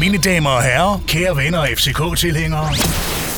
[0.00, 2.68] Mine damer og herrer, kære venner og FCK-tilhængere.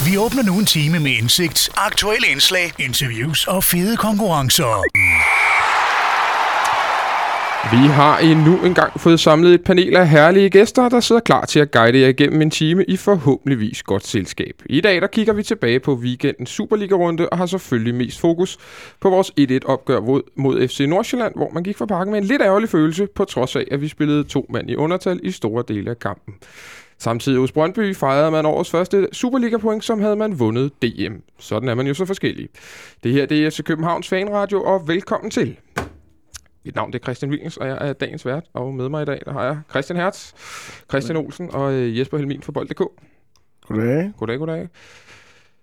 [0.06, 4.84] Vi åbner nu en time med indsigt, aktuelle indslag, interviews og fede konkurrencer.
[7.72, 11.60] Vi har endnu engang fået samlet et panel af herlige gæster, der sidder klar til
[11.60, 14.62] at guide jer igennem en time i forhåbentligvis godt selskab.
[14.66, 18.58] I dag der kigger vi tilbage på weekendens Superliga-runde og har selvfølgelig mest fokus
[19.00, 22.42] på vores 1-1-opgør mod, mod FC Nordsjælland, hvor man gik fra parken med en lidt
[22.42, 25.90] ærgerlig følelse, på trods af, at vi spillede to mand i undertal i store dele
[25.90, 26.34] af kampen.
[26.98, 31.14] Samtidig hos Brøndby fejrede man årets første Superliga-point, som havde man vundet DM.
[31.38, 32.48] Sådan er man jo så forskellige.
[33.04, 35.56] Det her det er FC Københavns Fanradio, og velkommen til.
[36.64, 38.44] Mit navn det er Christian Williams, og jeg er dagens vært.
[38.52, 40.32] Og med mig i dag der har jeg Christian Hertz,
[40.90, 42.82] Christian Olsen og øh, Jesper Helmin fra Bold.dk.
[43.66, 44.12] Goddag.
[44.18, 44.68] Goddag, goddag.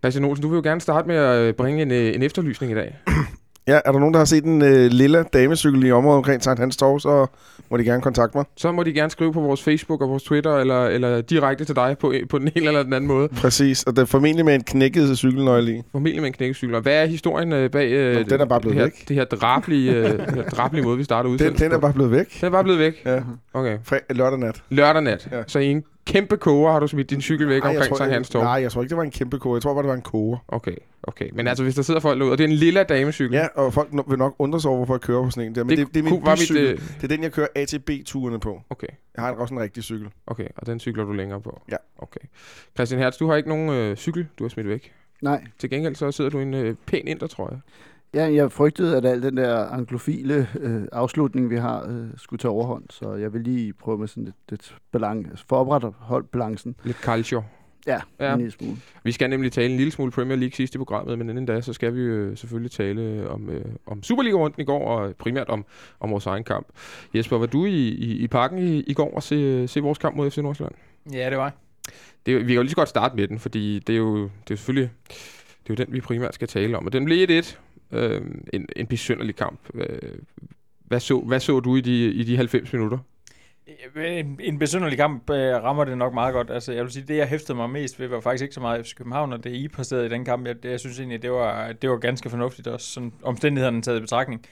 [0.03, 2.71] Christian Olsen, du vil jo gerne starte med at øh, bringe en, øh, en efterlysning
[2.71, 2.97] i dag.
[3.69, 6.59] Ja, er der nogen, der har set en øh, lille damecykel i området omkring Sankt
[6.59, 7.25] Hans Torv, så
[7.71, 8.45] må de gerne kontakte mig.
[8.57, 11.75] Så må de gerne skrive på vores Facebook og vores Twitter, eller, eller direkte til
[11.75, 13.27] dig på, på den ene eller den anden måde.
[13.27, 15.81] Præcis, og det er formentlig med en knækket cykelnøgle i.
[15.91, 16.75] Formentlig med en knækkecykel.
[16.75, 19.07] Og hvad er historien øh, bag øh, Nå, den er bare blevet det her, væk.
[19.07, 21.93] Det her drablige, øh, det her drablige måde, vi starter Den, udsendelsen den er bare
[21.93, 22.39] blevet væk.
[22.41, 22.93] Den er bare blevet væk?
[23.05, 23.19] Ja,
[23.53, 23.77] Okay.
[23.91, 24.63] Fre- lørdag nat.
[24.69, 25.27] Lørdag nat.
[25.31, 25.41] Ja.
[25.47, 25.81] Så i
[26.13, 28.43] kæmpe koger har du smidt din cykel væk Ej, jeg omkring Sankt Hans Torv.
[28.43, 29.55] Nej, jeg tror ikke, det var en kæmpe koge.
[29.55, 30.37] Jeg tror bare, det var en koge.
[30.47, 31.29] Okay, okay.
[31.33, 33.33] Men altså, hvis der sidder folk derude, og det er en lille damecykel.
[33.35, 35.55] Ja, og folk no- vil nok undre sig over, hvorfor jeg kører på sådan en
[35.55, 35.63] der.
[35.63, 38.39] Men Det det, det, er min var mit, øh, Det er den, jeg kører ATB-turene
[38.39, 38.61] på.
[38.69, 40.07] Okay, Jeg har også en rigtig cykel.
[40.27, 40.47] okay.
[40.57, 41.61] Og den cykler du længere på?
[41.71, 41.75] Ja.
[41.97, 42.19] Okay.
[42.75, 44.91] Christian Hertz, du har ikke nogen øh, cykel, du har smidt væk.
[45.21, 47.17] Nej, Til gengæld så sidder du i en øh, pæn jeg.
[48.13, 52.51] Ja, jeg frygtede, at al den der anglofile øh, afslutning, vi har, øh, skulle tage
[52.51, 52.83] overhånd.
[52.89, 56.75] Så jeg vil lige prøve med sådan lidt, lidt balance, for at opretholde balancen.
[56.83, 57.43] Lidt calcio.
[57.87, 58.31] Ja, Ja.
[58.33, 58.77] en lille smule.
[59.03, 61.61] Vi skal nemlig tale en lille smule Premier League sidst i programmet, men inden da,
[61.61, 65.65] så skal vi øh, selvfølgelig tale om, øh, om Superliga-runden i går, og primært om,
[65.99, 66.67] om vores egen kamp.
[67.15, 70.15] Jesper, var du i, i, i parken i, i går og se, se vores kamp
[70.15, 70.75] mod FC Nordsjælland?
[71.13, 71.53] Ja, det var.
[72.25, 74.15] Det, jo- vi kan jo lige så godt starte med den, fordi det er jo,
[74.23, 74.91] det er jo selvfølgelig
[75.63, 76.85] det er jo den, vi primært skal tale om.
[76.85, 77.57] Og den blev 1-1.
[77.91, 78.21] Øh,
[78.53, 79.59] en, en besynderlig kamp.
[80.85, 82.97] Hvad, så, hvad så du i de, i de 90 minutter?
[83.95, 86.51] En, en besynderlig kamp øh, rammer det nok meget godt.
[86.51, 88.85] Altså, jeg vil sige, det jeg hæftede mig mest ved, var faktisk ikke så meget
[88.85, 90.47] FC København, og det I præsterede i den kamp.
[90.47, 93.97] Jeg, det, jeg synes egentlig, det var, det var ganske fornuftigt også, sådan omstændighederne taget
[93.97, 94.45] i betragtning.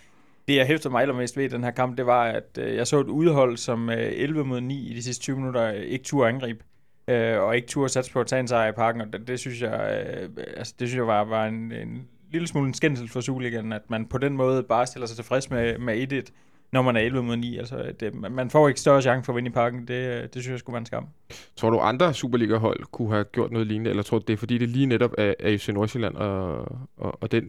[0.48, 2.88] Det, jeg hæftede mig allermest ved i den her kamp, det var, at øh, jeg
[2.88, 6.04] så et udhold, som øh, 11 mod 9 i de sidste 20 minutter øh, ikke
[6.04, 6.64] turde angribe.
[7.08, 9.40] Øh, og ikke turde satse på at tage en sejr i parken, og det, det
[9.40, 13.10] synes jeg, øh, altså, det synes jeg var, var en, en lille smule en skændsel
[13.10, 16.32] for Superligaen, at man på den måde bare stiller sig tilfreds med, med 1-1
[16.72, 17.58] når man er 11 mod 9.
[17.58, 19.80] Altså, det, man får ikke større chance for at vinde i parken.
[19.88, 21.08] Det, det synes jeg skulle være en skam.
[21.56, 24.58] Tror du, andre Superliga-hold kunne have gjort noget lignende, eller tror du, det er fordi,
[24.58, 26.58] det lige netop er, er FC Nordsjælland, og,
[26.98, 27.44] og, og den,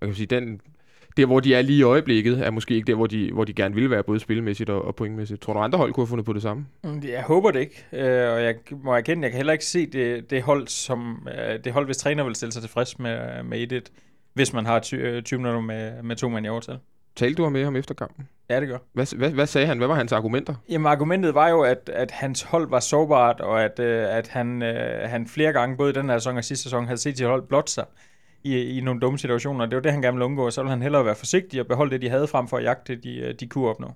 [0.00, 0.60] man kan sige, den,
[1.16, 3.52] der hvor de er lige i øjeblikket, er måske ikke der, hvor de, hvor de
[3.52, 5.40] gerne ville være, både spilmæssigt og, og pointmæssigt.
[5.40, 6.66] Tror du, andre hold kunne have fundet på det samme?
[6.84, 8.54] Mm, Jeg håber det ikke, øh, og jeg
[8.84, 11.96] må erkende, jeg kan heller ikke se det, det hold, som øh, det hold, hvis
[11.96, 13.90] træner vil stille sig tilfreds med, med 1
[14.36, 16.78] hvis man har 20, 20 minutter med, med to mand i overtal.
[17.16, 18.28] Talte du med ham efter kampen?
[18.50, 18.78] Ja, det gør.
[18.92, 19.78] Hvad, hvad, hvad sagde han?
[19.78, 20.54] Hvad var hans argumenter?
[20.68, 24.62] Jamen, argumentet var jo, at, at hans hold var sårbart, og at, øh, at han,
[24.62, 27.26] øh, han flere gange, både i den her sæson og sidste sæson, havde set sit
[27.26, 27.84] hold blot sig
[28.44, 29.66] i, i nogle dumme situationer.
[29.66, 31.66] Det var det, han gerne ville undgå, og så ville han hellere være forsigtig og
[31.66, 33.88] beholde det, de havde frem for at jagte, de, øh, de kunne opnå.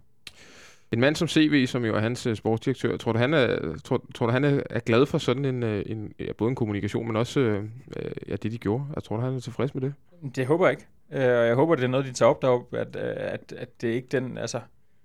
[0.92, 4.04] En mand som CV, som jo er hans øh, sportsdirektør, tror du, han er, tror,
[4.14, 7.06] tror du, han er, er glad for sådan en, øh, en ja, både en kommunikation,
[7.06, 7.64] men også øh,
[8.28, 8.84] ja, det, de gjorde?
[8.94, 9.94] Jeg tror du, han er tilfreds med det?
[10.36, 10.86] Det håber jeg ikke.
[11.40, 14.08] Og jeg håber, det er noget, de tager op deroppe, at, at, at det ikke
[14.12, 14.60] den, altså...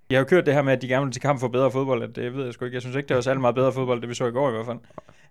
[0.10, 1.72] Jeg har jo kørt det her med, at de gerne vil til kamp for bedre
[1.72, 2.76] fodbold, at det ved jeg sgu ikke.
[2.76, 4.52] Jeg synes ikke, det var særlig meget bedre fodbold, det vi så i går i
[4.52, 4.78] hvert fald.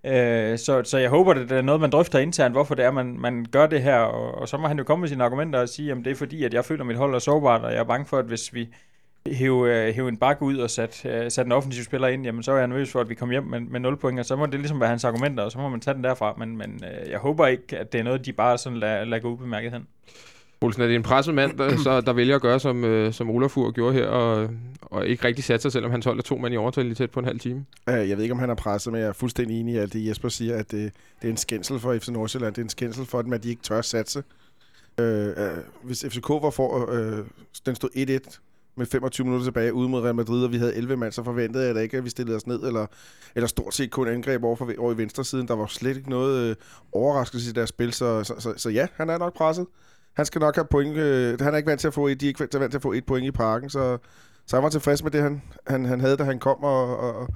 [0.05, 3.21] Øh, så, så jeg håber, det er noget, man drøfter internt, hvorfor det er, man,
[3.21, 5.69] man gør det her, og, og så må han jo komme med sine argumenter og
[5.69, 7.79] sige, at det er fordi, at jeg føler, at mit hold er sårbart, og jeg
[7.79, 8.69] er bange for, at hvis vi
[9.33, 12.43] hæve, øh, hæve en bakke ud og sat, øh, sat en offensiv spiller ind, jamen
[12.43, 14.37] så er jeg nervøs for, at vi kommer hjem med, med 0 point, og så
[14.37, 16.83] må det ligesom være hans argumenter, og så må man tage den derfra, men, men
[16.85, 19.73] øh, jeg håber ikke, at det er noget, de bare sådan lader, lader gå ubemærket
[19.73, 19.87] hen.
[20.61, 23.31] Olsen, er det en presset mand, der, så, der vælger at gøre, som, øh, som
[23.31, 24.51] Olafur gjorde her, og,
[24.83, 27.21] og ikke rigtig sætte sig, selvom han holdt to mand i overtal lige tæt på
[27.21, 27.65] en halv time?
[27.89, 29.93] Øh, Jeg ved ikke, om han er presset, men jeg er fuldstændig enig i alt
[29.93, 32.55] det, Jesper siger, at det, det er en skændsel for FC Nordsjælland.
[32.55, 34.23] Det er en skændsel for dem, at de ikke tør satse.
[35.01, 35.35] Øh, øh,
[35.83, 37.25] hvis FCK var for, øh,
[37.67, 38.41] den stod 1-1
[38.77, 41.67] med 25 minutter tilbage ude mod Real Madrid, og vi havde 11 mand, så forventede
[41.67, 42.87] jeg da ikke, at vi stillede os ned, eller,
[43.35, 45.49] eller stort set kun angreb over, for, over i venstre siden.
[45.49, 46.57] Der var slet ikke noget øh,
[46.93, 49.67] overraskelse i deres spil, så, så, så, så ja, han er nok presset.
[50.15, 50.97] Han skal nok have point.
[50.97, 52.83] Øh, han er ikke vant til at få et, de er ikke vant til at
[52.83, 53.99] få et point i parken, så,
[54.47, 56.65] så han var tilfreds med det, han, han, han havde, da han kom.
[56.65, 57.29] Og, og,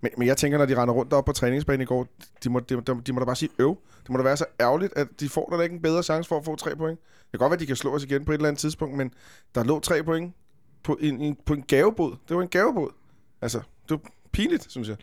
[0.00, 2.06] men, men jeg tænker, når de render rundt op på træningsbanen i går,
[2.44, 3.76] de må, de, de, de må da bare sige øv.
[4.02, 6.38] Det må da være så ærgerligt, at de får der ikke en bedre chance for
[6.38, 7.00] at få tre point.
[7.00, 8.96] Det kan godt være, at de kan slå os igen på et eller andet tidspunkt,
[8.96, 9.10] men
[9.54, 10.34] der lå tre point
[10.86, 12.12] på en, en, på en gavebod.
[12.28, 12.88] Det var en gavebod.
[13.42, 14.00] Altså, det var
[14.32, 14.96] pinligt, synes jeg.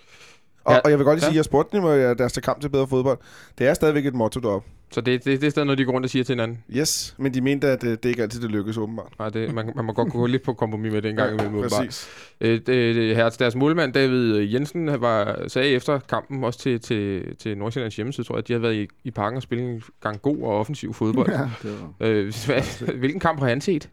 [0.64, 0.80] Og, Ja.
[0.80, 1.30] og jeg vil godt lige Ja.
[1.30, 3.18] sige, at jeg spurgte dem, at deres til kamp til bedre fodbold.
[3.58, 4.70] Det er stadigvæk et motto deroppe.
[4.92, 6.64] Så det, det, det er stadig noget, de går rundt og siger til hinanden.
[6.76, 9.14] Yes, men de mente, at øh, det, det ikke altid det lykkes, åbenbart.
[9.20, 11.56] Nej, det, man, man må godt gå lidt på kompromis med det en gang imellem.
[11.56, 11.86] åbenbart.
[11.86, 12.08] Præcis.
[12.42, 17.36] Øh, det, det, her, deres målmand, David Jensen, var, sagde efter kampen også til, til,
[17.36, 19.84] til Nordsjællands hjemmeside, tror jeg, at de havde været i, i parken og spillet en
[20.02, 21.30] gang god og offensiv fodbold.
[21.32, 22.08] Ja, det var.
[22.08, 23.90] øh, hvad, hvilken kamp har han set?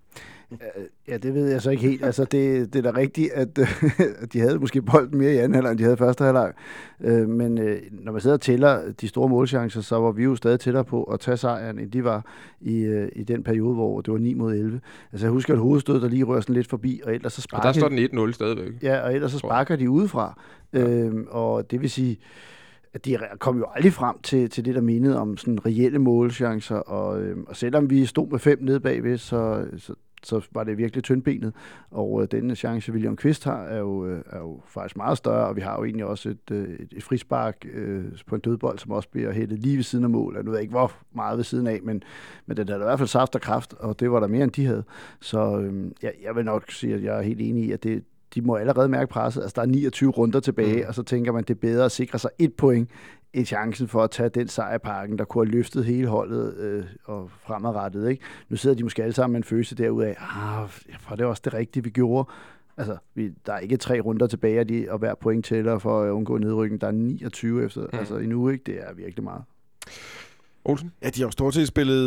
[1.08, 2.04] Ja, det ved jeg så ikke helt.
[2.04, 3.58] Altså, det, det er da rigtigt, at,
[4.22, 6.52] at de havde måske bolden mere i anden halvleg, end de havde første halvleg.
[7.00, 10.36] Øh, men øh, når man sidder og tæller de store målchancer, så var vi jo
[10.36, 12.26] stadig tættere på at tage sejren, end de var
[12.60, 14.80] i, øh, i den periode, hvor det var 9 mod 11.
[15.12, 17.42] Altså, jeg husker et hovedstød, der lige rører sådan lidt forbi, og ellers så Og
[17.42, 18.82] sparker der står den 1-0 stadigvæk.
[18.82, 20.40] Ja, og ellers så sparker de udefra.
[20.72, 22.18] Øhm, og det vil sige,
[22.94, 26.76] at de kom jo aldrig frem til, til det, der mindede om sådan reelle målchancer.
[26.76, 30.78] Og, øhm, og selvom vi stod med fem nede bagved, så, så, så var det
[30.78, 31.52] virkelig tyndbenet.
[31.90, 35.46] Og øh, denne chance, William Kvist har, er jo, øh, er jo faktisk meget større.
[35.46, 38.90] Og vi har jo egentlig også et, øh, et, frispark øh, på en dødbold, som
[38.92, 40.36] også bliver hældet lige ved siden af mål.
[40.36, 42.02] Jeg ved ikke, hvor meget ved siden af, men,
[42.46, 44.52] men den er i hvert fald saft og kraft, og det var der mere, end
[44.52, 44.84] de havde.
[45.20, 48.04] Så øhm, jeg, jeg vil nok sige, at jeg er helt enig i, at det,
[48.34, 49.42] de må allerede mærke presset.
[49.42, 50.88] Altså, der er 29 runder tilbage, mm.
[50.88, 52.90] og så tænker man, det er bedre at sikre sig et point,
[53.34, 56.54] end chancen for at tage den sejr i parken, der kunne have løftet hele holdet
[56.56, 58.10] øh, og fremadrettet.
[58.10, 58.22] Ikke?
[58.48, 60.68] Nu sidder de måske alle sammen med en følelse derud af, ah,
[61.00, 62.28] for det er også det rigtige, vi gjorde.
[62.76, 66.02] Altså, vi, der er ikke tre runder tilbage, og, de, og hver point tæller for
[66.02, 66.80] at undgå nedrykning.
[66.80, 67.98] Der er 29 efter, mm.
[67.98, 68.62] altså endnu ikke.
[68.66, 69.42] Det er virkelig meget.
[70.64, 70.92] Olsen?
[71.02, 72.04] Ja, de har jo stort set spillet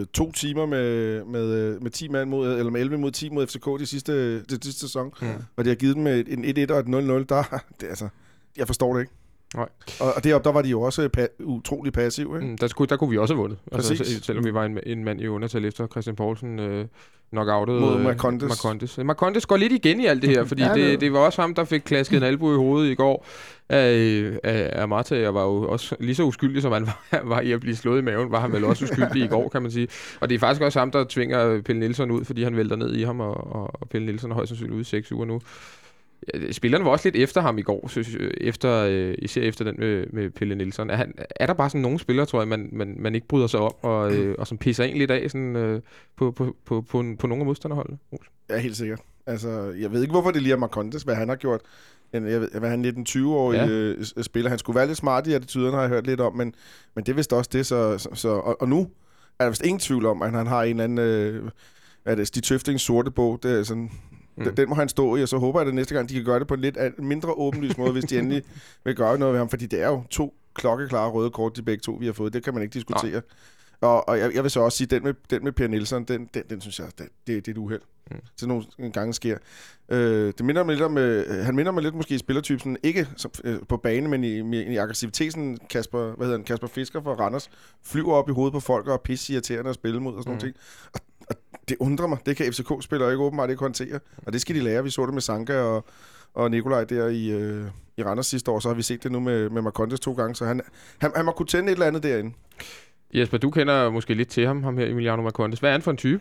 [0.00, 3.30] øh, to timer med, med, øh, med 10 mand mod, eller med 11 mod 10
[3.30, 5.12] mod FCK de sidste, de sidste sæson.
[5.22, 5.26] Mm.
[5.56, 7.24] Og de har givet dem et- en 1-1 og et 0-0.
[7.28, 8.08] Der, det, altså,
[8.56, 9.12] jeg forstår det ikke.
[9.56, 9.68] Nej.
[10.00, 12.48] Og, og deroppe, der var de jo også pa- utrolig passive, ikke?
[12.50, 13.58] Mm, der, skulle, der kunne vi også have vundet.
[13.72, 14.24] Altså, Præcis.
[14.24, 16.86] selvom vi var en, en mand i undertal efter Christian Poulsen øh,
[17.30, 17.80] knockoutet.
[17.80, 18.48] Mod øh, Marcondes.
[18.48, 18.98] Marcondes.
[18.98, 21.54] Marcondes går lidt igen i alt det her, fordi Ja, det- det, var også ham,
[21.54, 23.26] der fik klasket en albu i hovedet i går
[23.68, 25.18] af, af, af Marta.
[25.20, 27.98] Jeg var jo også lige så uskyldig, som han var, var i at blive slået
[27.98, 29.88] i maven, var han vel også uskyldig i går, kan man sige.
[30.20, 32.94] Og det er faktisk også ham, der tvinger Pelle Nielsen ud, fordi han vælter ned
[32.94, 35.40] i ham, og, og, og Pelle Nielsen er højst sandsynligt ude i seks uger nu.
[36.52, 38.08] Spillerne var også lidt efter ham i går, synes,
[38.40, 40.90] efter, øh, især efter den med, med Pelle Nielsen.
[40.90, 43.46] Er, han, er der bare sådan nogle spillere, tror jeg, man, man, man ikke bryder
[43.46, 45.80] sig om, og, øh, og som pisser en lidt af sådan, øh,
[46.16, 47.98] på, på, på, på, på nogle af modstanderholdene?
[48.50, 49.00] Ja, helt sikkert.
[49.26, 51.60] Altså, jeg ved ikke, hvorfor det lige er Marcondes, hvad han har gjort.
[52.14, 53.66] En, jeg ved, hvad han 19-20-årig Ja.
[53.68, 54.48] øh, s- spiller.
[54.50, 56.54] Han skulle være lidt smart i attituden, har jeg hørt lidt om, men,
[56.94, 57.66] men det er vist også det.
[57.66, 58.88] Så, så, så, og, og nu
[59.38, 60.98] er der vist ingen tvivl om, at han har en eller anden...
[60.98, 61.42] Øh,
[62.02, 63.38] hvad er det, Stig Tøftings sorte bog.
[63.42, 63.90] Det er sådan,
[64.36, 64.44] Mm.
[64.44, 66.24] den, den må han stå i, og så håber jeg, at næste gang, de kan
[66.24, 68.42] gøre det på en lidt mindre åbenlyst måde, hvis de endelig
[68.84, 69.48] vil gøre noget ved ham.
[69.48, 72.32] Fordi det er jo to klokkeklare røde kort, de begge to, vi har fået.
[72.32, 73.22] Det kan man ikke diskutere.
[73.80, 76.28] Og, og jeg, jeg vil så også sige, den med, den med Per Nielsen, den,
[76.34, 77.80] den, den synes jeg, det, det, det er et uheld.
[78.10, 78.16] Mm.
[78.36, 79.38] Sådan nogle gange sker.
[79.88, 83.08] Øh, det minder mig lidt om, øh, han minder mig lidt måske i spillertypen, ikke
[83.16, 87.02] som, øh, på bane, men i, i, i aggressiviteten, Kasper, hvad hedder han, Kasper Fisker
[87.02, 87.50] fra Randers,
[87.84, 90.32] flyver op i hovedet på folk og er pisse irriterende at spille mod og sådan
[90.32, 90.38] Mm.
[90.38, 90.56] nogle ting.
[90.94, 91.36] Og, og
[91.68, 92.18] det undrer mig.
[92.26, 94.00] Det kan FCK-spillere ikke åbenbart ikke håndtere.
[94.16, 94.84] Og det skal de lære.
[94.84, 95.84] Vi så det med Sanka og,
[96.34, 97.66] og Nikolaj der i, øh,
[97.96, 100.34] i Randers sidste år, så har vi set det nu med, med Marcondes to gange,
[100.34, 100.60] så han,
[100.98, 102.32] han, han må kunne tænde et eller andet derinde.
[103.14, 105.60] Jesper, du kender måske lidt til ham, ham her Emiliano Marcondes.
[105.60, 106.20] Hvad er han for en type?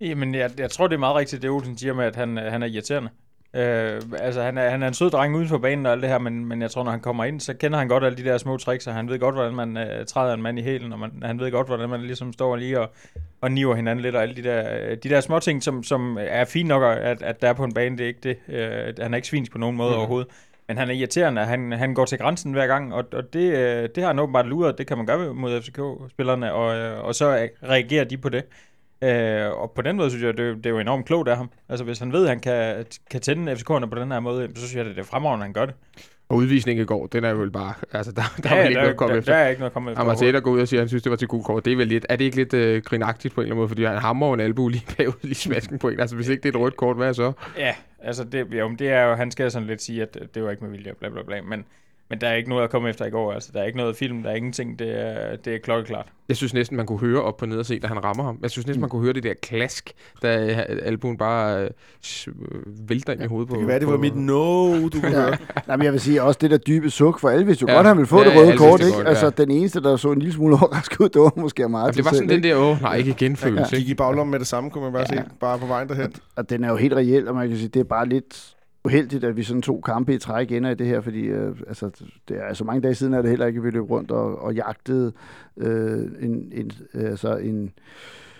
[0.00, 2.62] Jamen, jeg, jeg tror, det er meget rigtigt, det Olsen siger med, at han, han
[2.62, 3.10] er irriterende.
[3.56, 6.10] Øh, altså, han er, han er en sød dreng uden for banen og alt det
[6.10, 8.24] her, men, men jeg tror, når han kommer ind, så kender han godt alle de
[8.24, 10.92] der små tricks, og han ved godt, hvordan man øh, træder en mand i hælen,
[10.92, 12.90] og man, han ved godt, hvordan man ligesom står lige og,
[13.40, 16.18] og niver hinanden lidt, og alle de der, øh, de der små ting, som, som
[16.20, 18.36] er fint nok, at, at der er på en bane, det er ikke det.
[18.48, 19.96] Øh, han er ikke svins på nogen måde mm.
[19.96, 20.28] overhovedet.
[20.68, 23.88] Men han er irriterende, han, han går til grænsen hver gang, og, og det, øh,
[23.94, 27.48] det har han åbenbart luret, det kan man gøre mod FCK-spillerne, og, øh, og så
[27.62, 28.44] reagerer de på det.
[29.02, 31.50] Øh, og på den måde synes jeg, det, det er jo enormt klogt af ham.
[31.68, 34.66] Altså hvis han ved, at han kan, kan tænde FCK'erne på den her måde, så
[34.66, 35.74] synes jeg, det er fremragende, at han gør det.
[36.28, 37.74] Og udvisningen i går, den er vel bare...
[37.92, 39.32] Altså, der, der er ja, vel ikke der, noget at komme der, efter.
[39.32, 40.02] der, er ikke noget at komme efter.
[40.02, 41.64] Amateta går ud og siger, at han synes, det var til god kort.
[41.64, 42.06] Det er vel lidt...
[42.08, 43.68] Er det ikke lidt øh, grinagtigt på en eller anden måde?
[43.68, 46.00] Fordi han hammer jo en albu lige bagud, lige smasken på en.
[46.00, 47.32] Altså, hvis ikke det er et rødt kort, hvad er så?
[47.58, 50.50] Ja, altså det, jo, det er jo, han skal sådan lidt sige, at det var
[50.50, 51.64] ikke med vilje, bla bla bla, men,
[52.10, 53.96] men der er ikke noget at komme efter i går, altså der er ikke noget
[53.96, 56.06] film, der er ingenting, det er, det er klokkeklart.
[56.28, 58.38] Jeg synes næsten, man kunne høre op på ned og se, da han rammer ham.
[58.42, 61.70] Jeg synes næsten, man kunne høre det der klask, da øh, albuen bare øh,
[62.88, 63.54] vælter ind i hovedet på...
[63.54, 65.36] Det kan være, det var på- mit no, du kunne høre.
[65.68, 67.72] Nej, men jeg vil sige også det der dybe suk, for alle vidste jo Ja.
[67.72, 67.78] ja.
[67.78, 68.92] godt, at han ville få Ja, ja, det ja, røde alle kort, ikke?
[68.96, 69.30] godt, altså, ja.
[69.30, 72.04] den eneste, der så en lille smule overrasket ud, det var måske meget Ja, det
[72.04, 73.70] var sådan den der, åh, nej, ikke igen følelse.
[73.76, 73.90] Gik ikke?
[73.90, 75.16] i baglommen med det samme, kunne man bare Ja.
[75.16, 76.12] se, bare på vejen derhen.
[76.36, 78.55] Og den er jo helt reel, og man kan sige, det er bare lidt
[78.86, 81.90] uheldigt, at vi sådan to kampe i træk ender i det her, fordi øh, altså,
[82.28, 84.42] det er så mange dage siden, er det heller ikke, at vi løb rundt og,
[84.42, 85.12] og jagtede
[85.56, 87.72] øh, en, en, altså en,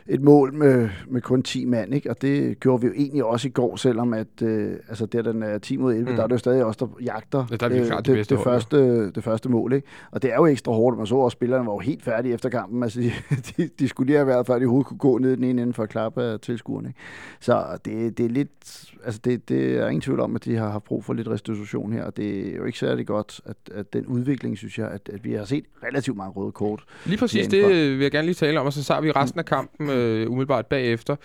[0.09, 2.11] et mål med, med kun 10 mand, ikke?
[2.11, 5.43] og det gjorde vi jo egentlig også i går, selvom at, øh, altså der den
[5.43, 6.17] er 10 mod 11, mm.
[6.17, 8.37] der er det jo stadig også der jagter Ja, der er øh, det det, det,
[8.37, 8.43] ja.
[8.43, 9.73] første, det første mål.
[9.73, 9.89] Ikke?
[10.11, 12.49] Og det er jo ekstra hårdt, man så også, spillerne var jo helt færdige efter
[12.49, 13.13] kampen, altså de,
[13.57, 15.73] de, de skulle lige have været, før de overhovedet kunne gå ned den ene ende
[15.73, 16.89] for at klappe af tilskuerne.
[16.89, 17.01] Ikke?
[17.41, 20.71] Så det, det er lidt, altså det, det er ingen tvivl om, at de har
[20.71, 23.93] haft brug for lidt restitution her, og det er jo ikke særlig godt, at, at
[23.93, 26.85] den udvikling, synes jeg, at, at vi har set relativt mange røde kort.
[27.07, 29.39] Lige præcis, det øh, vil jeg gerne lige tale om, og så tager vi resten
[29.39, 31.17] af kampen øh, umiddelbart bagefter.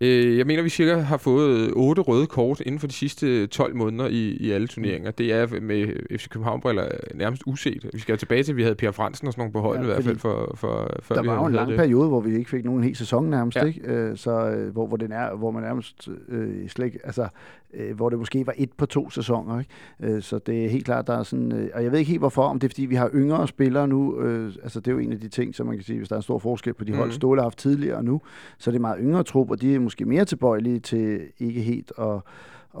[0.00, 3.76] Øh, jeg mener, vi cirka har fået otte røde kort inden for de sidste 12
[3.76, 5.10] måneder i, i alle turneringer.
[5.10, 5.86] Det er med
[6.18, 7.90] FC København-briller nærmest uset.
[7.92, 9.90] Vi skal tilbage til, at vi havde Per Fransen og sådan nogle på holdet Ja,
[9.90, 11.76] i hvert fald, for, for, før Der vi var jo en lang det.
[11.76, 13.64] periode, hvor vi ikke fik nogen hel sæson nærmest, Ja.
[13.64, 13.80] ikke?
[13.92, 17.28] Øh, så, øh, hvor, hvor, den er, hvor man nærmest øh, slet ikke, altså,
[17.74, 19.70] øh, hvor det måske var et på to sæsoner, ikke?
[20.14, 22.20] Øh, så det er helt klart, der er sådan, øh, og jeg ved ikke helt
[22.20, 24.98] hvorfor, om det er fordi, vi har yngre spillere nu, øh, altså det er jo
[24.98, 26.84] en af de ting, som man kan sige, hvis der er en stor forskel på
[26.84, 27.12] de hold, Mhm.
[27.14, 28.20] Ståle har haft tidligere og nu,
[28.58, 31.92] så er det meget yngre trup, og de er måske mere tilbøjelige til ikke helt
[31.98, 32.20] at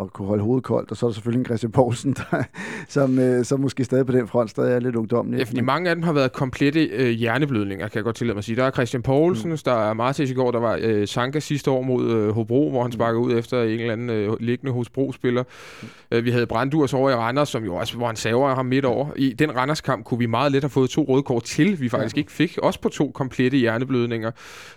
[0.00, 2.42] at kunne holde hovedet koldt, og så er der selvfølgelig en Christian Poulsen, der,
[2.88, 5.38] som, øh, som måske stadig på den front stadig er lidt ungdomlig.
[5.38, 8.38] Ja, fordi mange af dem har været komplette øh, hjerneblødninger, kan jeg godt tillade mig
[8.38, 8.56] at sige.
[8.56, 9.58] Der er Christian Poulsen, mm.
[9.64, 12.82] der er Martis i går, der var øh, Sanka sidste år mod øh, Hobro, hvor
[12.82, 15.42] han sparker ud efter en eller anden øh, liggende Hobro-spiller.
[15.82, 15.88] Mm.
[16.10, 18.84] Øh, vi havde Brandurs over i Randers, som jo også, hvor han saver ham midt
[18.84, 19.06] over.
[19.16, 22.16] I den Randers-kamp kunne vi meget let have fået to røde kort til, vi faktisk
[22.16, 22.20] ja.
[22.20, 22.58] ikke fik.
[22.62, 24.30] Også på to komplette hjerneblødninger.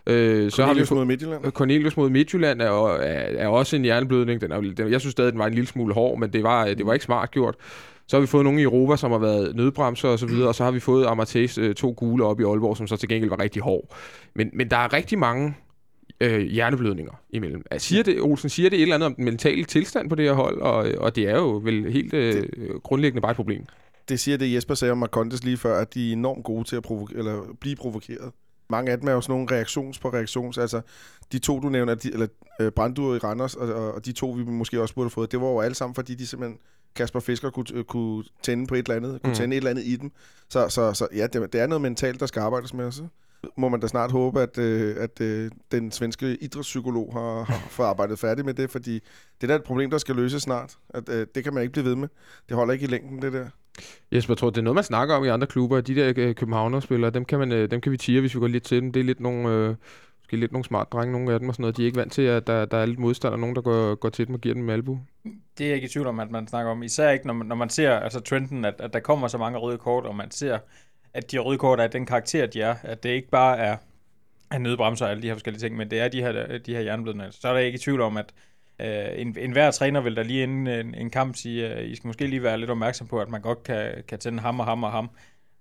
[0.08, 1.52] Øh, så har vi Cornelius mod Midtjylland.
[1.52, 4.42] Cornelius mod Midtjylland er, er, er også en hjerneblødning.
[4.42, 6.66] Den er, den, jeg synes stadig, den var en lille smule hård, men det var,
[6.66, 7.56] det var ikke smart gjort.
[8.08, 10.56] Så har vi fået nogle i Europa, som har været nødbremser og så videre, og
[10.56, 13.30] så har vi fået Amateus øh, to gule op i Aalborg, som så til gengæld
[13.30, 13.96] var rigtig hård.
[14.36, 15.56] Men, men der er rigtig mange
[16.22, 17.64] øh, hjerneblødninger imellem.
[17.72, 20.26] Er- Siger det, Olsen, siger det et eller andet om den mentale tilstand på det
[20.26, 22.44] her hold, og, og det er jo vel helt øh,
[22.84, 23.66] grundlæggende bare et problem.
[24.10, 26.76] Det siger det, Jesper sagde om Marcondes lige før, at de er enormt gode til
[26.76, 28.32] at provo- eller blive provokeret.
[28.70, 30.58] Mange af dem er jo sådan nogle reaktions på reaktions.
[30.58, 30.82] Altså,
[31.32, 32.28] de to, du nævner, de, eller
[32.62, 35.32] øh, Brandur i Randers, og, og, og de to, vi måske også burde have fået,
[35.32, 36.60] det var jo alle sammen, fordi de simpelthen,
[36.96, 39.36] Kasper Fisker kunne, øh, kunne tænde på et eller andet, kunne Mm.
[39.36, 40.12] tænde et eller andet i dem.
[40.50, 42.92] Så, så, så ja, det, det er noget mentalt, der skal arbejdes med.
[42.92, 43.08] Så
[43.58, 47.86] må man da snart håbe, at, øh, at øh, den svenske idrætspsykolog har, har fået
[47.88, 50.78] arbejdet færdig med det, fordi det er da et problem, der skal løses snart.
[50.90, 52.08] At, øh, det kan man ikke blive ved med.
[52.50, 53.48] Det holder ikke i længden, det der.
[54.12, 55.82] Jesper, jeg tror, det er noget, man snakker om i andre klubber.
[55.82, 58.48] De der øh, københavnerspillere, dem kan, man, øh, dem kan vi tire, hvis vi går
[58.48, 58.92] lidt til dem.
[58.92, 59.76] Det er lidt nogle, øh,
[60.20, 61.78] måske lidt nogle smart drenge, nogle af dem og sådan noget.
[61.78, 63.96] De er ikke vant til, at der, der er lidt modstand, og nogen, der går,
[63.96, 65.00] går til dem og giver dem albu.
[65.58, 66.84] Det er jeg ikke i tvivl om, at man snakker om.
[66.84, 69.60] Især ikke, når man, når man ser altså trenden, at, at der kommer så mange
[69.60, 70.58] røde kort, og man ser,
[71.14, 72.76] at de røde kort er den karakter, de er.
[72.84, 73.78] At det ikke bare er,
[74.52, 76.82] er nødbremser og alle de her forskellige ting, men det er de her, de her
[76.82, 77.32] jernblødninger.
[77.32, 78.34] Så er der ikke i tvivl om, at
[78.82, 78.88] øh,
[79.22, 82.08] en, en hver træner vil der lige inden en, en kamp sige, at I skal
[82.08, 84.84] måske lige være lidt opmærksom på, at man godt kan, kan tænde ham og ham
[84.84, 85.10] og ham.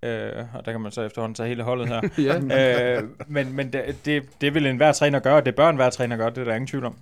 [0.02, 2.00] Øh, og der kan man så efterhånden tage hele holdet her.
[2.50, 2.96] ja.
[2.99, 6.30] øh, men men det, det, det vil enhver træner gøre, det bør enhver træner gøre,
[6.30, 6.96] det er der ingen tvivl om.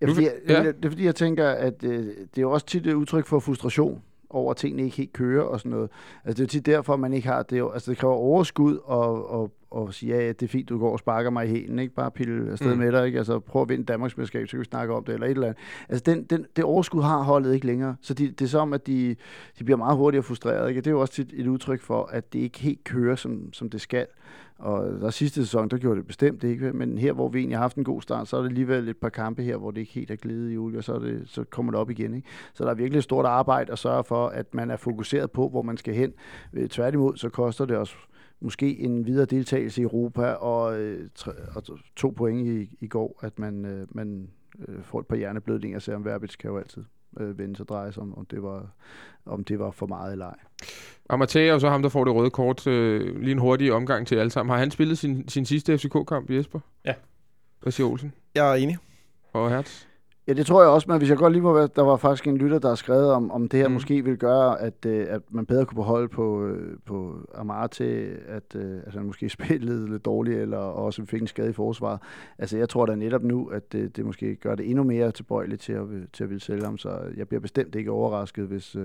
[0.00, 0.62] Ja, fordi, ja.
[0.62, 3.40] Det er fordi, jeg tænker, at øh, det er jo også tit et udtryk for
[3.40, 5.90] frustration over, at tingene ikke helt kører og sådan noget.
[6.24, 7.52] Altså, det er jo tit derfor, man ikke har det.
[7.56, 10.78] er jo- Altså, det kræver overskud og, og, og sige, ja, det er fint, du
[10.78, 11.94] går og sparker mig i hælen, ikke?
[11.94, 12.78] Bare pille afsted Mm.
[12.78, 13.18] med dig, ikke?
[13.18, 15.62] Altså, prøv at vinde Danmarksmesterskab, så kan vi snakke om det, eller et eller andet.
[15.88, 17.96] Altså, den, den, det overskud har holdet ikke længere.
[18.00, 19.16] Så de, det er som, at de,
[19.58, 20.80] de bliver meget hurtigere frustreret, ikke?
[20.80, 23.52] Og det er jo også tit et udtryk for, at det ikke helt kører, som,
[23.52, 24.06] som det skal.
[24.58, 27.62] Og der sidste sæson, der gjorde det bestemt ikke, men her, hvor vi egentlig har
[27.64, 29.92] haft en god start, så er det alligevel et par kampe her, hvor det ikke
[29.92, 32.14] helt er glidet i olie, og så, er det, så kommer det op igen.
[32.14, 32.28] Ikke?
[32.54, 35.48] Så der er virkelig et stort arbejde at sørge for, at man er fokuseret på,
[35.48, 36.12] hvor man skal hen.
[36.54, 37.96] Øh, Tværtimod, så koster det os
[38.42, 41.62] måske en videre deltagelse i Europa, og, øh, tre, og
[41.96, 44.30] to point i, i går, at man, øh, man
[44.68, 46.84] øh, får et par hjerneblødninger, selvom Verbitz kan jo altid
[47.20, 48.74] øh, vende sig og dreje sig om, om det var,
[49.26, 50.36] om det var for meget eller ej.
[51.08, 52.66] Amatea jo så ham, der får det røde kort.
[52.66, 54.50] Øh, lige en hurtig omgang til alle sammen.
[54.50, 56.60] Har han spillet sin, sin sidste FCK-kamp, Jesper?
[56.84, 56.94] Ja.
[57.62, 58.12] Hvad siger Olsen?
[58.34, 58.78] Jeg er enig.
[59.32, 59.86] Og Hertz?
[60.26, 62.26] Ja, det tror jeg også, men hvis jeg godt lige må være, der var faktisk
[62.26, 63.74] en lytter, der har skrevet om, om det her Mm.
[63.74, 68.16] måske vil gøre, at, øh, at man bedre kunne beholde på, øh, på Amar til,
[68.28, 72.00] at, øh, at han måske spillede lidt dårligt, eller også fik en skade i forsvaret.
[72.38, 75.60] Altså, jeg tror da netop nu, at det, det måske gør det endnu mere tilbøjeligt
[75.60, 78.76] til at, til at ville sælge ham, så jeg bliver bestemt ikke overrasket, hvis,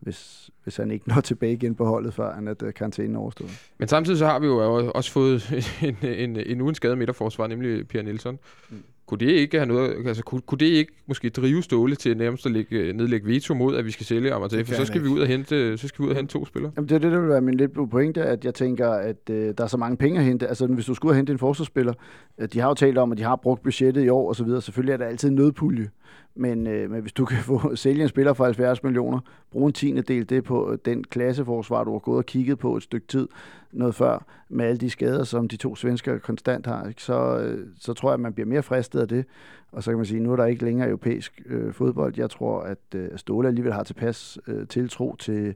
[0.00, 3.50] hvis, hvis han ikke når tilbage igen på holdet, før han at karantænen er overstået.
[3.78, 7.88] Men samtidig så har vi jo også fået en, en, en ugen skade midterforsvar, nemlig
[7.88, 8.38] Per Nielsen.
[8.70, 8.76] Mm.
[9.10, 12.46] Kunne det ikke have noget, altså kunne, kunne det ikke måske drive Ståle til nærmest
[12.46, 14.30] at lægge, nedlægge veto mod, at vi skal sælge?
[14.30, 15.16] Det For så skal vi ikke.
[15.16, 16.72] ud og hente, så skal vi ud og hente to spillere.
[16.76, 19.54] Jamen, det er det, der vil være min lidt pointe, at jeg tænker, at øh,
[19.58, 20.46] der er så mange penge at hente.
[20.46, 21.92] Altså, hvis du skulle hente en forsvarsspiller,
[22.38, 24.44] øh, de har jo talt om, at de har brugt budgettet i år og så
[24.44, 24.62] videre.
[24.62, 25.88] Selvfølgelig er der altid en nødpulje.
[26.34, 29.20] Men, øh, men hvis du kan få sælge en spiller for 70 millioner,
[29.52, 32.82] bruge en tiende del det på den klasseforsvar, du har gået og kigget på et
[32.82, 33.28] stykke tid,
[33.72, 37.02] noget før, med alle de skader, som de to svensker konstant har, ikke?
[37.02, 39.24] Så, øh, så tror jeg, at man bliver mere fristet af det.
[39.72, 42.14] Og så kan man sige, at nu er der ikke længere europæisk øh, fodbold.
[42.16, 45.54] Jeg tror, at øh, Ståle alligevel har tilpas øh, tiltro til,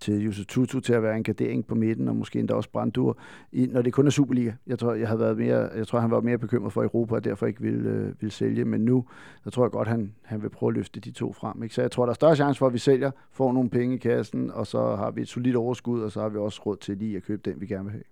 [0.00, 3.18] til Josef Tutu til at være en gardering på midten, og måske endda også Brandur,
[3.52, 4.52] i, når det kun er Superliga.
[4.66, 7.24] Jeg tror, jeg, havde været mere, jeg tror, han var mere bekymret for Europa, og
[7.24, 8.64] derfor ikke ville, øh, ville sælge.
[8.64, 9.04] Men nu,
[9.44, 11.62] der tror jeg godt, han, han vil prøve at løfte de to frem.
[11.62, 11.74] Ikke?
[11.74, 13.98] Så jeg tror, der er større chance for, at vi sælger, får nogle penge i
[13.98, 16.96] kassen, og så har vi et solidt overskud, og så har vi også råd til
[16.96, 18.02] lige at købe den, vi gerne vil have.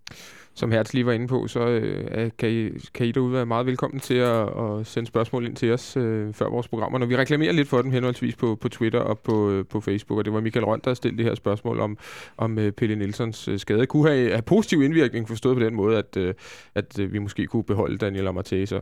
[0.56, 3.66] Som Hertz lige var inde på, så øh, kan, I, kan I derude være meget
[3.66, 6.98] velkommen til at, at sende spørgsmål ind til os øh, før vores programmer.
[6.98, 10.18] Når vi reklamerer lidt for dem henholdsvis på, på Twitter og på, øh, på Facebook,
[10.18, 11.98] og det var Michael Rønt, der stillede det her spørgsmål om,
[12.36, 13.86] om øh, Pelle Nielsens øh, skade.
[13.86, 16.34] Kunne have, have positiv indvirkning, forstået på den måde, at, øh,
[16.74, 18.66] at vi måske kunne beholde Daniel Amartey.
[18.66, 18.80] Så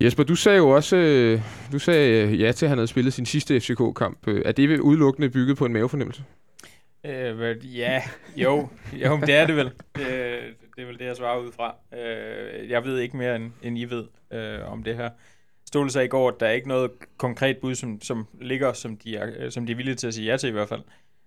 [0.00, 0.96] Jesper, du sagde jo også,
[1.72, 4.26] du sagde ja til, at han havde spillet sin sidste FCK-kamp.
[4.26, 6.22] Er det udelukkende bygget på en mavefornemmelse?
[7.06, 8.02] Øh, ja,
[8.36, 9.64] jo, jo, men det er det vel.
[9.64, 10.06] Det,
[10.76, 11.74] det er vel det, jeg svarer ud fra.
[11.98, 15.10] Øh, jeg ved ikke mere, end, end I ved øh, om det her.
[15.66, 18.96] Ståle sagde i går, at der er ikke noget konkret bud, som, som ligger, som
[18.96, 20.82] de, er, som de er villige til at sige ja til i hvert fald.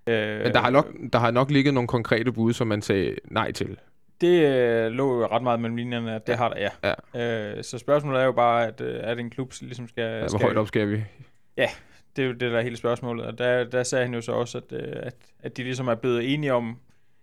[0.07, 3.15] Øh, Men der har, nok, der har nok ligget nogle konkrete bud, som man sagde
[3.25, 3.77] nej til.
[4.21, 6.93] Det øh, lå jo ret meget mellem linjerne, at det har der, ja.
[7.13, 7.57] ja.
[7.57, 10.03] Øh, så spørgsmålet er jo bare, at, øh, at en klub ligesom skal...
[10.03, 11.03] Ja, hvor skal, højt op skal vi?
[11.57, 11.67] Ja,
[12.15, 13.25] det er jo det, der er hele spørgsmålet.
[13.25, 15.95] Og der, der sagde han jo så også, at, øh, at, at de ligesom er
[15.95, 16.77] blevet enige om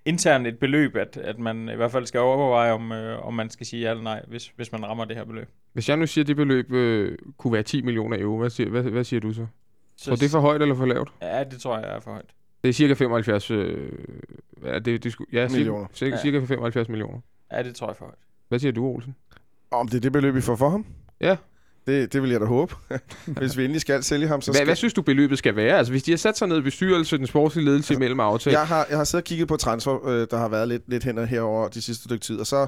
[0.04, 3.50] internt et beløb, at, at man i hvert fald skal overveje, om, øh, om man
[3.50, 5.48] skal sige ja eller nej, hvis, hvis man rammer det her beløb.
[5.72, 8.70] Hvis jeg nu siger, at det beløb øh, kunne være 10 millioner euro, hvad siger,
[8.70, 9.46] hvad, hvad siger du så?
[9.96, 11.12] så tror du, det er for højt eller for lavt?
[11.22, 12.30] Ja, det tror jeg er for højt.
[12.62, 13.50] Det er cirka 75...
[13.50, 13.92] Øh,
[14.64, 15.86] ja, det, det, ja, millioner.
[15.92, 17.20] Cirka, cirka, cirka 75 millioner.
[17.52, 18.18] Ja, det tror jeg for højt.
[18.48, 19.14] Hvad siger du, Olsen?
[19.70, 20.86] Om det er det beløb, vi får for ham?
[21.20, 21.36] Ja.
[21.88, 22.74] Det, det vil jeg da håbe.
[23.26, 24.66] hvis vi endelig skal sælge ham, så hvad, skal...
[24.66, 25.78] Hvad synes du, beløbet skal være?
[25.78, 28.58] Altså, hvis de har sat sig ned i bestyrelsen, den sportslige ledelse altså, imellem aftale...
[28.58, 31.04] Jeg har, jeg har siddet og kigget på transfer, øh, der har været lidt, lidt
[31.04, 32.66] hen herover de sidste stykke tid, og så...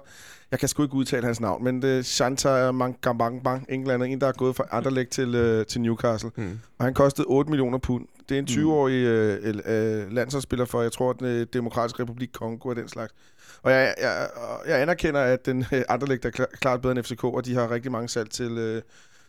[0.51, 4.27] Jeg kan sgu ikke udtale hans navn, men det er Shanta Mangambang, England, en, der
[4.27, 6.31] er gået fra Anderlecht til, øh, til Newcastle.
[6.35, 6.61] Hmm.
[6.79, 8.07] Og han kostede 8 millioner pund.
[8.29, 12.69] Det er en 20-årig øh, øh, landsholdsspiller for, jeg tror, den øh, Demokratiske Republik Kongo
[12.69, 13.15] og den slags.
[13.63, 14.29] Og jeg, jeg,
[14.67, 16.31] jeg anerkender, at den øh, Anderlecht er
[16.61, 18.59] klart bedre end FCK, og de har rigtig mange salg til...
[18.59, 18.83] Øh,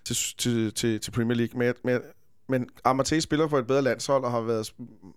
[0.05, 1.59] til, til, til, til Premier League.
[1.59, 2.01] Men, men,
[2.49, 4.73] men Amartey spiller for et bedre landshold og har været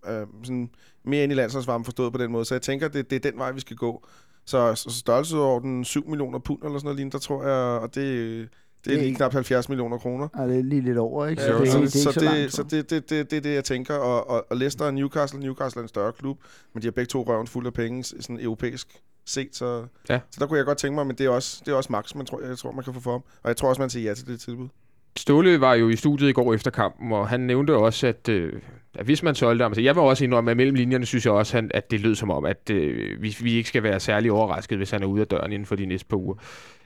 [0.08, 0.70] øh, sådan
[1.04, 2.44] mere ind i landsholdsvarmen forstået på den måde.
[2.44, 4.06] Så jeg tænker, det, det er den vej, vi skal gå.
[4.46, 8.48] Så, så størrelsesorden 7 millioner pund eller sådan noget lignende, der tror jeg, og det,
[8.84, 10.28] det er lige knap 70 millioner kroner.
[10.38, 11.42] Ja, det er lige lidt over, ikke?
[11.42, 13.40] Så, ja, det, så, det, det, så, så, det, så det, det, det, det er
[13.40, 13.94] det, jeg tænker.
[13.94, 16.38] Og, og, og Leicester og Newcastle, Newcastle er en større klub,
[16.74, 19.48] men de har begge to røven fuld af penge, sådan europæisk set.
[19.52, 20.20] Så, ja.
[20.30, 22.14] så der kunne jeg godt tænke mig, men det er også, det er også max,
[22.14, 23.22] man tror, jeg tror, man kan få for ham.
[23.42, 24.68] Og jeg tror også, man siger ja til det tilbud.
[25.16, 28.52] Ståle var jo i studiet i går efter kampen, og han nævnte også, at, øh,
[28.94, 31.32] at hvis man solgte ham, så jeg var også indrømme, at mellem linjerne synes jeg
[31.32, 34.32] også, at, at det lød som om, at øh, vi, vi ikke skal være særlig
[34.32, 36.34] overrasket, hvis han er ude af døren inden for de næste par uger.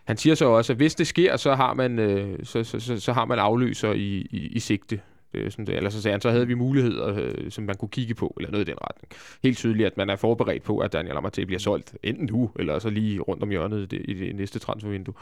[0.05, 3.01] Han siger så også, at hvis det sker, så har man, øh, så, så, så,
[3.01, 5.01] så har man afløser i, i, i sigte.
[5.32, 5.76] Det sådan det.
[5.76, 8.50] Eller så sagde han, så havde vi muligheder, øh, som man kunne kigge på, eller
[8.50, 9.12] noget i den retning.
[9.42, 12.78] Helt tydeligt, at man er forberedt på, at Daniel Amartey bliver solgt, enten nu, eller
[12.78, 15.14] så lige rundt om hjørnet i det, i det næste transfervindue.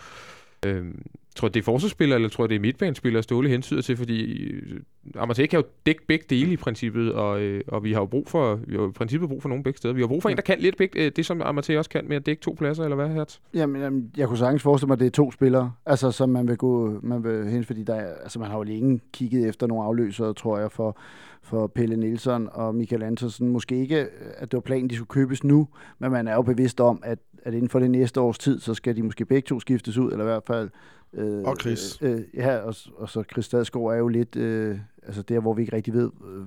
[0.66, 1.02] Øhm,
[1.36, 3.96] tror det er forsvarsspiller, eller tror det er midtbanespiller, Ståle hensyder til?
[3.96, 4.80] Fordi øh,
[5.14, 8.28] Amartey kan jo dække begge dele i princippet, og, øh, og vi har jo brug
[8.28, 9.94] for, vi har i princippet brug for nogle begge steder.
[9.94, 12.08] Vi har brug for en, der kan lidt begge, øh, det som Amartey også kan
[12.08, 13.38] med at dække to pladser, eller hvad, Hertz?
[13.54, 16.48] Jamen, jamen, jeg kunne sagtens forestille mig, at det er to spillere, altså som man
[16.48, 19.66] vil gå, man vil hen, fordi der er, altså man har jo længe kigget efter
[19.66, 20.98] nogle afløsere, tror jeg, for,
[21.42, 23.48] for Pelle Nielsen og Michael Andersen.
[23.48, 26.80] Måske ikke, at det var planen, de skulle købes nu, men man er jo bevidst
[26.80, 29.61] om, at, at inden for det næste års tid, så skal de måske begge to
[29.61, 30.70] skiftes ud, eller i hvert fald...
[31.12, 31.98] Øh, og Chris.
[32.02, 34.37] Øh, ja, og, og så Chris Stadsgaard er jo lidt...
[34.37, 36.44] Øh, altså der, hvor vi ikke rigtig ved, øh,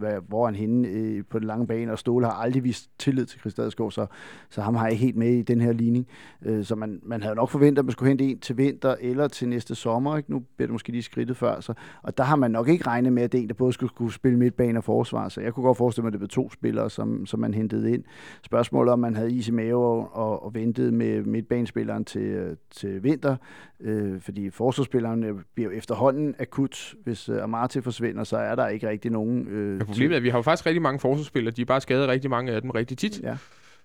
[0.00, 3.26] hvad, hvor han henne øh, på den lange bane, og Ståle har aldrig vist tillid
[3.26, 4.06] til Chris Dadsgaard, så,
[4.50, 6.06] så ham har jeg helt med i den her ligning.
[6.42, 9.28] Øh, så man, man havde nok forventet, at man skulle hente en til vinter eller
[9.28, 10.16] til næste sommer.
[10.16, 10.30] Ikke?
[10.30, 11.60] Nu bliver det måske lige skridtet før.
[11.60, 13.72] Så, og der har man nok ikke regnet med, at det er en, der både
[13.72, 15.28] skulle, skulle spille midtbane og forsvar.
[15.28, 17.92] Så jeg kunne godt forestille mig, at det var to spillere, som, som man hentede
[17.92, 18.04] ind.
[18.42, 22.56] Spørgsmålet om man havde is i mave og, og, og ventede med midtbanespilleren til, øh,
[22.70, 23.36] til vinter,
[23.80, 26.94] øh, fordi forsvarsspilleren bliver efterhånden akut.
[27.04, 29.48] Hvis øh, Amarte forsvinder, så er der ikke rigtig nogen...
[29.48, 31.54] Øh, ja, problemet er, at vi har jo faktisk rigtig mange forsvarsspillere.
[31.54, 33.20] De er bare skadet rigtig mange af dem rigtig tit.
[33.22, 33.36] Ja.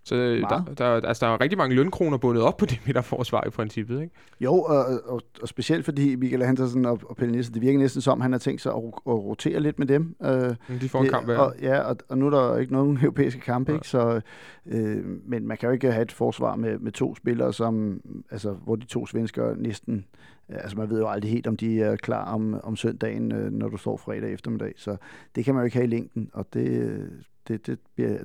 [0.05, 3.43] Så øh, der, der, altså, der er rigtig mange lønkroner bundet op på det midterforsvar
[3.47, 4.13] i princippet, ikke?
[4.39, 8.01] Jo, og, og, og specielt fordi Michael Hansen og, og Pelle Nielsen, det virker næsten
[8.01, 10.15] som, han har tænkt sig at, at rotere lidt med dem.
[10.23, 11.37] Øh, De får en kamp hver.
[11.37, 13.77] og, ja, og, og nu er der ikke nogen europæiske kampe, Nej.
[13.77, 13.87] ikke?
[13.87, 14.21] Så,
[14.65, 18.51] øh, men man kan jo ikke have et forsvar med, med to spillere, som, altså,
[18.51, 20.05] hvor de to svenskere næsten...
[20.49, 23.69] Altså man ved jo aldrig helt, om de er klar om, om søndagen, øh, når
[23.69, 24.73] du står fredag eftermiddag.
[24.77, 24.97] Så
[25.35, 27.07] det kan man jo ikke have i længden, og det, øh,
[27.47, 27.79] det, det,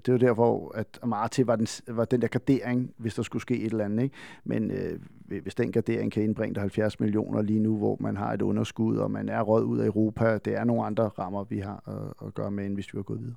[0.06, 3.42] det var der, hvor at Amarte var den, var den der gardering, hvis der skulle
[3.42, 4.02] ske et eller andet.
[4.02, 4.16] Ikke?
[4.44, 5.00] Men øh,
[5.42, 8.96] hvis den gardering kan indbringe dig 70 millioner lige nu, hvor man har et underskud,
[8.96, 12.26] og man er råd ud af Europa, det er nogle andre rammer, vi har at,
[12.26, 13.37] at gøre med, end hvis vi var gået videre.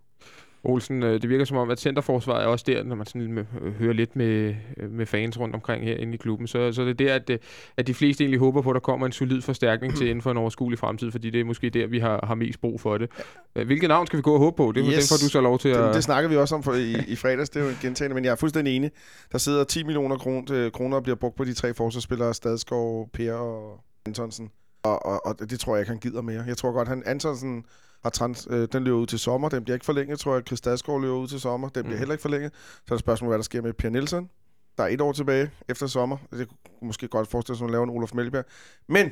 [0.66, 3.74] Olsen, øh, det virker som om, at centerforsvaret er også der, når man sådan øh,
[3.80, 6.48] hører lidt med, øh, med fans rundt omkring her inde i klubben.
[6.48, 7.42] Så, så det er der, at,
[7.78, 10.32] at de fleste egentlig håber på, at der kommer en solid forstærkning til inden for
[10.32, 13.10] en overskuelig fremtid, fordi det er måske der, vi har, har mest brug for det.
[13.54, 14.72] Hvilket navn skal vi gå og håbe på?
[14.72, 14.96] Det, yes.
[14.96, 15.84] Den får du så lov til at...
[15.84, 18.16] Det, det snakker vi også om for, i, i fredags, det er jo en gentagende,
[18.16, 18.92] men jeg er fuldstændig enig.
[19.32, 23.34] Der sidder 10 millioner kron, kroner og bliver brugt på de tre forsvarsspillere, Stadskov, Per
[23.34, 24.50] og Antonsen.
[24.84, 26.44] Og, og, og, det tror jeg ikke, han gider mere.
[26.48, 27.66] Jeg tror godt, han Antonsen
[28.04, 29.50] har trans, øh, den løber ud til sommer.
[29.50, 30.44] Den bliver ikke forlænget, tror jeg.
[30.48, 31.70] Chris Stadskov løber ud til sommer.
[31.70, 32.00] Den bliver Mm.
[32.00, 32.52] heller ikke forlænget.
[32.56, 34.30] Så er der spørgsmål, hvad der sker med Per Nielsen.
[34.78, 36.18] Der er et år tilbage efter sommer.
[36.32, 38.46] Det kunne måske godt forestille sig, at hun laver en Olof Melberg.
[38.88, 39.12] Men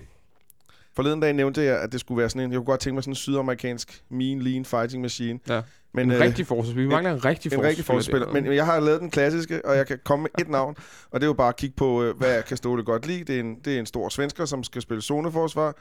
[0.96, 2.52] forleden dag nævnte jeg, at det skulle være sådan en...
[2.52, 5.40] Jeg kunne godt tænke mig sådan en sydamerikansk mean, lean fighting machine.
[5.48, 5.62] Ja.
[5.94, 6.88] Men, en øh, rigtig forsvarsspiller.
[6.90, 8.32] Vi mangler en rigtig en rigtig forsvarsspiller.
[8.32, 10.76] Men jeg har lavet den klassiske, og jeg kan komme med et navn,
[11.12, 13.08] og det er jo bare at kigge på, øh, hvad jeg kan stå det godt
[13.08, 13.24] lide.
[13.24, 15.76] Det er, en, det er en stor svensker, som skal spille zoneforsvar.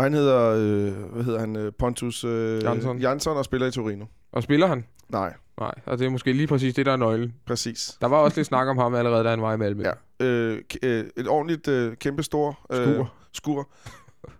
[0.00, 2.98] Han hedder, øh, hvad hedder han, øh, Pontus øh, Jansson.
[2.98, 4.04] Jansson og spiller i Torino.
[4.32, 4.84] Og spiller han?
[5.08, 7.34] Nej, Nej, og det er måske lige præcis det, der er nøglen.
[7.46, 7.96] præcis.
[8.00, 9.82] Der var også lidt snak om ham allerede, da han var i Malmø.
[10.20, 10.26] Ja.
[10.26, 13.12] Øh, øh, et ordentligt, øh, kæmpe stor øh, Skur.
[13.32, 13.68] skur.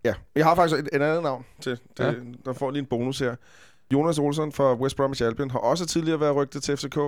[0.04, 1.70] Ja, jeg har faktisk et, et andet navn til.
[1.98, 2.12] Det, Ja.
[2.44, 3.34] Der får lige en bonus her.
[3.92, 6.98] Jonas Olsson fra West Bromwich Albion har også tidligere været rygtet til FCK.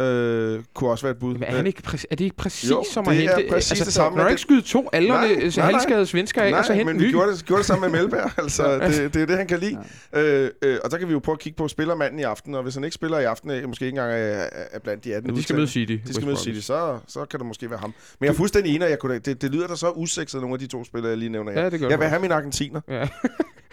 [0.00, 1.34] Øh, kunne også være et bud.
[1.34, 3.34] Men er, han ikke, præ- er det ikke præcis Jo, som det at er hente...
[3.34, 5.72] altså, præcis det samme, du men ikke skyde to Nej, altså, nej, nej.
[5.72, 7.92] halvskadede svensker af, og så Nej, hente men en vi gjorde det, gjorde det sammen
[7.92, 8.30] med Melberg.
[8.38, 9.78] Altså, det, det er det, han kan lide.
[10.12, 12.62] Øh, øh, og så kan vi jo prøve at kigge på spillermanden i aften, og
[12.62, 15.30] hvis han ikke spiller i aften, øh, måske ikke engang er, er blandt de 18
[15.30, 15.96] Men de skal møde City.
[16.06, 16.36] de skal møde.
[16.36, 17.94] City, så, så kan det måske være ham.
[18.20, 20.54] Men jeg er fuldstændig enig, og jeg kunne, det, det lyder da så usekset, nogle
[20.54, 21.52] af de to spillere, jeg lige nævner.
[21.52, 22.80] Ja, det gør jeg det vil have min argentiner.
[22.88, 23.08] Ja.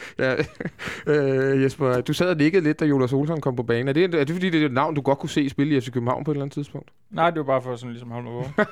[0.20, 0.36] ja.
[1.08, 3.88] øh, Jesper, du sad og nikkede lidt, da Jonas Olsson kom på banen.
[3.88, 5.82] Er det, er det fordi, det er et navn, du godt kunne se spille i
[5.82, 6.90] FC København på et eller andet tidspunkt?
[7.12, 8.34] Nej, det var bare for sådan ligesom holde mig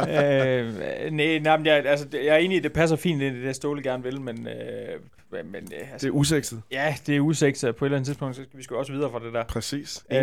[0.00, 3.22] øh, nej, nej, men jeg, altså, det- jeg er enig i, at det passer fint
[3.22, 6.62] ind i det, Ståle gerne vil, men, øh, men øh, Det altså, er usekset.
[6.72, 9.10] ja, det er så på et eller andet tidspunkt, så skal vi sgu også videre
[9.10, 9.44] fra det der.
[9.44, 10.04] Præcis.
[10.12, 10.18] Øh,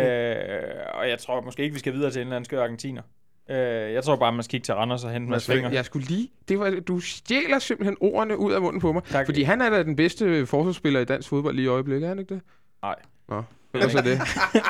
[0.94, 3.02] og jeg tror måske ikke, vi skal videre til en eller anden skør argentiner.
[3.50, 5.70] Øh, jeg tror bare, man skal kigge til Randers og hente Mads fingre.
[5.70, 6.28] Jeg skulle lige...
[6.48, 9.02] Det var, du stjæler simpelthen ordene ud af munden på mig.
[9.04, 9.26] Tak.
[9.26, 12.18] Fordi han er da den bedste forsvarsspiller i dansk fodbold lige i øjeblikket, er han
[12.18, 12.42] ikke det?
[12.82, 12.94] Nej.
[13.28, 13.36] Nå,
[13.74, 14.20] er det.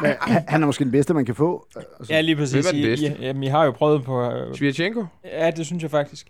[0.02, 0.12] Men
[0.48, 1.66] han er måske den bedste, man kan få.
[1.76, 2.66] Altså, Ja, lige præcis.
[2.70, 3.06] Hvem er den bedste?
[3.06, 4.30] I, jamen, I har jo prøvet på...
[4.30, 5.04] Øh, Svirchenko?
[5.24, 6.28] ja, det synes jeg faktisk.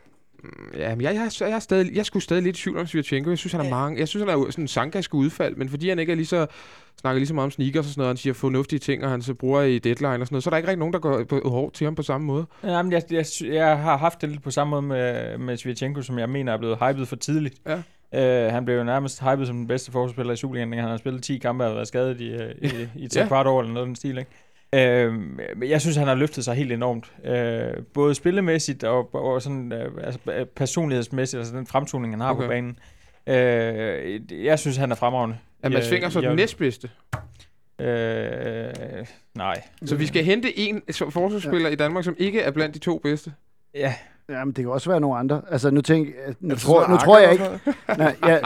[0.78, 3.30] Ja, men jeg, jeg, jeg, er stadig, jeg skulle stadig lidt i tvivl om Svirchenko.
[3.30, 3.98] Jeg synes, han er mange.
[3.98, 6.46] Jeg synes, han er sådan en sankaske udfald, men fordi han ikke er lige så,
[7.00, 9.22] snakker lige så meget om sneakers og sådan noget, han siger fornuftige ting, og han
[9.22, 11.24] så bruger i deadline og sådan noget, så er der ikke rigtig nogen, der går
[11.24, 12.46] på, hårdt til ham på samme måde.
[12.64, 16.18] Jamen, jeg, jeg, jeg har haft det lidt på samme måde med, med Svirchenko, som
[16.18, 17.54] jeg mener er blevet hypet for tidligt.
[17.66, 17.83] Ja.
[18.12, 20.72] Uh, han blev jo nærmest hypet som den bedste forsvarsspiller i Superligaen.
[20.72, 23.26] Han har spillet 10 kampe og været skadet i, øh, i, i tre Ja.
[23.26, 24.30] kvart år eller noget af den stil, ikke?
[25.56, 27.12] Men jeg synes, han har løftet sig helt enormt.
[27.28, 32.30] Uh, både spillemæssigt og, og sådan, uh, altså, øh, personlighedsmæssigt, altså den fremtoning, han har
[32.30, 32.42] okay.
[32.42, 32.78] På banen.
[33.26, 35.37] Uh, jeg synes, han er fremragende.
[35.62, 36.90] Er Mads Øh, Finger så jeg- den næstbedste?
[37.80, 38.72] Øh,
[39.34, 39.62] nej.
[39.84, 43.32] Så vi skal hente en forsvarsspiller i Danmark, som ikke er blandt de to bedste?
[43.74, 43.94] Ja,
[44.28, 45.42] Jamen, det kan også være nogle andre.
[45.50, 46.08] Altså, nu, tænk,
[46.40, 47.44] nu, tror, nu tror jeg ikke...
[47.48, 47.72] også?
[47.98, 48.40] Nej, jeg,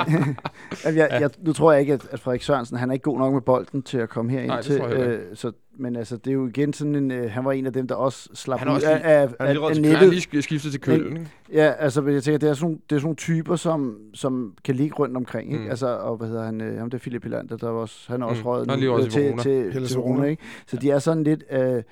[0.84, 3.32] jeg, jeg, nu tror jeg ikke, at, at Frederik Sørensen, han er ikke god nok
[3.32, 4.80] med bolden til at komme herind Nej, til.
[4.82, 7.10] Øh, så, men altså, det er jo igen sådan en...
[7.10, 9.20] Øh, han var en af dem, der også slap Han ud også af, lige- af,
[9.40, 10.10] han er af, af til Han nettet.
[10.10, 11.28] lige sk- skiftet til Køln, ikke?
[11.52, 13.96] Ja, altså, men jeg tænker, det er sådan, nogle- det er sådan nogle typer, som,
[14.14, 15.64] som kan ligge rundt omkring, ikke?
[15.64, 15.70] Mm.
[15.70, 16.60] Altså, og hvad hedder han?
[16.60, 18.46] Øh, ham der Philip Helander, der var også, han er også Mm.
[18.46, 19.96] røget Han er nu, øh, til til, til, til.
[19.96, 20.42] Verona, ikke?
[20.66, 21.44] Så de er sådan lidt...
[21.50, 21.82] Øh,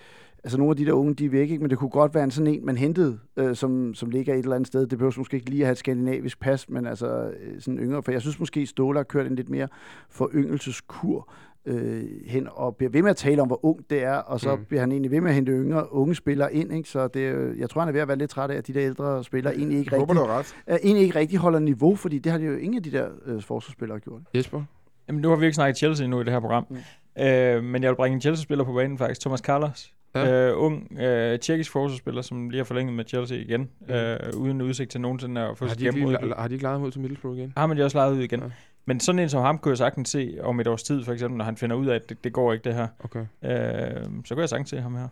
[0.46, 1.62] altså nogle af de der unge, de er væk, ikke?
[1.62, 4.38] men det kunne godt være en sådan en, man hentede, øh, som, som ligger et
[4.38, 4.80] eller andet sted.
[4.86, 8.02] Det behøver måske ikke lige at have et skandinavisk pas, men altså øh, sådan yngre.
[8.02, 9.68] For jeg synes måske, Ståle har kørt en lidt mere
[10.10, 11.28] foryngelseskur
[11.66, 14.56] øh, hen og bliver ved med at tale om, hvor ung det er, og så
[14.56, 14.64] Mm.
[14.64, 16.72] bliver han egentlig ved med at hente yngre unge spillere ind.
[16.72, 16.88] Ikke?
[16.88, 18.82] Så det, jeg tror, han er ved at være lidt træt af, at de der
[18.82, 20.54] ældre spillere egentlig ikke, håber, rigtig, du har ret.
[20.70, 23.08] øh, egentlig ikke rigtig holder niveau, fordi det har de jo ingen af de der
[23.26, 24.20] øh, forsvarsspillere gjort.
[24.36, 24.62] Jesper?
[25.08, 26.66] Jamen, nu har vi ikke snakket Chelsea nu i det her program.
[26.70, 27.22] Mm.
[27.22, 29.20] Øh, men jeg vil bringe en Chelsea-spiller på banen faktisk.
[29.20, 29.92] Thomas Carlos.
[30.18, 30.50] Ja.
[30.50, 33.70] Øh, ung øh, tjekkisk forsvarsspiller, som lige har forlænget med Chelsea igen.
[33.80, 33.94] Mm.
[33.94, 36.34] Øh, uden udsigt til nogensinde at få sit gennembrud.
[36.36, 37.52] har de ikke lejet ud til Middlesbrough igen?
[37.56, 38.40] Har man de også lejet ud igen.
[38.40, 38.46] Ja.
[38.86, 41.38] Men sådan en som ham kunne jeg sagtens se om et års tid, for eksempel,
[41.38, 42.88] når han finder ud af, at det, det går ikke det her.
[43.04, 43.26] Okay.
[43.44, 45.08] Øh, så kunne jeg sagtens se ham her.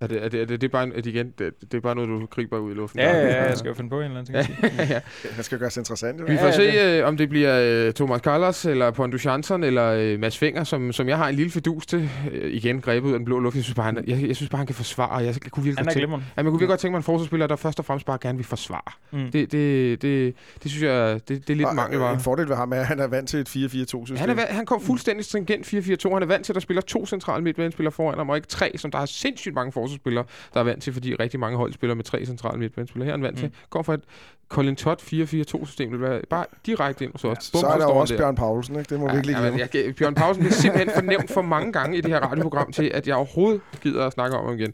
[0.00, 1.80] Er det, er det, er det, det er bare, er det igen, det, det er
[1.80, 3.00] bare noget, du griber ud i luften?
[3.00, 4.58] Ja, ja, ja, jeg skal jo finde på en eller anden ting.
[4.60, 4.86] sige.
[4.94, 5.00] ja.
[5.36, 6.24] Det skal gøres interessant, jo.
[6.28, 10.20] Vi får se, øh, om det bliver øh, Thomas Carlos, eller Pontus Jansson, eller øh,
[10.20, 12.10] Mads Fenger, som, som jeg har en lille fidus til.
[12.32, 13.56] Øh, igen, grebet ud af den blå luft.
[13.56, 15.16] Jeg synes bare, han, jeg, jeg synes bare, han kan forsvare.
[15.16, 17.02] Jeg, jeg kunne virkelig Han godt tænke, ja, man kunne virkelig godt tænke mig en
[17.02, 18.92] forsvarsspiller, der først og fremmest bare gerne vil forsvare.
[19.12, 19.30] Mm.
[19.30, 22.12] Det, det, det, det synes jeg, det, det er lidt mangel øh.
[22.12, 24.16] En fordel ved ham er, at han er vant til et 4-4-2-system.
[24.16, 26.12] Han, er, han kom fuldstændig stringent 4-4-2.
[26.12, 28.72] Han er vant til, at der spiller to centrale midtbanespillere foran ham, og ikke tre,
[28.76, 31.94] som der er sindssygt mange forsvarsspillere, der er vant til, fordi rigtig mange hold spiller
[31.94, 33.04] med tre centrale midtbanespillere.
[33.04, 33.40] Her er han vant mm.
[33.40, 33.50] til.
[33.70, 34.00] Går fra et
[34.48, 35.90] Colin Todd 4-4-2-system.
[35.90, 37.50] Det vil være bare direkte ind hos os.
[37.52, 38.90] Bum, Så er der også Bjørn Paulsen, ikke?
[38.90, 41.72] Det må vi ikke lige Ja, ja, jeg, Bjørn Pausen bliver simpelthen fornævnt for mange
[41.72, 44.72] gange i det her radioprogram til, at jeg overhovedet gider at snakke om ham igen.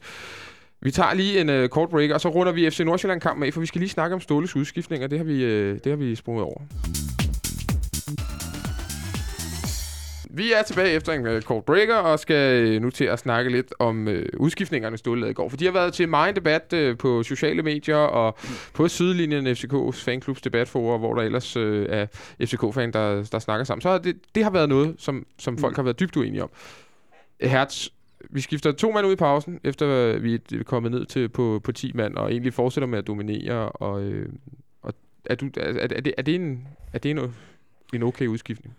[0.83, 3.61] Vi tager lige en uh, kort break, og så runder vi FC Nordsjælland-kampen af, for
[3.61, 5.07] vi skal lige snakke om Ståles udskiftninger.
[5.07, 6.61] Det har vi, uh, det har vi sprunget over.
[10.41, 13.51] Vi er tilbage efter en uh, kort breaker, og skal uh, nu til at snakke
[13.51, 15.49] lidt om uh, udskiftningerne, Ståle lavede i går.
[15.49, 18.39] For de har været til meget debat uh, på sociale medier og
[18.75, 22.07] på sidelinjen FCK's fanklubs debatforer, hvor der ellers uh, er
[22.45, 23.83] FCK-fan, der, der snakker sammen.
[23.83, 26.51] Så har det, det har været noget, som, som folk har været dybt uenige om.
[27.41, 27.89] Hertz,
[28.31, 31.73] vi skifter to mand ud i pausen, efter vi er kommet ned til på, på
[31.73, 33.69] 10 mand, og egentlig fortsætter med at dominere.
[33.69, 34.29] Og, øh,
[34.83, 37.35] og er, du, er, er, det, er det en, er det en,
[37.95, 38.75] en okay udskiftning?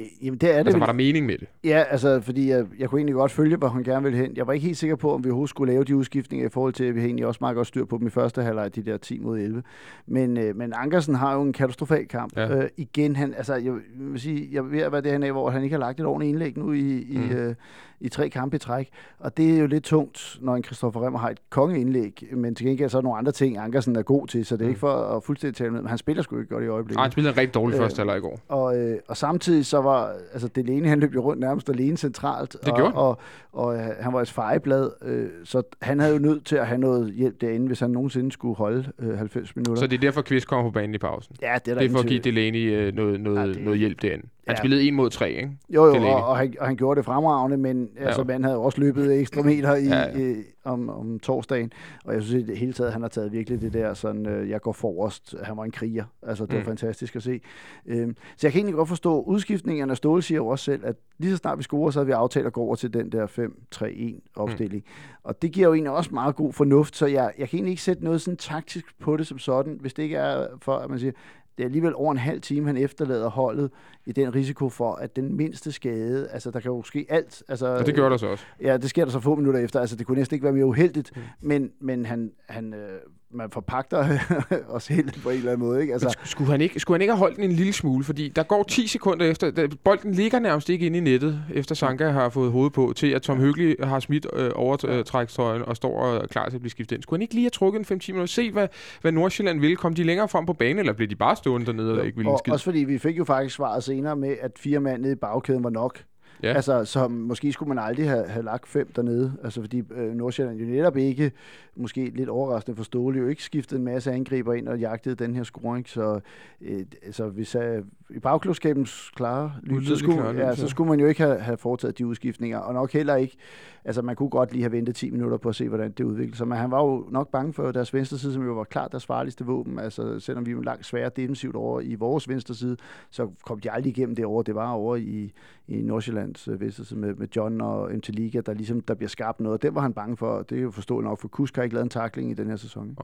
[0.00, 0.58] Øh, Jamen, det er det.
[0.58, 0.80] Altså, vel.
[0.80, 1.46] var der mening med det?
[1.64, 4.36] Ja, altså, fordi jeg, jeg kunne egentlig godt følge, hvor han gerne ville hen.
[4.36, 6.72] Jeg var ikke helt sikker på, om vi overhovedet skulle lave de udskiftninger i forhold
[6.72, 8.96] til, at vi egentlig også meget godt styr på dem i første halvleg, de der
[8.96, 9.62] 10 mod 11.
[10.06, 12.36] Men, øh, men Ankersen har jo en katastrofal kamp.
[12.36, 12.56] Ja.
[12.62, 15.50] Øh, igen, han, altså, jeg vil sige, jeg ved at være det han af, hvor
[15.50, 17.30] han ikke har lagt et ordentligt indlæg nu i, i, Mm.
[17.30, 17.54] øh,
[18.00, 18.88] i tre kampe i træk.
[19.18, 22.66] Og det er jo lidt tungt, når en Christoffer Remmer har et kongeindlæg, men til
[22.66, 24.68] gengæld så er der nogle andre ting, Ankersen er god til, så det er Mm.
[24.70, 26.96] ikke for at fuldstændig tale med, men han spiller sgu ikke godt i øjeblikket.
[26.96, 28.40] Nej, han spillede en rigtig dårlig Øh, første halvleg i går.
[28.48, 32.52] Og, øh, og samtidig så var, altså Delaney, han løb jo rundt nærmest alene centralt.
[32.52, 32.98] Det og, gjorde han.
[33.00, 33.18] Og,
[33.52, 36.78] og, øh, han var et fejeblad, øh, så han havde jo nødt til at have
[36.78, 39.80] noget hjælp derinde, hvis han nogensinde skulle holde øh, 90 minutter.
[39.80, 41.36] Så det er derfor, Kvist kommer på banen i pausen.
[41.42, 43.64] ja, det er der Det er for at give Delaney øh, noget, noget, ja, det-
[43.64, 44.26] noget hjælp derinde.
[44.46, 44.58] Han Ja.
[44.58, 45.50] spillede en mod tre, ikke?
[45.68, 48.56] Jo, jo, og, og, han, og han gjorde det fremragende, men ja, altså, man havde
[48.56, 50.18] også løbet ekstra meter i, Ja, ja.
[50.18, 51.72] I, om, om torsdagen.
[52.04, 54.50] Og jeg synes i det hele taget, han har taget virkelig det der, sådan, øh,
[54.50, 55.34] jeg går forrest.
[55.42, 56.04] Han var en kriger.
[56.22, 56.66] Altså, det var Mm.
[56.66, 57.40] fantastisk at se.
[57.86, 61.30] Øhm, så jeg kan egentlig godt forstå, udskiftningerne, Ståle siger jo også selv, at lige
[61.30, 64.20] så snart vi scorer, så har vi aftalt at gå over til den der 5-3-1
[64.36, 64.82] opstilling.
[64.86, 65.20] Mm.
[65.24, 67.82] Og det giver jo egentlig også meget god fornuft, så jeg, jeg kan egentlig ikke
[67.82, 70.98] sætte noget sådan taktisk på det som sådan, hvis det ikke er for, at man
[70.98, 71.12] siger,
[71.58, 73.70] det er alligevel over en halv time, han efterlader holdet
[74.06, 77.42] i den risiko for, at den mindste skade, altså der kan jo ske alt.
[77.48, 78.44] Altså, Og det gjorde der så også.
[78.60, 80.66] Ja, det sker der så få minutter efter, altså det kunne næsten ikke være mere
[80.66, 81.22] uheldigt, mm.
[81.40, 84.18] men, men han, han øh, man forpagter
[84.76, 85.92] os helt på en eller anden måde, ikke?
[85.92, 88.04] Altså, skulle, han ikke, skulle han ikke have holdt den en lille smule?
[88.04, 91.74] Fordi der går 10 sekunder efter, da, bolden ligger nærmest ikke inde i nettet, efter
[91.74, 96.00] Sanka har fået hovedet på, til at Tom Høgli har smidt øh, overtrækstrøjen og står
[96.00, 97.02] og er klar til at blive skiftet ind.
[97.02, 98.26] Skulle han ikke lige have trukket en 5-10 minutter?
[98.26, 98.68] Se, hvad,
[99.00, 99.76] hvad Nordsjælland ville.
[99.76, 102.30] Kom de længere frem på banen, eller blev de bare stående dernede og ikke ville
[102.30, 105.16] og, også fordi vi fik jo faktisk svaret senere med, at fire mand nede i
[105.16, 106.02] bagkæden var nok.
[106.42, 106.52] Ja.
[106.52, 109.32] Altså, så måske skulle man aldrig have, have lagt fem dernede.
[109.44, 111.32] Altså, fordi øh, Nordsjælland jo netop ikke,
[111.76, 115.34] måske lidt overraskende for Ståle, jo ikke skiftede en masse angriber ind og jagtede den
[115.34, 115.88] her scoring.
[115.88, 116.20] Så
[116.60, 121.00] øh, altså, hvis øh, i bagklubskabens klare lys, så skulle, klare ja, så skulle man
[121.00, 122.58] jo ikke have, have foretaget de udskiftninger.
[122.58, 123.36] Og nok heller ikke,
[123.84, 126.36] altså man kunne godt lige have ventet 10 minutter på at se, hvordan det udviklede
[126.36, 126.48] sig.
[126.48, 129.06] Men han var jo nok bange for deres venstre side, som jo var klart deres
[129.06, 129.78] farligste våben.
[129.78, 132.76] Altså, selvom vi var langt sværere defensivt over i vores venstre side,
[133.10, 134.42] så kom de aldrig igennem det over.
[134.42, 135.32] Det var over i,
[135.68, 135.82] i
[136.26, 139.62] Nordsjællands øh, side med, med John og MT Liga, der ligesom der bliver skabt noget.
[139.62, 140.42] Den var han bange for.
[140.42, 142.56] Det er jo forståeligt nok, for Kusk har ikke lavet en takling i den her
[142.56, 142.96] sæson.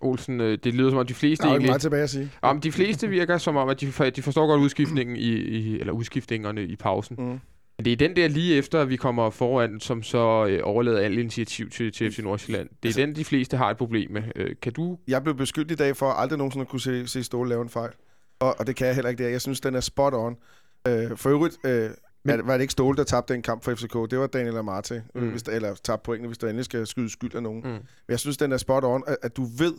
[0.00, 1.70] Olsen, øh, det lyder som om de fleste Der er egentlig...
[1.70, 2.30] meget tilbage at sige.
[2.42, 5.80] Om de fleste virker som om, at de, for- de forstår godt udskiftningen i, i,
[5.80, 7.16] eller udskiftningerne i pausen.
[7.18, 7.38] Mm.
[7.84, 11.18] Det er den der lige efter, at vi kommer foran, som så øh, overlader alt
[11.18, 12.68] initiativ til, til FC Nordsjælland.
[12.68, 14.22] Det er Altså- den, de fleste har et problem med.
[14.36, 14.98] Øh, kan du...
[15.08, 17.68] Jeg blev beskyldt i dag for aldrig nogensinde at kunne se, se Ståle lave en
[17.68, 17.90] fejl.
[18.40, 19.28] Og, og det kan jeg heller ikke der.
[19.30, 20.36] Jeg synes, den er spot on.
[20.88, 21.90] Øh, for øvrigt, øh,
[22.26, 23.94] Men- var det ikke Ståle, der tabte den kamp for FCK?
[24.10, 25.22] Det var Daniel Amarte, Mm.
[25.22, 25.28] mm.
[25.30, 27.62] hvis der, eller tabte pointene, hvis der endelig skal skyde skyld af nogen.
[27.62, 27.68] Mm.
[27.70, 29.74] Men jeg synes, den er spot on, at, at du ved,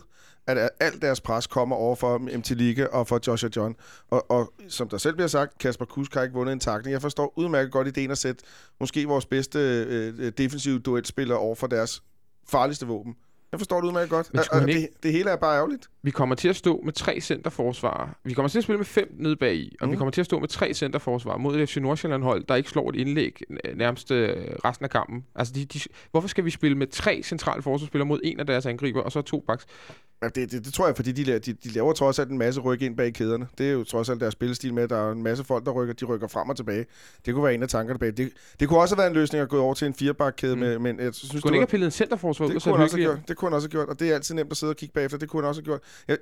[0.46, 3.76] at at alt deres pres kommer over for MT Liga og for Joshua John.
[4.10, 6.92] Og, og som der selv bliver sagt, Kasper Kusk har ikke vundet en takning.
[6.92, 8.44] Jeg forstår udmærket godt ideen at sætte
[8.80, 12.02] måske vores bedste øh, øh, defensive duelspiller over for deres
[12.48, 13.14] farligste våben.
[13.52, 14.28] Jeg forstår det udmærket godt.
[14.32, 15.86] Men Og, og han det, det hele er bare ærgerligt.
[16.02, 18.08] Vi kommer til at stå med tre centerforsvarer.
[18.24, 19.90] Vi kommer til at spille med fem nede bag i, og mm.
[19.90, 19.98] vi Mm.
[19.98, 23.40] kommer til at stå med tre centerforsvarer mod FC Nordsjælland-hold, der ikke slår et indlæg
[23.74, 25.24] nærmest øh, resten af kampen.
[25.34, 25.80] Altså, de, de,
[26.10, 29.22] hvorfor skal vi spille med tre centrale forsvarsspillere mod en af deres angriber, og så
[29.22, 29.66] to baks?
[30.22, 32.38] Ja, det, det, det, tror jeg, fordi de, la- de, de laver trods alt en
[32.38, 33.46] masse ryk ind bag kæderne.
[33.58, 35.70] Det er jo trods alt deres spillestil med, at der er en masse folk, der
[35.72, 36.86] rykker, de rykker frem og tilbage.
[37.26, 38.16] Det kunne være en af tankerne bag.
[38.16, 38.30] Det,
[38.60, 40.60] det kunne også have været en løsning at gå over til en firebakkæde, Mm.
[40.60, 42.70] med, men jeg synes, Skulle det ikke var- have pillet en centerforsvar ud det sat
[42.70, 43.16] kunne, han også have hyggeligere?
[43.16, 43.28] gjort.
[43.28, 44.92] det kunne han også have gjort, og det er altid nemt at sidde og kigge
[44.92, 45.18] bagefter.
[45.18, 45.80] Det kunne han også have gjort.
[46.08, 46.18] Jeg,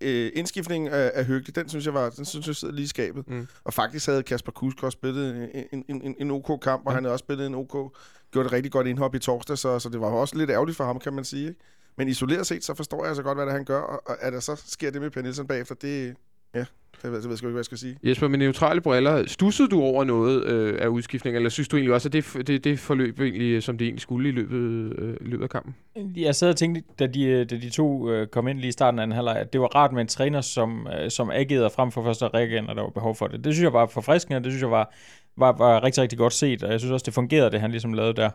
[0.00, 2.88] øh, indskiftningen af, af Hyggelig, den synes jeg var, den synes jeg sidder lige i
[2.88, 3.28] skabet.
[3.28, 3.46] Mm.
[3.64, 6.94] Og faktisk havde Kasper Kusk også spillet en, en, en, en OK kamp, og Ja.
[6.94, 7.92] han havde også spillet en OK,
[8.32, 10.84] gjort et rigtig godt indhop i torsdag, så, så det var også lidt ærgerligt for
[10.84, 11.48] ham, kan man sige.
[11.48, 11.60] Ikke?
[11.96, 14.16] Men isoleret set, så forstår jeg altså godt, hvad det er, han gør, og, og
[14.22, 16.16] at der så sker det med Per Nielsen bagefter, det,
[16.54, 16.64] ja,
[17.02, 17.96] det ved, det ved jeg sgu ikke, hvad jeg skal sige.
[18.04, 21.94] Jesper, med neutrale briller, stussede du over noget øh, af udskiftning, eller synes du egentlig
[21.94, 25.44] også, at det, det, det forløb egentlig, som det egentlig skulle i løbet, øh, løbet
[25.44, 25.74] af kampen?
[26.16, 28.98] Jeg sad og tænkte, da de, da de to øh, kom ind lige i starten
[28.98, 31.90] af anden halvleg, at det var rart med en træner, som, øh, som agerede frem
[31.90, 33.44] for først at reagere, når der var behov for det.
[33.44, 34.94] Det synes jeg var forfriskende, og det synes jeg var,
[35.36, 37.92] var, var rigtig, rigtig godt set, og jeg synes også, det fungerede, det han ligesom
[37.92, 38.30] lavede der.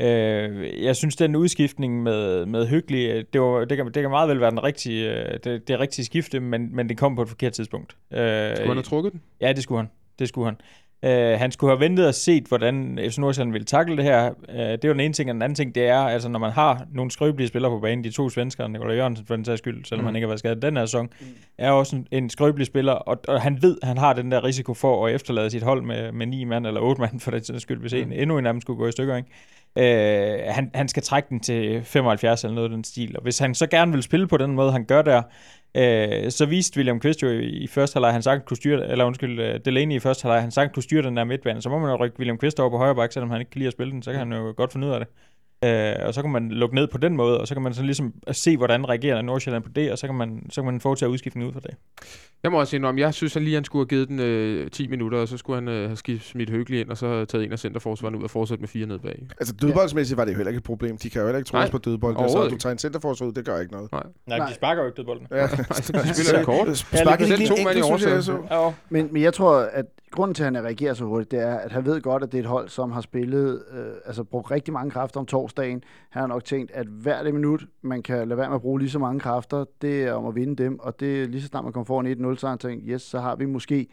[0.00, 4.10] Øh, jeg synes, den udskiftning med, med hyggelig, øh, det, var, det, kan, det kan
[4.10, 7.22] meget vel være den rigtige, øh, det, det rigtige skifte, men, men det kom på
[7.22, 7.96] et forkert tidspunkt.
[8.12, 9.22] Øh, Skulle han have trukket den?
[9.40, 9.90] Ja, det skulle han.
[10.18, 10.56] Det skulle han.
[11.06, 14.30] Uh, han skulle have ventet og set, hvordan FC Nordsjælland ville takle det her.
[14.30, 16.50] Uh, det var den ene ting, og den anden ting, det er, altså når man
[16.52, 19.84] har nogle skrøbelige spillere på banen, de to svenskere, Nikolaj Jørgensen for den sags skyld,
[19.84, 20.06] selvom mm.
[20.06, 21.26] han ikke har været skadet den her sæson, mm.
[21.58, 24.74] er også en, en skrøbelig spiller, og, og han ved, han har den der risiko
[24.74, 27.62] for at efterlade sit hold med, med ni mand eller otte mand for den sags
[27.62, 29.28] skyld, hvis en, endnu en af dem skulle gå i stykker, ikke?
[29.76, 29.82] Uh,
[30.54, 33.54] han, han skal trække den til 75 eller noget af den stil, og hvis han
[33.54, 35.22] så gerne vil spille på den måde, han gør der,
[35.74, 39.04] Øh, så viste William Quist jo i, i første halvleg, han sagtens kunne styre, eller
[39.04, 41.78] undskyld, uh, Delaney i første halvleg, han sagtens kunne styre den der midtbane, så må
[41.78, 43.72] man jo rykke William Quist over på højre bak, selvom han ikke kan lide at
[43.72, 45.08] spille den, så kan han jo godt finde ud af det.
[45.64, 47.86] Øh, og så kan man lukke ned på den måde, og så kan man sådan
[47.86, 51.10] ligesom se, hvordan reagerer Nordsjælland på det, og så kan man, så kan man foretage
[51.10, 51.74] udskiftning ud fra det.
[52.42, 54.88] Jeg må også indrømme, jeg synes, at lige han skulle have givet den øh, 10
[54.88, 57.52] minutter, og så skulle han øh, have skift, smidt hyggelig ind, og så taget en
[57.52, 59.26] af centerforsvarerne ud og fortsat med fire ned bag.
[59.40, 60.96] Altså dødboldsmæssigt var det jo heller ikke et problem.
[60.96, 62.16] De kan jo heller ikke tro Nej, på dødbold.
[62.18, 63.92] Altså, at du tager en centerforsvar ud, det gør ikke noget.
[63.92, 64.48] Nej, Nej.
[64.48, 65.26] de sparker jo ikke dødbolden.
[65.30, 65.42] Ja.
[65.46, 66.76] de spiller kort.
[66.76, 68.38] Sparker ikke to en mand i så.
[68.50, 71.54] Ja, Men, men jeg tror, at grunden til, at han reagerer så hurtigt, det er,
[71.54, 74.50] at han ved godt, at det er et hold, som har spillet, øh, altså brugt
[74.50, 75.84] rigtig mange kræfter om torsdagen.
[76.10, 78.78] Han har nok tænkt, at hvert det minut, man kan lade være med at bruge
[78.80, 81.48] lige så mange kræfter, det er om at vinde dem, og det er lige så
[81.48, 83.86] snart man kommer foran 1-0, så har han tænkt, yes, så har vi måske...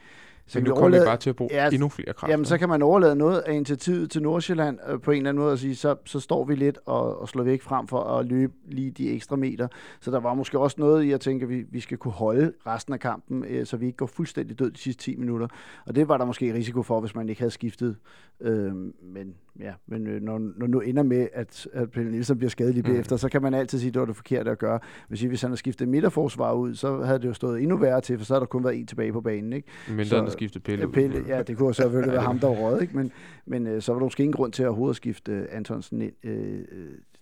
[0.49, 2.33] Så kan vi overlade- bare til at bruge Ja, endnu flere kræfter.
[2.33, 5.43] Jamen, så kan man overlade noget af initiativet til Nordsjælland øh, på en eller anden
[5.43, 8.25] måde og sige, så, så står vi lidt og, og slår væk frem for at
[8.25, 9.67] løbe lige de ekstra meter.
[10.01, 12.53] Så der var måske også noget i at tænke, at vi, vi skal kunne holde
[12.67, 15.47] resten af kampen, øh, så vi ikke går fuldstændig død de sidste 10 minutter.
[15.85, 17.95] Og det var der måske risiko for, hvis man ikke havde skiftet.
[18.41, 18.71] Øh,
[19.03, 22.73] men ja, men øh, når, når nu ender med, at, at Pelle Nielsen bliver skadet
[22.73, 22.89] lige Mm.
[22.89, 24.79] bagefter, så kan man altid sige, at det var det forkerte at gøre.
[25.07, 28.17] Hvis, hvis han havde skiftet midterforsvar ud, så havde det jo stået endnu værre til,
[28.17, 29.53] for så havde der kun været en tilbage på banen.
[29.53, 29.67] Ikke?
[29.89, 30.79] Mindre så- end at skifte pille.
[30.81, 30.91] Ja, ud.
[30.91, 32.97] Pelle, ja, det kunne selvfølgelig være ham, der var røget, ikke?
[32.97, 33.11] Men,
[33.45, 36.13] men øh, så var der måske ingen grund til at overhovedet skifte øh, Antonsen ind
[36.23, 36.59] øh,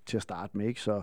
[0.05, 0.81] til at starte med, ikke?
[0.81, 1.01] Så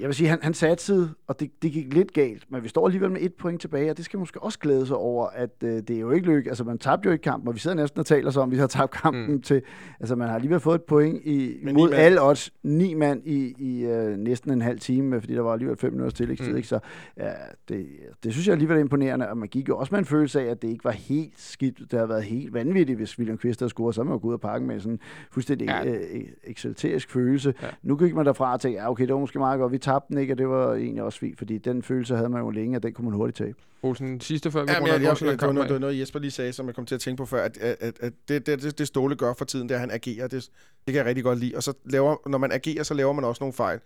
[0.00, 2.86] jeg vil sige, han, han satsede, og det, det gik lidt galt, men vi står
[2.86, 5.50] alligevel med et point tilbage, og det skal man måske også glæde sig over, at
[5.64, 6.50] øh, det er jo ikke lykke.
[6.50, 8.52] Altså, man tabte jo ikke kampen, og vi sidder næsten og taler så om, at
[8.52, 9.42] vi har tabt kampen mm.
[9.42, 9.62] til...
[10.00, 12.50] Altså, man har alligevel fået et point i, mod alle odds.
[12.62, 16.14] Ni mand i, i øh, næsten en halv time, fordi der var alligevel fem minutters
[16.14, 16.56] tillægstid, Mm.
[16.56, 16.68] ikke?
[16.68, 16.78] Så
[17.16, 17.30] ja,
[17.68, 17.86] det,
[18.24, 20.44] det synes jeg alligevel er imponerende, og man gik jo også med en følelse af,
[20.50, 21.78] at det ikke var helt skidt.
[21.78, 24.34] Det havde været helt vanvittigt, hvis William Kvist havde scoret, så man jo gået ud
[24.34, 24.98] af parken med sådan en
[25.30, 25.84] fuldstændig Ja.
[25.86, 26.00] øh,
[26.44, 27.54] eksalterisk følelse.
[27.62, 27.66] Ja.
[27.82, 30.08] Nu gik man derfra og tænkte, ja, okay, det var måske meget godt, vi tabte
[30.08, 32.78] den ikke, og det var egentlig også fint, fordi den følelse havde man jo længe,
[32.78, 33.54] og den kunne man hurtigt tabe.
[33.82, 35.80] Olsen, sidste før vi Ja, men jeg, jeg, jeg, var noget, af.
[35.80, 37.94] noget, Jesper lige sagde, som jeg kom til at tænke på før, at, at, at,
[38.00, 40.26] at det, det, det, det Ståle gør for tiden, det er, at han agerer.
[40.26, 40.50] Det,
[40.86, 41.56] det kan jeg rigtig godt lide.
[41.56, 43.80] Og så laver, når man agerer, så laver man også nogle fejl.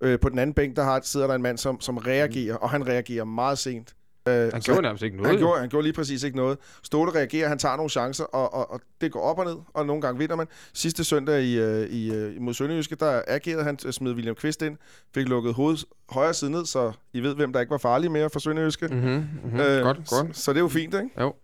[0.00, 2.70] Øh, på den anden bænk, der har, sidder der en mand, som, som reagerer, og
[2.70, 3.94] han reagerer meget sent.
[4.28, 5.30] Øh, Han gjorde nærmest ikke noget.
[5.30, 5.46] han jo.
[5.46, 6.58] gjorde, han gjorde lige præcis ikke noget.
[6.82, 9.86] Ståle reagerer, han tager nogle chancer, og, og, og det går op og ned, og
[9.86, 10.46] nogle gange vinder man.
[10.74, 14.76] Sidste søndag i, øh, i, øh, mod Sønderjyske, der agerede han, smed William Kvist ind,
[15.14, 18.30] fik lukket hovedet højre side ned, så I ved, hvem der ikke var farlig mere
[18.30, 18.86] for Sønderjyske.
[18.88, 19.60] Mhm, mhm.
[19.60, 20.36] Øh, Godt, Så, godt.
[20.36, 21.10] så det er jo fint, ikke?
[21.20, 21.34] Jo.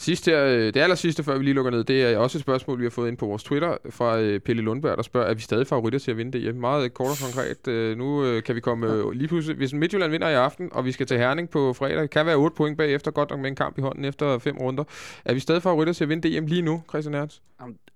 [0.00, 2.42] Sidst her, øh, det aller sidste, før vi lige lukker ned, det er også et
[2.42, 5.34] spørgsmål, vi har fået ind på vores Twitter fra øh, Pelle Lundberg, der spørger, er
[5.34, 6.56] vi stadig favoritter til at vinde det?
[6.56, 7.96] Meget øh, kort og konkret.
[7.98, 11.18] Nu kan vi komme lige pludselig, hvis Midtjylland vinder i aften, og vi skal til
[11.18, 14.04] Herning på fredag, kan være 8 point bagefter, godt nok med en kamp i hånden
[14.04, 14.84] efter fem runder.
[15.24, 17.42] Er vi stadig favoritter til at vinde DM lige nu, Christian Ernst?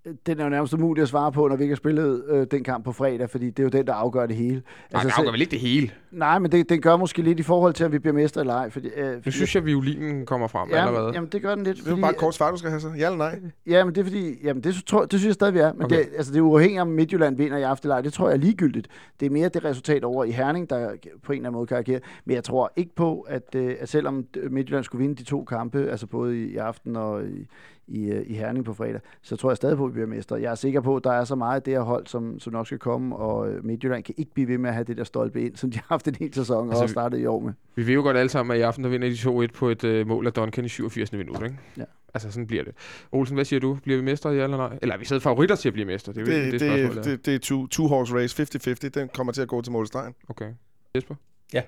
[0.06, 2.46] Jamen, Den er jo nærmest umulig at svare på, når vi ikke har spillet øh,
[2.50, 4.62] den kamp på fredag, fordi det er jo den, der afgør det hele.
[4.92, 5.90] Nej, det så- afgør vel ikke det hele.
[6.10, 8.54] Nej, men det, det gør måske lidt i forhold til, at vi bliver mestre eller
[8.54, 8.70] ej.
[8.70, 11.10] Fordi, øh, Nu synes jeg, at violinen kommer frem ja, allerede.
[11.14, 11.76] Jamen, det gør den lidt.
[11.76, 12.88] Det Det er bare et kort svar, du skal have så.
[12.88, 13.40] Ja eller nej?
[13.66, 15.72] Ja, men det er fordi, jamen det, tror, det synes jeg stadig, vi er.
[15.72, 15.96] Men Okay.
[15.98, 18.02] det, altså, det er uafhængigt om Midtjylland vinder i aftenleje.
[18.02, 18.88] Det tror jeg er ligegyldigt.
[19.20, 20.90] Det er mere det resultat over i Herning, der
[21.22, 22.00] på en eller anden måde kan agere.
[22.24, 25.90] Men jeg tror ikke på, at, øh, at selvom Midtjylland skulle vinde de to kampe,
[25.90, 27.46] altså både i, i aften og i,
[27.88, 30.36] i, øh, i Herning på fredag, så tror jeg stadig på, at vi bliver mestre.
[30.36, 32.52] Jeg er sikker på, at der er så meget af det her hold, som, som
[32.52, 35.04] nok skal komme, og øh, Midtjylland kan ikke blive ved med at have det der
[35.04, 37.40] stolpe ind, som de har haft en hel sæson Altså, og også startet i år
[37.40, 37.52] med.
[37.74, 39.84] Vi ved jo godt alle sammen, at i aften der vinder de 2-1 på et
[39.84, 41.12] øh, mål af Duncan i 87.
[41.12, 41.58] minut, ikke?
[41.76, 41.84] Ja.
[42.14, 42.74] Altså, sådan bliver det.
[43.12, 43.78] Olsen, hvad siger du?
[43.82, 44.78] Bliver vi mestre, ja eller nej?
[44.82, 46.12] Eller er vi sidder favoritter til at blive mestre?
[46.12, 48.88] Det er Det, det, det, det, det, det er two, two horse race, 50-50.
[48.88, 50.14] Den kommer til at gå til målstregen.
[50.28, 50.52] Okay.
[50.94, 51.14] Jesper?
[51.52, 51.62] Ja.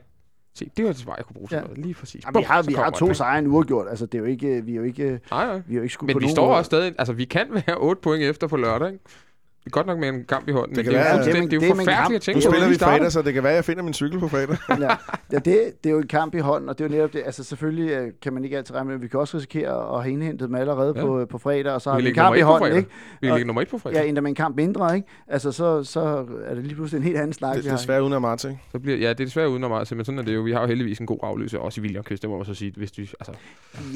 [0.54, 1.60] Se, det var det svar, jeg kunne bruge til Ja.
[1.62, 1.78] noget.
[1.78, 2.24] Lige præcis.
[2.24, 3.88] Jamen, vi har, vi har to sejre nu uafgjort.
[3.88, 5.62] Altså, det er jo ikke, vi er jo ikke, Nej, nej.
[5.66, 6.94] vi er jo ikke skudt Men på vi står også stadig...
[6.98, 9.04] Altså, vi kan være 8 point efter på lørdag, ikke?
[9.64, 11.24] Det er godt nok med en kamp i hånden, men kan det, er jo være-
[11.24, 13.12] det er det jo er en forfærdeligt at tænke Nu på, spiller at vi fredag,
[13.12, 14.56] så det kan være, at jeg finder min cykel på fredag.
[14.80, 14.96] ja,
[15.32, 17.22] ja det, det er jo en kamp i hånden, og det er jo netop det.
[17.26, 20.02] Altså selvfølgelig øh, kan man ikke altid regne med, men vi kan også risikere at
[20.02, 21.00] have indhentet dem allerede Ja.
[21.00, 21.06] ja.
[21.06, 22.88] på, på fredag, og så har Vi vi en kamp i et hånden, ikke?
[23.20, 23.96] Vi ligger nummer 1 på fredag.
[24.02, 25.08] Ja, endda med en kamp mindre, ikke?
[25.28, 28.12] Altså så, så er det lige pludselig en helt anden snak, Det er desværre uden
[28.12, 28.58] af Martin.
[28.72, 30.40] Så bliver, ja, det er desværre uden meget, men sådan er det jo.
[30.40, 32.54] Vi har jo heldigvis en god afløser, også i William Kvist, det må man så
[32.54, 32.72] sige.
[32.76, 33.32] Hvis vi, altså,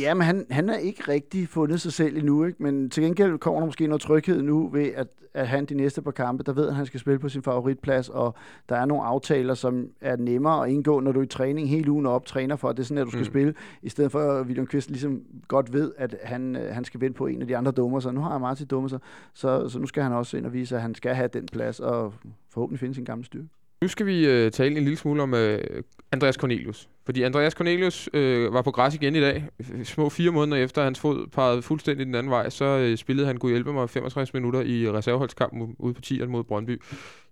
[0.01, 2.63] Ja, men han, han har ikke rigtig fundet sig selv endnu, ikke?
[2.63, 6.03] Men til gengæld kommer der måske noget tryghed nu ved, at, at han de næste
[6.03, 8.35] par kampe, der ved, at han skal spille på sin favoritplads, og
[8.69, 11.91] der er nogle aftaler, som er nemmere at indgå, når du er i træning hele
[11.91, 13.25] ugen og op træner for, at det er sådan, at du skal Mm.
[13.25, 17.01] spille, i stedet for at William Kvist ligesom godt ved, at han, øh, han skal
[17.01, 18.15] vinde på en af de andre dummer sig.
[18.15, 18.99] Nu har jeg Martin dummer sig,
[19.35, 21.81] så, så nu skal han også ind og vise, at han skal have den plads,
[21.81, 22.15] og
[22.51, 23.49] forhåbentlig finde sin gamle styrke.
[23.83, 26.89] Nu skal vi øh, tale en lille smule om øh, Andreas Cornelius.
[27.05, 29.45] Fordi Andreas Cornelius øh, var på græs igen i dag.
[29.85, 33.37] Små fire måneder efter hans fod pegede fuldstændig den anden vej, så øh, spillede han,
[33.37, 36.83] kunne hjælpe mig, 65 minutter i reserveholdskampen ude på Tieren mod Brøndby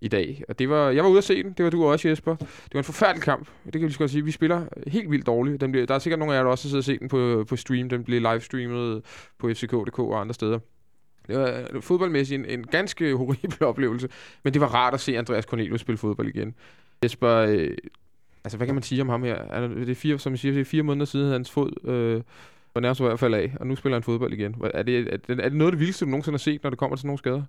[0.01, 0.43] i dag.
[0.49, 2.35] Og det var, jeg var ude at se den, det var du også Jesper.
[2.37, 4.25] Det var en forfærdelig kamp, det kan vi lige godt sige.
[4.25, 5.61] Vi spiller øh, helt vildt dårligt.
[5.61, 7.09] Den bliver, der er sikkert nogle af jer, der også har siddet og set den
[7.09, 7.89] på, på stream.
[7.89, 9.03] Den blev livestreamet
[9.39, 10.59] på fck.dk og andre steder.
[11.29, 14.09] Det var øh, fodboldmæssigt en, en ganske horribel oplevelse,
[14.43, 16.55] men det var rart at se Andreas Cornelius spille fodbold igen.
[17.05, 17.77] Jesper, øh,
[18.45, 19.35] altså hvad kan man sige om ham her?
[19.35, 21.89] Er det, det er fire, som jeg siger, det er fire måneder siden hans fod
[21.89, 22.23] øh,
[22.77, 24.55] var nærmest i hvert fald af, og nu spiller han fodbold igen.
[24.75, 26.71] Er det, er, det, er det noget af det vildeste, du nogensinde har set, når
[26.71, 27.43] det kommer til nogle skader?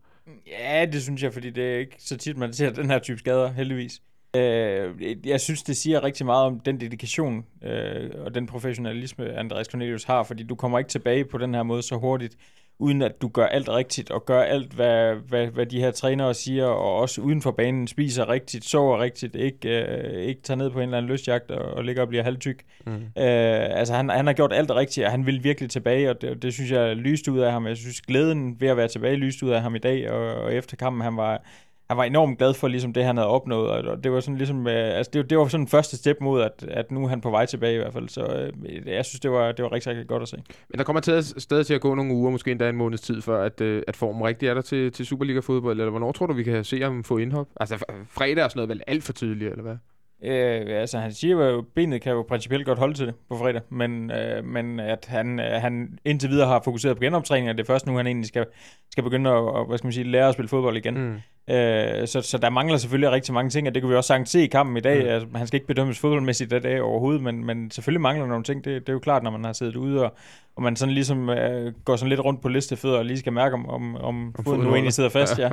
[0.48, 3.20] Ja, det synes jeg, fordi det er ikke så tit, man ser den her type
[3.20, 4.02] skader, heldigvis.
[4.36, 9.68] Øh, jeg synes, det siger rigtig meget om den dedikation øh, og den professionalisme, Andreas
[9.68, 12.38] Cornelius har, fordi du kommer ikke tilbage på den her måde så hurtigt,
[12.80, 16.34] uden at du gør alt rigtigt, og gør alt, hvad, hvad, hvad de her trænere
[16.34, 20.70] siger, og også uden for banen spiser rigtigt, sover rigtigt, ikke, øh, ikke tager ned
[20.70, 22.64] på en eller anden lystjagt og, og ligger og bliver halvtyk.
[22.86, 22.94] Mm.
[22.94, 26.22] Øh, altså han, han har gjort alt det rigtige, og han vil virkelig tilbage, og
[26.22, 27.68] det, det synes jeg lyste ud af ham.
[27.68, 30.54] Jeg synes glæden ved at være tilbage lyste ud af ham i dag, og, og
[30.54, 31.42] efter kampen, han var,
[31.90, 34.68] han var enormt glad for ligesom det, han havde opnået, og- det var sådan ligesom,
[34.68, 37.22] øh, altså det, var- det var sådan første step mod, at, at nu er han
[37.22, 38.26] på vej tilbage i hvert fald, så
[38.66, 40.38] øh, jeg synes, det var, det var rigtig, rigtig godt at se.
[40.70, 43.02] Men der kommer til at, stadig til at gå nogle uger, måske endda en måneds
[43.02, 46.26] tid, før at, øh, at formen rigtig er der til, til Superliga-fodbold, eller hvornår tror
[46.26, 47.48] du, vi kan se ham få indhop?
[47.60, 49.78] Altså fredag er sådan noget vel alt for tydeligt, eller hvad?
[50.24, 53.38] Øh, altså han siger jo, at benet kan jo principielt godt holde til det på
[53.38, 57.58] fredag, men, øh, men at han, øh, han indtil videre har fokuseret på genoptræning, og
[57.58, 58.46] det er først nu, han egentlig skal,
[58.92, 60.98] skal begynde at, og, hvad skal man sige, lære at spille fodbold igen.
[60.98, 61.14] Mm.
[61.54, 64.30] Øh, så, så der mangler selvfølgelig rigtig mange ting, og det kan vi også sagtens
[64.30, 65.04] se i kampen i dag.
[65.04, 65.10] Mm.
[65.10, 68.44] Altså, han skal ikke bedømmes fodboldmæssigt i dag overhovedet, men, men selvfølgelig mangler der nogle
[68.44, 68.66] ting.
[68.66, 70.14] Det, det er jo klart, når man har siddet ude, og,
[70.56, 73.54] og man sådan ligesom øh, går sådan lidt rundt på listefødder og lige skal mærke,
[73.54, 75.40] om, om, om foden foden nu egentlig sidder fast.
[75.40, 75.50] ja.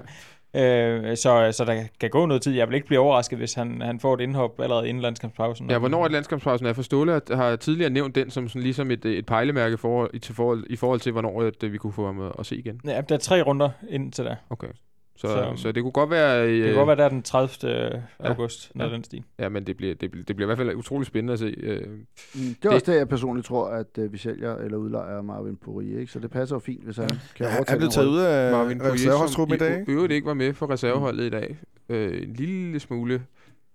[0.56, 2.52] Øh, så, så der kan gå noget tid.
[2.54, 5.70] Jeg vil ikke blive overrasket, hvis han, han får et indhop allerede inden landskampspausen.
[5.70, 8.90] Ja, hvornår er landskampspausen er for Ståle at- har tidligere nævnt den som sådan ligesom
[8.90, 11.92] et, et pejlemærke for, i, til forhold, i forhold til, hvornår at, øh, vi kunne
[11.92, 12.80] få ham at, at se igen.
[12.84, 14.36] Ja, der er tre runder indtil da.
[14.50, 14.68] Okay.
[15.16, 16.46] Så, så, Så- det kunne godt være...
[16.46, 18.02] Det Øh, kan godt være, der er den 30.
[18.18, 18.78] august, Ja.
[18.78, 18.96] noget ja.
[18.96, 19.22] den stil.
[19.38, 21.54] Ja, men det bliver, det, bliver, det bliver i hvert fald utrolig spændende at se.
[21.58, 24.76] Øh, Mm, Det er Det- også det, jeg personligt tror, at øh, vi sælger eller
[24.78, 26.12] udlejer Marvin Poirier, ikke?
[26.12, 28.08] Så det passer jo fint, hvis han kan Ja, han overtage er blevet den taget
[28.08, 29.84] ud af Marvin reserveholdstruppen i som dag.
[29.88, 31.56] øvrigt ikke var med for reserveholdet i dag.
[31.88, 33.22] Øh, en lille smule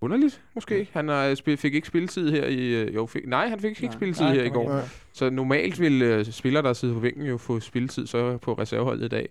[0.02, 0.90] underligt, måske.
[0.94, 2.82] Han har spil, fik ikke spilletid her i...
[2.84, 3.92] øh, Jo, fik, nej, han fik ikke Nej.
[3.94, 4.70] spilletid Nej, her i går.
[4.70, 4.82] Nej.
[5.14, 9.06] Så normalt vil øh, spillere, der sidder på bænken, jo få spilletid så på reserveholdet
[9.06, 9.30] i dag.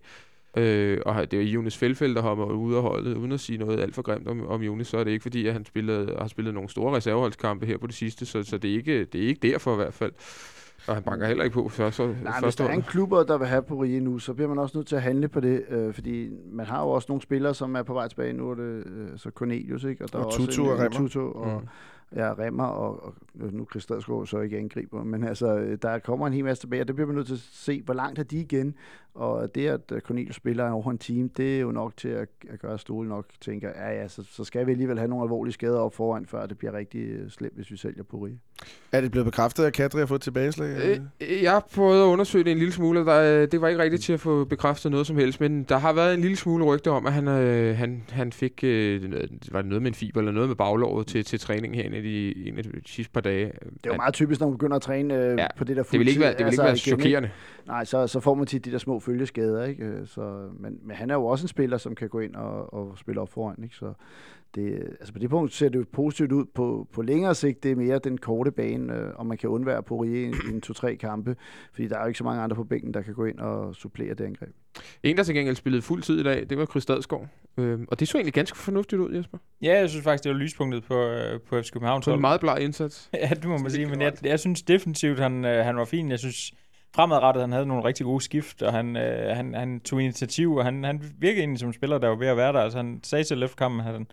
[0.57, 3.81] Øh, og det er Jonas Felfeldt, der hopper ude af holdet, uden at sige noget
[3.81, 6.29] alt for grimt om, om Jonas, så er det ikke fordi, at han spillede, har
[6.29, 9.29] spillet nogle store reserveholdskampe her på det sidste, så, så det, er ikke, det er
[9.29, 10.13] ikke derfor i hvert fald.
[10.87, 13.39] Og han banker heller ikke på så, så Nej, hvis der er en klubber, der
[13.39, 15.95] vil have Poirier nu, så bliver man også nødt til at handle på det, øh,
[15.95, 18.33] fordi man har jo også nogle spillere, som er på vej tilbage.
[18.33, 20.05] Nu er det øh, så Cornelius, ikke?
[20.05, 20.99] Og der Og er også Tutu en, og en Remmer.
[20.99, 21.69] Tutu og, Mm.
[22.17, 23.15] Ja, Remmer og, og
[23.53, 26.89] nu Chris Stadsgaard så ikke angriber, men altså, der kommer en hel masse tilbage, og
[26.89, 28.75] det bliver man nødt til at se, hvor langt er de igen,
[29.19, 32.29] og det, at øh, Cornelius spiller over en team, det er jo nok til at,
[32.49, 35.53] at gøre Stole nok tænker, ja ja, så, så skal vi alligevel have nogle alvorlige
[35.53, 38.39] skader op foran, før det bliver rigtig øh, slemt, hvis vi sælger Puri.
[38.93, 41.01] Er det blevet bekræftet, at Kadri har fået tilbageslag?
[41.21, 44.03] Øh, jeg har prøvet at undersøge det en lille smule, der, det var ikke rigtigt
[44.03, 46.91] til at få bekræftet noget som helst, men der har været en lille smule rygte
[46.91, 49.13] om, at han, øh, han, han fik, øh,
[49.53, 51.95] var det noget med en fiber eller noget med baglåret til, til træning her en
[51.99, 53.45] af de, en af de sidste par dage.
[53.45, 55.83] Det er jo meget typisk, når man begynder at træne øh, ja, på det der
[55.83, 57.31] Det vil ikke være, det vil ikke være altså, chokerende.
[57.67, 59.85] Nej, så, så får man tit de der små følgeskader, ikke?
[59.85, 62.75] Øh, så, men, men han er jo også en spiller, som kan gå ind og,
[62.75, 63.77] og spille op foran, ikke?
[63.77, 63.93] Så
[64.55, 66.45] det, altså på det punkt ser det jo positivt ud.
[66.55, 69.83] På, på længere sigt, det er mere den korte bane, øh, om man kan undvære
[69.83, 71.37] på i en, en to-tre kampe,
[71.73, 73.75] fordi der er jo ikke så mange andre på bænken, der kan gå ind og
[73.75, 74.51] supplere det angreb.
[75.03, 77.29] En, der til gengæld spillede fuld tid i dag, det var Chris Stadsgaard.
[77.57, 79.39] Øh, og det så egentlig ganske fornuftigt ud, Jesper.
[79.63, 82.03] Ja, jeg synes faktisk, det var lyspunktet på, øh, på FC København.
[82.03, 83.11] Så en meget bleg indsats.
[83.15, 86.11] ja, det må man sige, men jeg, jeg synes defensivt, han, øh, han var fin.
[86.11, 86.53] Jeg synes,
[86.95, 90.65] fremadrettet, han havde nogle rigtig gode skift, og han, øh, han, han tog initiativ, og
[90.65, 92.61] han, han virkede egentlig som spiller, der var ved at være der.
[92.61, 94.07] Altså, han sagde til løftkampen, at han,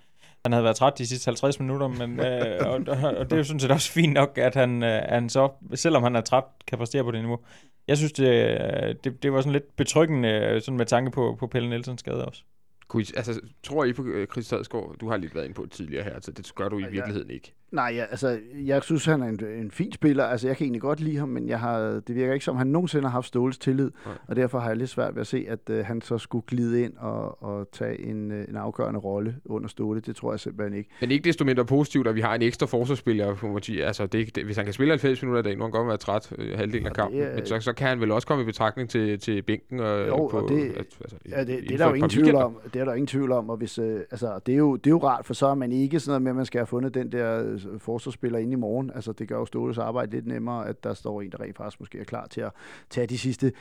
[0.46, 3.38] han havde været træt de sidste 50 minutter, men, øh, og, og, og, det er
[3.38, 6.44] jo sådan set også fint nok, at han, øh, han så, selvom han er træt,
[6.68, 7.40] kan præstere på det niveau.
[7.88, 11.70] Jeg synes, det, det, det var sådan lidt betryggende sådan med tanke på, på Pelle
[11.70, 12.44] Nielsens skade også.
[12.88, 14.96] Kunne I, altså, tror I på øh, Chris Stadsgaard?
[15.02, 17.30] Du har lidt været inde på det tidligere her, så det gør du i virkeligheden
[17.30, 17.54] ikke.
[17.76, 20.24] Nej, ja, altså, jeg synes, han er en, en fin spiller.
[20.24, 22.68] Altså, jeg kan egentlig godt lide ham, men jeg har, det virker ikke som, han
[22.68, 23.92] nogensinde har haft Ståles tillid.
[24.06, 24.16] Nej.
[24.28, 26.82] Og derfor har jeg lidt svært ved at se, at uh, han så skulle glide
[26.82, 30.00] ind og, og tage en, uh, en afgørende rolle under Ståle.
[30.00, 30.90] Det tror jeg simpelthen ikke.
[31.02, 33.36] Men ikke desto mindre positivt, at vi har en ekstra forsvarsspiller.
[33.36, 35.88] På altså, det, det, hvis han kan spille 90 minutter i dag, nu han godt
[35.88, 38.44] være træt øh, halvdelen af kampen, er, men så, så kan han vel også komme
[38.44, 39.80] i betragtning til, til bænken.
[39.80, 42.58] Og, jo, på, og det, altså, ja, det, det, er der jo ingen tvivl om.
[42.74, 43.50] Det er der ingen tvivl om.
[43.50, 45.72] Og hvis, uh, altså, det, er jo, det er jo rart, for så er man
[45.72, 48.92] ikke sådan noget med, at man skal have fundet den der forsvarsspiller ind i morgen.
[48.96, 51.80] Altså, det gør jo Ståles arbejde lidt nemmere, at der står en, der rent faktisk
[51.80, 52.52] måske er klar til at
[52.90, 53.52] tage de sidste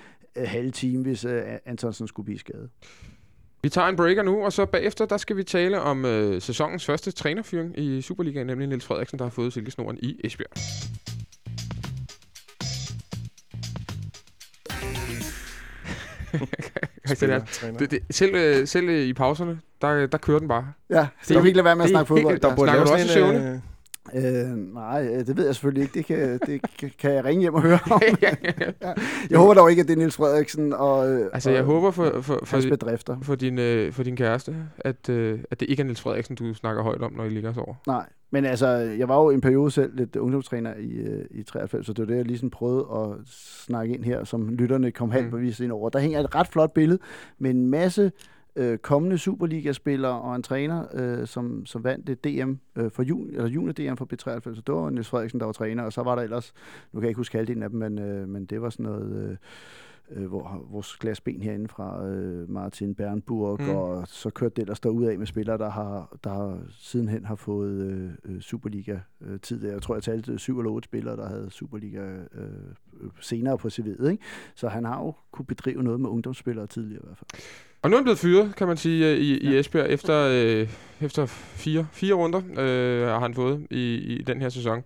[0.41, 1.33] uh, halve time, hvis uh,
[1.65, 2.71] Antonsen skulle blive skadet.
[3.63, 6.87] Vi tager en breaker nu, og så bagefter, der skal vi tale om uh, sæsonens
[6.87, 10.51] første trænerfyring i Superligaen, nemlig Niels Frederiksen, der har fået silkesnoren i Esbjerg.
[17.15, 17.45] Spiller,
[17.79, 20.73] det, det, selv, øh, selv i pauserne, der, der kører den bare.
[20.91, 22.41] Ja, så kan vi ikke lade være med at snakke fodbold.
[22.41, 23.63] Der burde lave også en,
[24.15, 25.95] Øh, nej, øh, det ved jeg selvfølgelig ikke.
[25.95, 28.01] Det kan, det kan jeg ringe hjem og høre om.
[29.31, 32.21] Jeg håber dog ikke, at det er Niels Frederiksen og Altså, jeg og, håber for,
[32.21, 33.17] for, for, hans bedrifter.
[33.23, 36.55] for, din, øh, for din kæreste, at, øh, at det ikke er Niels Frederiksen, du
[36.55, 37.75] snakker højt om, når I ligger over.
[37.87, 41.87] Nej, men altså, jeg var jo en periode selv lidt ungdomstræner i, øh, i 93,
[41.87, 43.29] så det var det, jeg lige sådan prøvede at
[43.67, 45.65] snakke ind her, som lytterne kom halvt mm.
[45.65, 45.89] ind over.
[45.89, 46.99] Der hænger et ret flot billede
[47.39, 48.13] med en masse
[48.57, 53.31] øh, kommende Superliga-spillere og en træner, øh, som, som vandt det DM øh, for jun,
[53.31, 54.55] eller juni-DM for B93.
[54.55, 56.53] Så det var Niels Frederiksen, der var træner, og så var der ellers,
[56.93, 59.31] nu kan jeg ikke huske halvdelen af dem, men, øh, men det var sådan noget...
[59.31, 59.37] Øh,
[60.11, 63.69] øh, hvor, vores glasben herinde fra øh, Martin Bernburg, mm.
[63.69, 68.41] og så kørte det ellers af med spillere, der har, der sidenhen har fået øh,
[68.41, 69.65] Superliga-tid.
[69.65, 72.49] Øh, jeg tror, jeg talte syv eller otte spillere, der havde Superliga øh,
[73.21, 74.09] senere på CV'et.
[74.11, 74.23] Ikke?
[74.55, 77.43] Så han har jo kunne bedrive noget med ungdomsspillere tidligere i hvert fald.
[77.83, 79.51] Og nu er han blevet fyret, kan man sige, øh, i, ja.
[79.51, 80.69] i Esbjerg efter, øh,
[81.01, 84.83] efter fire, fire runder, øh, har han fået i, i den her sæson.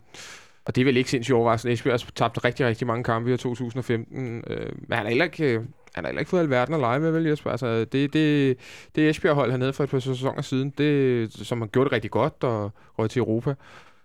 [0.68, 1.72] Og det er vel ikke sindssygt overraskende.
[1.72, 4.44] Esbjerg har tabt rigtig, rigtig mange kampe i 2015.
[4.46, 5.60] Øh, men han har heller ikke, øh,
[5.94, 7.50] han har heller ikke fået alverden at lege med, vel Jesper?
[7.50, 8.56] Altså, det, det,
[8.94, 12.44] det Esbjerg-hold hernede for et par sæsoner siden, det, som har gjort det rigtig godt
[12.44, 13.50] og røget til Europa,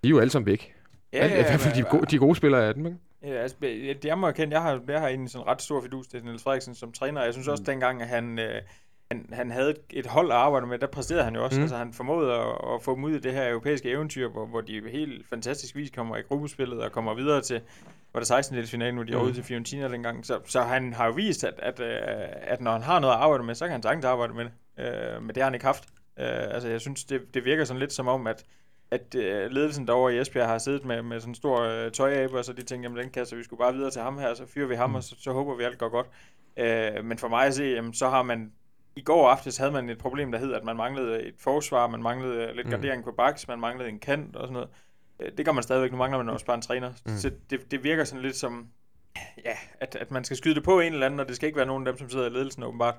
[0.04, 0.74] de er jo alle sammen væk.
[1.14, 2.98] Ja, ja, I hvert fald de, gode, de gode spillere af dem, ikke?
[3.24, 3.58] Ja, altså,
[4.04, 6.76] jeg må erkende, jeg har, jeg har egentlig sådan ret stor fidus til Niels Frederiksen
[6.76, 7.24] som træner.
[7.24, 7.66] Jeg synes også, mm.
[7.66, 8.62] dengang, at han, øh,
[9.14, 11.60] han, han havde et hold at arbejde med, der præsterede han jo også.
[11.60, 11.62] Mm.
[11.62, 14.62] Altså, han formåede at, at få dem ud af det her europæiske eventyr, hvor, hvor
[14.62, 17.62] de helt fantastisk vis kommer i gruppespillet og kommer videre til,
[18.14, 18.58] var det 16.
[18.58, 19.22] dels finale, nu de mm.
[19.22, 20.26] ude til Fiorentina dengang.
[20.26, 21.98] Så, så han har jo vist, at, at, øh,
[22.42, 24.52] at når han har noget at arbejde med, så kan han sagtens arbejde med det.
[24.78, 25.84] Uh, men det har han ikke haft.
[26.18, 28.46] Uh, altså, jeg synes, det, det virker sådan lidt som om, at
[28.92, 32.38] at uh, ledelsen derovre i Esbjerg har siddet med, med sådan en stor uh, tøjabe,
[32.38, 34.46] og så de tænkte, jamen den kasse, vi skulle bare videre til ham her, så
[34.46, 34.96] fyrer vi ham, mm.
[34.96, 36.08] og så, så håber vi alt går godt.
[36.58, 38.52] Uh, men for mig at se, jamen, så har man
[38.96, 42.04] i går aftes havde man et problem, der hed, at man manglede et forsvar, man
[42.04, 42.72] manglede lidt mm.
[42.72, 43.04] gardering mm.
[43.06, 44.70] på baks, man manglede en kant og sådan noget.
[45.20, 46.92] Øh, det gør man stadigvæk, nu mangler man også bare en træner.
[47.06, 47.18] Mm.
[47.18, 48.68] Så det, det virker sådan lidt som,
[49.46, 51.58] ja, at, at man skal skyde det på en eller anden, og det skal ikke
[51.58, 52.96] være nogen af dem, som sidder i ledelsen åbenbart.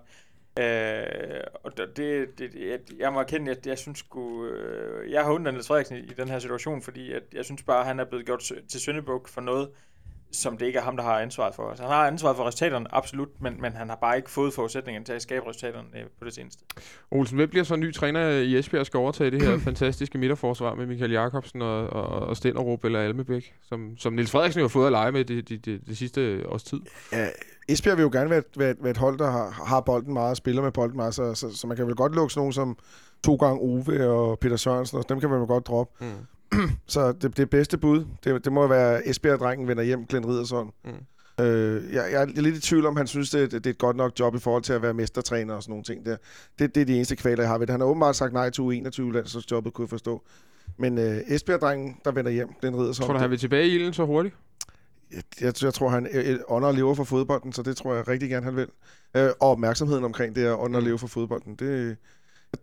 [0.58, 5.32] Øh, og det, det, jeg, jeg må erkende, at jeg synes sgu, øh, jeg har
[5.32, 8.00] undret Niels Frederiksen i, i den her situation, fordi at jeg synes bare, at han
[8.00, 9.70] er blevet gjort til Søndebuk for noget,
[10.34, 11.68] som det ikke er ham, der har ansvaret for.
[11.68, 15.04] Altså, han har ansvaret for resultaterne, absolut, men, men han har bare ikke fået forudsætningerne
[15.04, 16.64] til at skabe resultaterne øh, på det seneste.
[17.10, 20.74] Olsen, hvem bliver så ny træner i Esbjerg og skal overtage det her fantastiske midterforsvar
[20.74, 24.68] med Michael Jakobsen og, og, og Stenderup eller Almebæk, som, som Niels Frederiksen jo har
[24.68, 26.80] fået at lege med det, det, det, det sidste års tid?
[27.12, 27.28] Ja,
[27.68, 30.12] Esbjerg vil jo gerne være et, være, et, være et hold, der har, har bolden
[30.12, 32.40] meget og spiller med bolden meget, så, så, så man kan vel godt lukke sådan
[32.40, 32.78] nogen som
[33.24, 36.04] to gange Ove og Peter Sørensen, og dem kan man vel godt droppe.
[36.04, 36.12] Mm.
[36.86, 40.70] Så det, det bedste bud, det, det må være Esbjerg-drengen vender hjem, Glenn Riddersson.
[40.84, 41.44] Mm.
[41.44, 43.96] Øh, jeg, jeg er lidt i tvivl om, han synes, det, det er et godt
[43.96, 46.16] nok job i forhold til at være mestertræner og sådan nogle ting der.
[46.58, 47.72] Det, det er de eneste kvaler, jeg har ved det.
[47.72, 50.22] Han har åbenbart sagt nej til U21-landsholdsjobbet, kunne jeg forstå.
[50.76, 53.06] Men øh, Esbjerg-drengen, der vender hjem, Glenn Riddersson.
[53.06, 54.34] Tror du, han vil tilbage i ilden så hurtigt?
[55.40, 58.30] jeg, jeg, tror, han øh, ånder og lever for fodbolden, så det tror jeg rigtig
[58.30, 58.68] gerne, han vil.
[59.16, 61.96] Øh, og opmærksomheden omkring det at ånder og leve for fodbolden, det...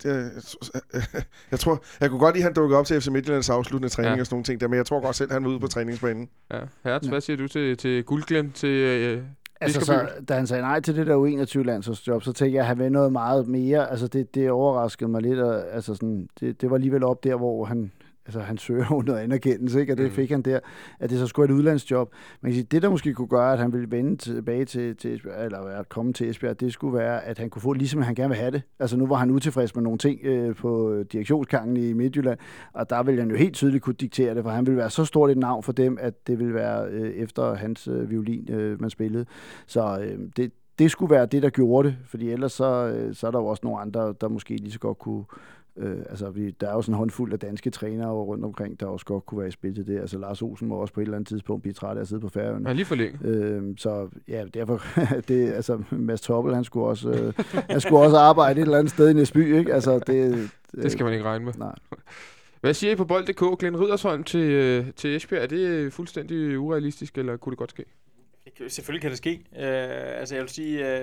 [1.52, 4.16] jeg tror, jeg kunne godt lide, at han dukkede op til FC Midtjyllands afsluttende træning
[4.16, 4.20] Ja.
[4.20, 6.30] og sådan nogle ting der, men jeg tror godt selv, han var ude på træningsbanen.
[6.54, 6.60] Ja.
[6.84, 9.24] Hertz, hvad siger du til, til guldglem til øh,
[9.64, 12.80] Altså, så, da han sagde nej til det der U21-landsholdsjob, så tænkte jeg, at han
[12.80, 13.92] vil noget meget mere.
[13.92, 15.40] Altså, det, det overraskede mig lidt.
[15.40, 17.92] Og, altså, sådan, det, det var alligevel op der, hvor han,
[18.26, 19.94] altså, han søger jo noget anerkendelse, ikke?
[19.94, 20.12] og det Mm.
[20.12, 20.60] fik han der,
[21.00, 22.12] at det så skulle et udlandsjob.
[22.42, 25.16] Man kan sige, det der måske kunne gøre, at han ville vende tilbage til, til
[25.16, 28.16] Esbjerg, eller at komme til Esbjerg, det skulle være, at han kunne få, ligesom han
[28.16, 28.62] gerne vil have det.
[28.80, 32.40] Altså nu var han utilfreds med nogle ting øh, på direktionsgangen i Midtjylland,
[32.74, 35.06] og der ville han jo helt tydeligt kunne diktere det, for han ville være så
[35.06, 38.82] stort et navn for dem, at det ville være øh, efter hans øh, violin, øh,
[38.82, 39.26] man spillede.
[39.68, 43.28] Så øh, det, det skulle være det, der gjorde det, fordi ellers så, øh, så
[43.28, 45.24] er der jo også nogle andre, der måske lige så godt kunne...
[45.78, 48.86] Øh, altså, vi, der er jo sådan en håndfuld af danske trænere rundt omkring, der
[48.86, 50.00] også godt kunne være i spil til det.
[50.00, 52.22] Altså, Lars Olsen må også på et eller andet tidspunkt blive træt af at sidde
[52.22, 52.70] på færøerne.
[52.70, 53.20] Ja, lige for længe.
[53.24, 54.82] Øh, så ja, derfor,
[55.28, 57.34] det, altså, Mads Toppel, han skulle også, øh,
[57.70, 59.74] han skulle også arbejde et eller andet sted i Næsby, ikke?
[59.74, 60.52] Altså, det,
[60.82, 61.54] Det skal man ikke regne med.
[61.58, 61.76] Nej.
[62.62, 63.60] Hvad siger I på bold.dk?
[63.60, 67.70] Glenn Riddersholm til, øh, til Esbjerg, er det øh, fuldstændig urealistisk, eller kunne det godt
[67.70, 67.86] ske?
[68.68, 69.32] Selvfølgelig kan det ske.
[69.32, 71.02] Øh, altså jeg vil sige,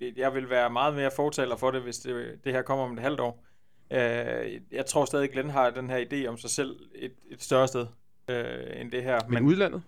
[0.00, 2.92] øh, jeg vil være meget mere fortaler for det, hvis det, det her kommer om
[2.92, 3.44] et halvt år.
[3.90, 7.68] Øh, jeg tror stadig, Glenn har den her idé om sig selv et, et større
[7.68, 7.86] sted
[8.28, 9.18] øh, end det her.
[9.24, 9.82] Men, Men udlandet?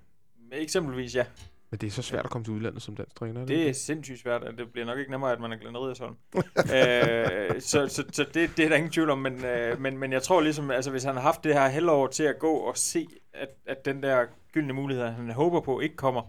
[0.53, 1.25] Eksempelvis, ja.
[1.71, 3.41] Men det er så svært at komme til udlandet som dansk træner.
[3.41, 5.79] er Det er sindssygt svært, og det bliver nok ikke nemmere, at man er Glenn
[5.79, 6.17] Riddersholm.
[6.37, 10.13] øh, så så, så det, det er der ingen tvivl om, men, øh, men, men
[10.13, 12.77] jeg tror ligesom, altså hvis han har haft det her halvår til at gå og
[12.77, 16.23] se, at, at den der gyldne mulighed, han håber på, ikke kommer,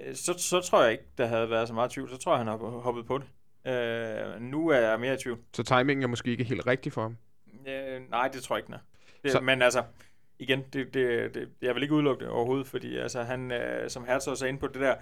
[0.00, 2.10] øh, så, så tror jeg ikke, der havde været så meget tvivl.
[2.10, 3.26] Så tror jeg, han har hoppet på det.
[3.66, 5.38] Øh, nu er jeg mere i tvivl.
[5.52, 7.16] Så timingen er måske ikke helt rigtig for ham.
[7.68, 8.80] Øh, nej, det tror jeg ikke, nej.
[9.22, 9.82] Det, Så- Men altså,
[10.38, 14.04] igen, det, det, det, jeg vil ikke udelukke det overhovedet, fordi altså, han, øh, som
[14.04, 14.94] Hertz også er inde på det der,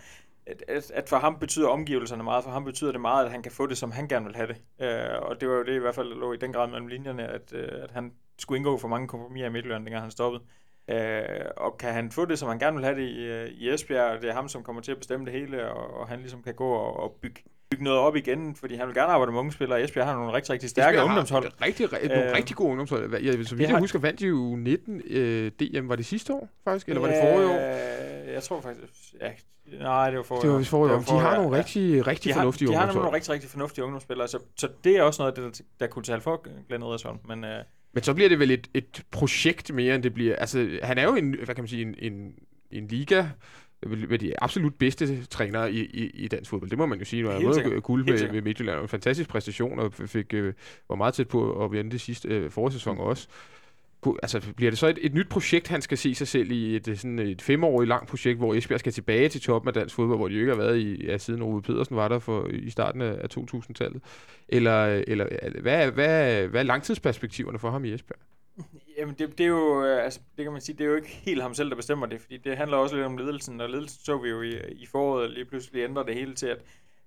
[0.46, 3.52] at, at, for ham betyder omgivelserne meget, for ham betyder det meget, at han kan
[3.52, 4.56] få det, som han gerne vil have det.
[4.80, 6.86] Øh, og det var jo det i hvert fald, der lå i den grad mellem
[6.86, 10.42] linjerne, at, øh, at han skulle indgå for mange kompromiser i Midtjylland, dengang han stoppede.
[10.90, 13.70] Øh, og kan han få det, som han gerne vil have det i, øh, i
[13.70, 16.18] Esbjerg, og det er ham, som kommer til at bestemme det hele, og, og han
[16.18, 19.32] ligesom kan gå og, og bygge, bygge noget op igen, fordi han vil gerne arbejde
[19.32, 19.82] med unge spillere.
[19.82, 21.46] Esbjerg har nogle rigtig, rigtig stærke Esbjerg har ungdomshold.
[21.46, 23.14] et Rigtig, ri- nogle Øh, rigtig gode ungdomshold.
[23.14, 25.88] Jeg, så vidt det jeg har- husker, vandt de jo 19 øh, DM.
[25.88, 26.88] Var det sidste år, faktisk?
[26.88, 27.54] Eller var det forrige år?
[28.26, 29.14] Øh, Jeg tror faktisk...
[29.20, 29.30] Ja,
[29.78, 30.62] nej, det var forrige Det var år.
[30.62, 30.98] forrige år.
[30.98, 33.14] Det De har nogle år, rigtig, rigtig de har, fornuftige de har nogle ungdomshold.
[33.14, 36.66] rigtig, rigtig fornuftige ungdomsspillere, så, så det er også noget, der, der kunne tale for
[36.68, 37.20] Glenn Ederson.
[37.28, 37.58] Men øh,
[37.92, 40.36] Men så bliver det vel et, et projekt mere, end det bliver...
[40.36, 42.32] Altså, han er jo en, hvad kan man sige, en, en,
[42.70, 43.24] en liga
[43.86, 46.70] med de absolut bedste trænere i, i, i dansk fodbold.
[46.70, 47.22] Det må man jo sige.
[47.22, 48.82] Nu har vundet guld med, med Midtjylland.
[48.82, 50.52] En fantastisk præstation, og fik, øh,
[50.88, 53.00] var meget tæt på at vinde det sidste øh, forårssæson Mm.
[53.00, 53.28] også.
[54.22, 56.88] Altså, bliver det så et, et nyt projekt, han skal se sig selv i et,
[56.88, 60.18] øh, sådan et femårigt langt projekt, hvor Esbjerg skal tilbage til toppen af dansk fodbold,
[60.18, 62.70] hvor de jo ikke har været i, ja, siden Ove Pedersen var der for, i
[62.70, 64.02] starten af, af 2000-tallet?
[64.48, 68.18] Eller, eller øh, hvad, er- hvad, er- hvad er langtidsperspektiverne for ham i Esbjerg?
[68.98, 71.08] jamen, det, det, er jo, øh, altså, det kan man sige, det er jo ikke
[71.08, 74.00] helt ham selv, der bestemmer det, fordi det handler også lidt om ledelsen, og ledelsen
[74.04, 76.58] så vi jo i, i foråret lige pludselig ændre det hele til, at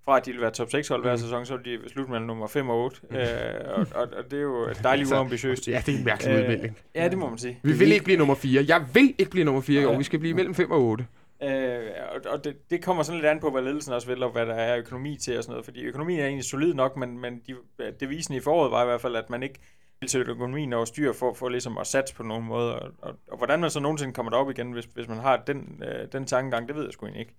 [0.06, 1.18] fra at de ville være top 6 hold hver Mm.
[1.18, 2.98] sæson, så ville de slutte mellem nummer 5 og 8.
[3.12, 3.18] Øh,
[3.66, 5.68] og, og, og, det er jo dejligt Altså, uambitiøst.
[5.68, 6.78] Ja, det er en mærkelig Øh, udmelding.
[6.96, 7.60] Ja, det må man sige.
[7.64, 8.66] Vi vil ikke blive nummer 4.
[8.68, 9.98] Jeg vil ikke blive nummer 4 i år.
[9.98, 11.06] Vi skal blive mellem 5 og 8.
[11.44, 11.50] Øh,
[12.16, 14.46] og og det, det kommer sådan lidt an på, hvad ledelsen også vil, og hvad
[14.46, 15.66] der er økonomi til og sådan noget.
[15.66, 17.56] Fordi økonomien er egentlig solid nok, men, men de,
[18.00, 19.60] devisen i foråret var i hvert fald, at man ikke
[20.10, 22.80] sætte økonomien over styr for, for ligesom at satse på nogen måde.
[22.80, 25.84] Og, og, og hvordan man så nogensinde kommer derop igen, hvis, hvis man har den,
[25.84, 27.36] øh, den tankegang, det ved jeg sgu egentlig ikke.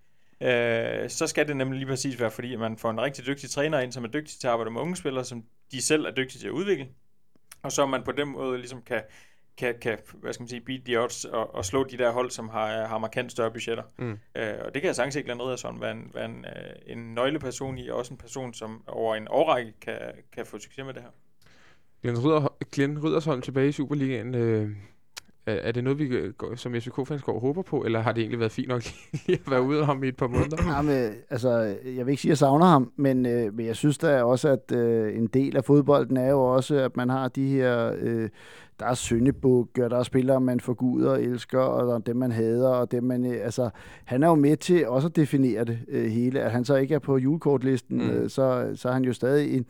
[1.02, 3.80] Øh, så skal det nemlig lige præcis være, fordi man får en rigtig dygtig træner
[3.80, 6.40] ind, som er dygtig til at arbejde med unge spillere, som de selv er dygtige
[6.40, 6.88] til at udvikle.
[7.62, 9.02] Og så man på den måde ligesom kan,
[9.56, 12.30] kan, kan hvad skal man sige, beat the odds og, og slå de der hold,
[12.30, 13.84] som har, har markant større budgetter.
[13.98, 14.18] Mm.
[14.34, 17.14] Øh, og det kan jeg sagtens ikke lade Riddersson være en, være en, øh, en
[17.14, 19.98] nøgleperson i, og også en person, som over en årrække kan,
[20.32, 21.10] kan få succes med det her.
[22.02, 24.34] Glenn, Ridder, Glenn Riddersholm tilbage i Superligaen.
[24.34, 24.70] Øh,
[25.46, 28.40] er, er det noget, vi øh, som FCK-fans går håber på, eller har det egentlig
[28.40, 28.82] været fint nok
[29.26, 30.56] lige at være ude af ham i et par måneder?
[30.76, 31.50] Jamen, altså,
[31.96, 34.48] jeg vil ikke sige, at jeg savner ham, men, øh, men jeg synes da også,
[34.48, 37.92] at øh, en del af fodbolden er jo også, at man har de her...
[37.98, 38.28] Øh,
[38.80, 42.32] der er syndebukker, der er spillere, man forguder og elsker, og der er dem, man
[42.32, 43.26] hader, og dem, man...
[43.26, 43.70] Øh, altså,
[44.04, 46.40] han er jo med til også at definere det øh, hele.
[46.40, 48.10] At han så ikke er på julekortlisten, mm.
[48.10, 49.66] øh, så, så er han jo stadig en...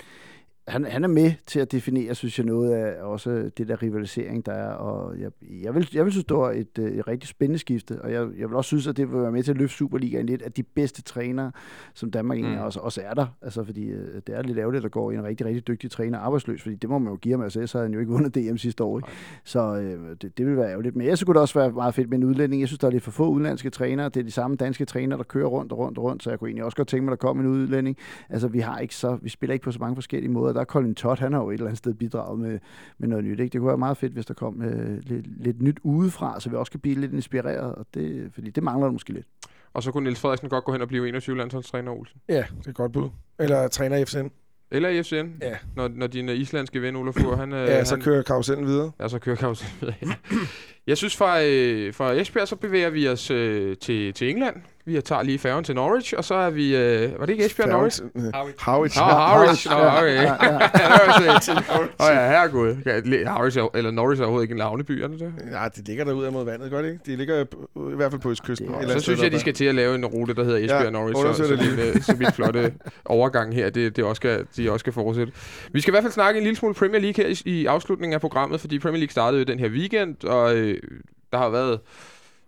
[0.73, 4.47] Han, han er med til at definere, synes jeg, noget af også det der rivalisering,
[4.47, 4.73] der er.
[4.73, 5.31] Og jeg,
[5.63, 8.29] jeg, vil, jeg vil synes, det var et, øh, et rigtig spændende skifte, og jeg,
[8.39, 10.57] jeg vil også synes, at det vil være med til at løfte Superligaen lidt, at
[10.57, 11.53] de bedste trænere,
[11.95, 12.65] som Danmark egentlig Mm.
[12.65, 13.27] også, også er der.
[13.43, 16.19] Altså, fordi øh, det er lidt ærgerligt, at der går en rigtig, rigtig dygtig træner
[16.19, 18.35] arbejdsløs, fordi det må man jo give ham, altså ellers havde han jo ikke vundet
[18.35, 18.99] DM sidste år.
[18.99, 19.09] Ikke?
[19.45, 20.97] Så øh, det, det vil være ærgerligt.
[20.97, 22.61] Men jeg synes, det også være meget fedt med en udlænding.
[22.61, 24.09] Jeg synes, der er lidt for få udenlandske trænere.
[24.09, 26.39] Det er de samme danske trænere, der kører rundt og rundt og rundt, så jeg
[26.39, 27.97] kunne egentlig også godt tænke mig, at der kom en udlænding.
[28.29, 30.53] Altså, vi har ikke så, vi spiller ikke på så mange forskellige måder.
[30.53, 32.59] Der er Colin Todd, han har jo et eller andet sted bidraget med,
[32.99, 33.41] med noget nyt.
[33.41, 33.53] Ikke?
[33.53, 36.57] Det kunne være meget fedt, hvis der kom øh, lidt, lidt nyt udefra, så vi
[36.57, 39.27] også kan blive lidt inspireret, og det, fordi det mangler der måske lidt.
[39.75, 42.21] Og så kunne Niels Frederiksen godt gå hen og blive 21 landsholdstræner, Olsen.
[42.29, 43.09] Ja, det er et godt bud.
[43.39, 44.27] Eller træner i FCN.
[44.71, 45.57] Eller i FCN, Ja.
[45.77, 47.53] når, når din øh, islandske ven Olaf Fur, han...
[47.53, 48.91] øh, Ja, så han, kører karusellen videre.
[49.01, 49.95] Ja, så kører Claus videre.
[50.87, 50.91] ja.
[50.91, 54.57] Jeg synes, fra, øh, fra Esbjerg, så bevæger vi os øh, til, til England.
[54.85, 56.77] Vi tager lige færgen til Norwich, og så er vi...
[56.77, 58.01] Øh, var det ikke Esbjerg Norwich?
[58.35, 58.59] Harwich.
[58.59, 58.99] Harwich.
[58.99, 59.71] Nå, Harwich.
[59.71, 60.15] Nå, okay.
[60.15, 60.59] Ja, ja.
[62.01, 62.77] Åh ja, herregud.
[62.87, 65.33] Ja, Harwich er, eller Norwich er overhovedet ikke en lavneby, er det det?
[65.53, 66.99] Ja, de ligger derude mod vandet, godt ikke?
[67.07, 67.45] De ligger
[67.93, 68.69] i hvert fald på østkysten.
[68.69, 70.59] Det et eller Så synes jeg, de skal til at lave en rute, der hedder
[70.59, 72.03] Esbjerg Ja, Norwich, så, så, det lige.
[72.03, 72.73] så min flotte
[73.05, 75.33] overgang her, det, det også skal, de også skal fortsætte.
[75.73, 78.15] Vi skal i hvert fald snakke en lille smule Premier League her i, i afslutningen
[78.15, 80.72] af programmet, fordi Premier League startede jo den her weekend, og øh,
[81.33, 81.81] der har været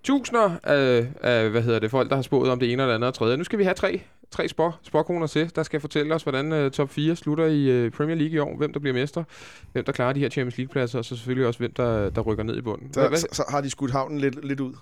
[0.02, 2.94] tusinder af, af, hvad hedder det, folk, der har spået om det ene eller det
[2.94, 3.36] andet og tredje.
[3.36, 4.00] Nu skal vi have tre,
[4.30, 7.92] tre spor, sporkoner til, der skal fortælle os, hvordan uh, top 4 slutter i uh,
[7.92, 9.24] Premier League i år, hvem der bliver mester,
[9.72, 12.44] hvem der klarer de her Champions League-pladser, og så selvfølgelig også, hvem der, der rykker
[12.44, 12.92] ned i bunden.
[12.92, 14.72] Så, hvad, så, så har de skudt havnen lidt, lidt ud.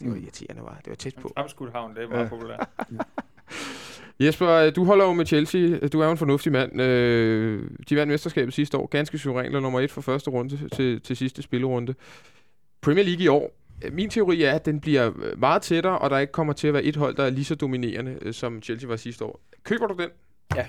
[0.00, 0.78] det var irriterende, var.
[0.84, 1.32] Det var tæt på.
[1.38, 2.28] Fremskudt havn, det er meget Ja.
[2.28, 2.68] populært.
[4.20, 5.78] Jesper, øh, du holder jo med Chelsea.
[5.92, 6.72] Du er jo en fornuftig mand.
[7.88, 8.86] De vandt mesterskabet sidste år.
[8.86, 11.94] Ganske suverænt og nummer et for første runde til, til sidste spillerunde.
[12.82, 13.52] Premier League i år.
[13.84, 16.68] øh, Min teori er, at den bliver øh, meget tættere, og der ikke kommer til
[16.68, 19.40] at være et hold, der er lige så dominerende, øh, som Chelsea var sidste år.
[19.64, 20.10] Køber du den?
[20.56, 20.66] Ja.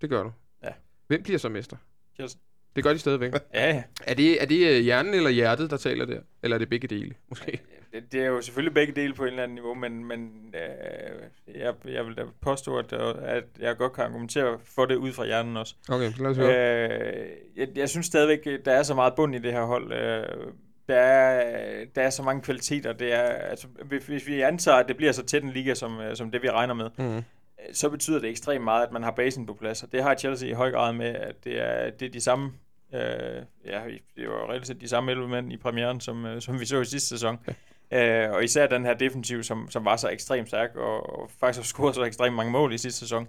[0.00, 0.32] Det gør du?
[0.64, 0.70] Ja.
[1.06, 1.76] Hvem bliver så mester?
[2.14, 2.38] Chelsea.
[2.76, 3.32] Det gør de stadigvæk.
[3.54, 3.82] Ja, ja.
[4.06, 6.20] er det, er det hjernen eller hjertet, der taler der?
[6.42, 7.60] Eller er det begge dele, måske?
[7.92, 11.60] Det, det er jo selvfølgelig begge dele på en eller anden niveau, men, men øh,
[11.60, 15.24] jeg, jeg vil da påstå, at, at jeg godt kan argumentere for det ud fra
[15.26, 15.74] hjernen også.
[15.88, 16.90] Okay, så lad os høre.
[16.90, 17.26] Øh,
[17.56, 19.92] jeg, jeg synes stadigvæk, der er så meget bund i det her hold.
[19.92, 20.24] Øh,
[20.88, 22.92] der, er, der er så mange kvaliteter.
[22.92, 23.66] Det er, altså,
[24.06, 26.50] hvis, vi antager, at det bliver så tæt en liga, som, øh, som det vi
[26.50, 27.22] regner med, Mm.
[27.72, 29.82] så betyder det ekstremt meget, at man har basen på plads.
[29.82, 32.52] Og det har Chelsea i høj grad med, at det er, det er de samme,
[32.94, 33.00] øh,
[33.66, 33.80] ja,
[34.16, 36.80] det var reelt set de samme 11 mænd i premieren, som, øh, som vi så
[36.80, 37.38] i sidste sæson.
[37.90, 41.58] Øh, og især den her defensiv, som, som var så ekstremt stærk, og, og faktisk
[41.58, 43.28] har scoret så ekstremt mange mål i sidste sæson.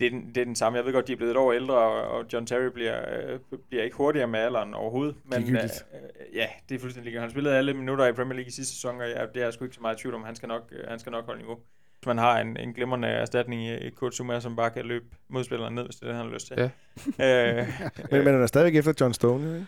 [0.00, 0.76] Det er, den, det er den samme.
[0.76, 3.00] Jeg ved godt, de er blevet et år ældre, og, og John Terry bliver,
[3.32, 3.38] øh,
[3.68, 5.14] bliver ikke hurtigere med alderen overhovedet.
[5.24, 5.91] Men øh,
[6.34, 7.20] ja, det er fuldstændig ligegyldigt.
[7.20, 9.52] Han spillede alle minutter i Premier League i sidste sæson, og jeg, det er jeg
[9.52, 10.24] sgu ikke så meget i tvivl om.
[10.24, 11.58] Han skal nok, øh, han skal nok holde niveau.
[11.98, 15.84] Hvis man har en, en glimrende erstatning i, Zuma, som bare kan løbe modspilleren ned,
[15.84, 16.56] hvis det er det, han har lyst til.
[16.58, 17.58] Ja.
[17.60, 17.68] øh,
[18.10, 19.66] Men, men han er stadigvæk efter John Stone, jo, ikke?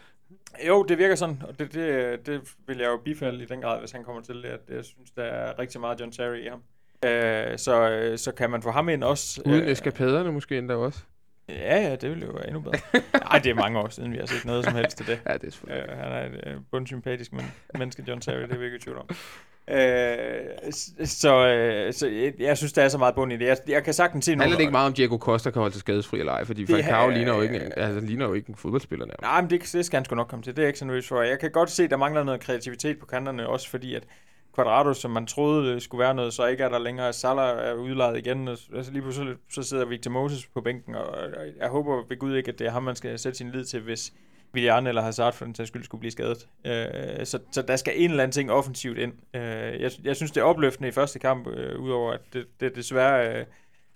[0.68, 3.78] jo, det virker sådan, og det, det, det vil jeg jo bifalde i den grad,
[3.78, 4.44] hvis han kommer til det.
[4.44, 6.62] At jeg synes, der er rigtig meget John Terry i ham.
[7.04, 9.42] Øh, så, øh, så kan man få ham ind også.
[9.46, 10.98] Uden øh, eskapaderne måske endda også.
[11.49, 12.78] Ja, ja, det ville jo være endnu bedre.
[13.30, 15.20] Nej, det er mange år siden, vi har set noget som helst til det.
[15.28, 15.90] Ja, det er selvfølgelig.
[15.90, 18.80] Øh, han er et øh, bundsympatisk men, menneske, John Terry, det er vi ikke i
[18.80, 19.09] tvivl om.
[19.68, 20.72] Øh,
[21.05, 23.47] så, øh, så jeg, jeg synes, der er så meget bund i det.
[23.47, 25.72] Jeg, jeg kan sagtens se handler nogle- det ikke meget om, Diego Costa kan holde
[25.74, 26.45] sig skadesfri eller ej?
[26.45, 29.22] Fordi Falcao er- ligner jo ikke, en- altså, han ligner jo ikke en fodboldspiller nærmest.
[29.22, 30.57] Nej, men det, det skal han sgu nok komme til.
[30.57, 31.22] Det er ikke så nervøs for.
[31.22, 34.03] Jeg kan godt se, der mangler noget kreativitet på kanterne, også fordi at
[34.55, 37.12] Quadrado, som man troede skulle være noget, så ikke er der længere.
[37.12, 41.07] Salah er udlejet igen, og altså lige pludselig så sidder Victor Moses på bænken, og
[41.09, 43.64] og jeg håber ved Gud ikke, at det er ham, man skal sætte sin lid
[43.64, 44.12] til, hvis
[44.55, 46.48] Willian eller Hazard for den sags skyld skulle blive skadet.
[46.66, 49.12] Øh, så, så der skal en eller anden ting offensivt ind.
[49.34, 52.76] Øh, jeg, jeg synes, det er opløftende i første kamp, øh, udover at det, det
[52.76, 53.44] desværre øh,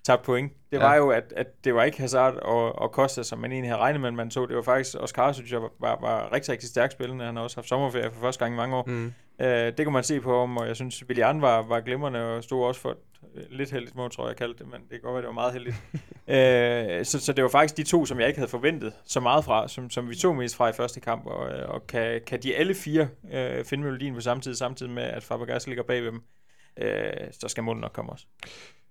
[0.04, 0.52] tabte point.
[0.72, 0.82] Det Ja.
[0.82, 3.80] var jo, at, at det var ikke Hazard og, og Costa, som man egentlig havde
[3.80, 4.46] regnet med, man så.
[4.46, 7.24] Det var faktisk Oscar, synes jeg, var, var, var rigtig, rigtig stærkt spillende.
[7.24, 8.84] Han har også haft sommerferie for første gang i mange år.
[8.86, 9.12] Mm.
[9.40, 12.44] Øh, det kunne man se på ham, og jeg synes, Willian var, var glimrende og
[12.44, 12.96] stod også for et
[13.34, 15.26] øh, lidt heldigt mål, tror jeg, jeg kaldte det, men det kan godt være, det
[15.26, 15.76] var meget heldigt.
[16.98, 19.44] øh, så, så det var faktisk de to, som jeg ikke havde forventet så meget
[19.44, 22.42] fra, som, som vi så mest fra i første kamp, og, øh, og kan, kan
[22.42, 26.02] de alle fire øh, finde melodien på samme tid, samtidig med, at Fabregas ligger bag
[26.02, 26.22] ved dem,
[26.76, 28.26] øh, så skal målet nok komme også.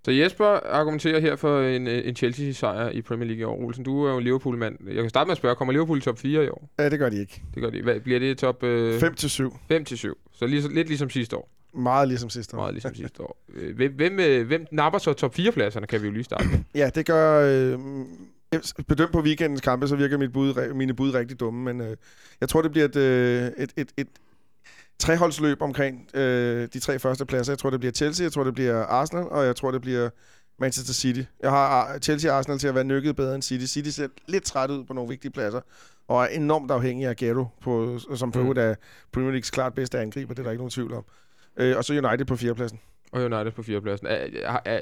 [0.05, 3.57] Så Jesper argumenterer her for en, øh, en Chelsea-sejr i Premier League i år.
[3.65, 4.77] Olsen, du er jo Liverpool-mand.
[4.87, 6.69] Jeg kan starte med at spørge, kommer Liverpool i top 4 i år?
[6.79, 7.41] Ja, det gør de ikke.
[7.55, 7.81] Det gør de.
[7.81, 9.57] Hvad, bliver det top øh, 5 til 7.
[9.67, 10.17] 5 til 7?
[10.33, 11.49] Så lige, lidt ligesom sidste år.
[11.73, 12.61] Meget ligesom sidste år.
[12.61, 13.37] Meget ligesom sidste år.
[13.55, 16.59] Øh, Hvem, hvem, øh, hvem napper så top 4-pladserne, kan vi jo lige starte med.
[16.75, 17.41] Ja, det gør...
[17.73, 17.79] Øh,
[18.87, 21.97] bedømt på weekendens kampe, så virker mit bud, mine bud rigtig dumme, men øh,
[22.41, 24.07] jeg tror, det bliver et, øh, et, et, et
[24.99, 27.53] treholdsløb omkring øh, de tre første pladser.
[27.53, 30.09] Jeg tror, det bliver Chelsea, jeg tror, det bliver Arsenal, og jeg tror, det bliver
[30.59, 31.21] Manchester City.
[31.43, 33.65] Jeg har Ar- Chelsea og Arsenal til at være nykket bedre end City.
[33.65, 35.61] City ser lidt træt ud på nogle vigtige pladser,
[36.07, 38.45] og er enormt afhængig af Ghetto, på, som for Mm.
[38.45, 38.75] øvrigt er
[39.11, 41.05] Premier Leagues klart bedste angriber, det er der ikke nogen tvivl om.
[41.57, 42.79] Øh, og så United på fjerdepladsen.
[43.11, 44.07] Og United på 4-pladsen.
[44.07, 44.79] Er, er, er,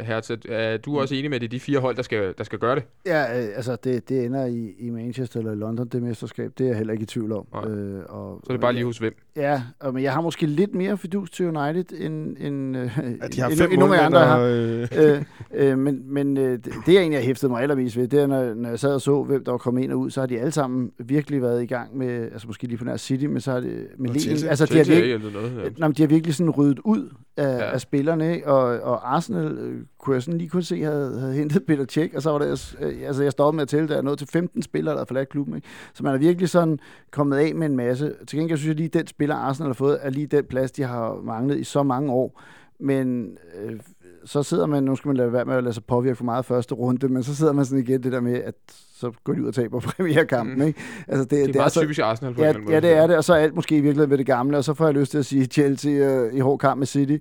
[0.00, 2.44] Hertha, er du også enig med, at det er de fire hold, der skal, der
[2.44, 2.82] skal gøre det?
[3.06, 6.50] Ja, øh, altså det, det ender i, i Manchester eller London, det mesterskab.
[6.58, 7.46] Det er jeg heller ikke i tvivl om.
[7.52, 7.64] Nej.
[7.68, 9.14] Øh, og, Så er det bare lige hos hvem?
[9.36, 13.32] Ja, og, men jeg har måske lidt mere fidus til United, end, end, øh, At
[13.34, 14.40] de har end, fem end nogle af andre har.
[14.40, 15.22] øh, øh,
[15.54, 18.54] øh, men men øh, det, jeg egentlig har hæftet mig allermest ved, det er, når,
[18.54, 20.38] når jeg sad og så, hvem der var kommet ind og ud, så har de
[20.38, 23.50] alle sammen virkelig været i gang med, altså måske lige på nær City, men så
[23.52, 24.48] har det med Og Lenin, Chelsea.
[24.48, 25.52] altså de har virkelig, ikke noget.
[25.78, 25.86] Ja.
[25.86, 27.72] Men de har virkelig sådan ryddet ud af, Ja.
[27.72, 28.46] af spillerne, ikke?
[28.48, 32.16] Og, og Arsenal øh, kunne jeg sådan lige kunne se, havde, havde hentet Peter Cech,
[32.16, 34.28] og så var det, øh, altså jeg stoppede med at tælle, der er noget til
[34.28, 35.68] 15 spillere, der har forladt klubben, ikke?
[35.94, 36.78] Så man er virkelig sådan
[37.10, 38.14] kommet af med en masse.
[38.26, 40.82] Til gengæld synes jeg lige, den spiller Arsenal har fået, er lige den plads, de
[40.82, 42.40] har manglet i så mange år.
[42.80, 43.80] Men øh,
[44.24, 46.44] så sidder man, nu skal man lade være med at lade sig påvirke for meget
[46.44, 48.54] første runde, men så sidder man sådan igen det der med, at
[48.96, 50.66] så går de ud og taber premierkampen, Mm.
[50.66, 50.80] ikke?
[51.08, 52.86] Altså det, Det er det meget så, typisk Arsenal på Ja, en anden ja, måde.
[52.86, 54.74] det er det, og så er alt måske i virkeligheden ved det gamle, og så
[54.74, 57.16] får jeg lyst til at sige Chelsea øh, i hård kamp med City.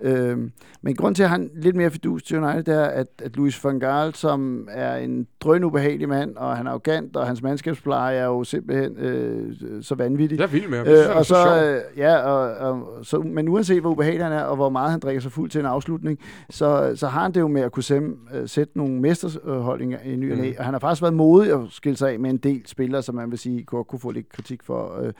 [0.00, 0.52] Øhm,
[0.82, 3.64] men grund til, at han lidt mere fidus til United, det er, at, at Luis
[3.64, 8.16] van Gaal, som er en drøn ubehagelig mand, og han er arrogant, og hans mandskabspleje
[8.16, 9.52] er jo simpelthen øh,
[9.82, 10.38] så vanvittig.
[10.38, 10.86] Jeg er vild med ham.
[10.86, 14.32] Øh, er og så så, øh, ja, og, og, så, men uanset hvor ubehagelig han
[14.32, 16.18] er, og hvor meget han drikker sig fuld til en afslutning,
[16.50, 20.12] så, så har han det jo med at kunne sem, øh, sætte nogle mesterhold i,
[20.12, 20.32] i ny.
[20.32, 20.54] Mm.
[20.58, 23.14] Og han har faktisk været nåede at skille sig af med en del spillere, som
[23.14, 25.12] man vil sige, kunne, kunne få lidt kritik for øh,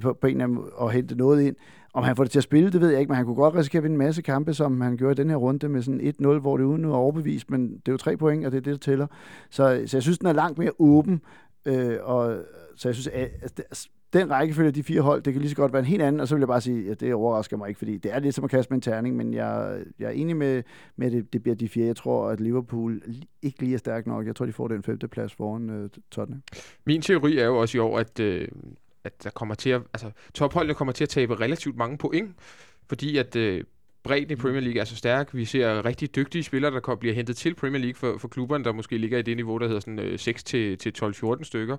[0.00, 0.48] på, på en af
[0.82, 1.56] at hente noget ind.
[1.94, 3.54] Om han får det til at spille, det ved jeg ikke, men han kunne godt
[3.54, 6.14] risikere at vinde en masse kampe, som han gjorde i den her runde med sådan
[6.20, 8.58] 1-0, hvor det er uden er overbevist, men det er jo tre point, og det
[8.58, 9.06] er det, der tæller.
[9.50, 11.20] Så, så jeg synes, den er langt mere åben,
[11.66, 12.38] øh, og
[12.76, 15.42] så jeg synes, at, altså, at altså, den rækkefølge af de fire hold, det kan
[15.42, 17.14] lige så godt være en helt anden, og så vil jeg bare sige, at det
[17.14, 19.78] overrasker mig ikke, fordi det er lidt som at kaste med en terning, men jeg,
[19.98, 20.62] jeg er enig med,
[20.96, 21.86] med at det, det bliver de fire.
[21.86, 23.02] Jeg tror, at Liverpool
[23.42, 24.26] ikke lige er stærk nok.
[24.26, 26.42] Jeg tror, de får den femte plads foran øh, Tottenham.
[26.84, 28.48] Min teori er jo også i år, at, øh,
[29.04, 32.30] at der kommer til at, altså, topholdene kommer til at tabe relativt mange point,
[32.88, 33.64] fordi at øh,
[34.02, 35.34] bredden i Premier League er så stærk.
[35.34, 38.72] Vi ser rigtig dygtige spillere, der bliver hentet til Premier League for, for klubberne, der
[38.72, 41.76] måske ligger i det niveau, der hedder sådan, øh, 6 til, til 12-14 stykker.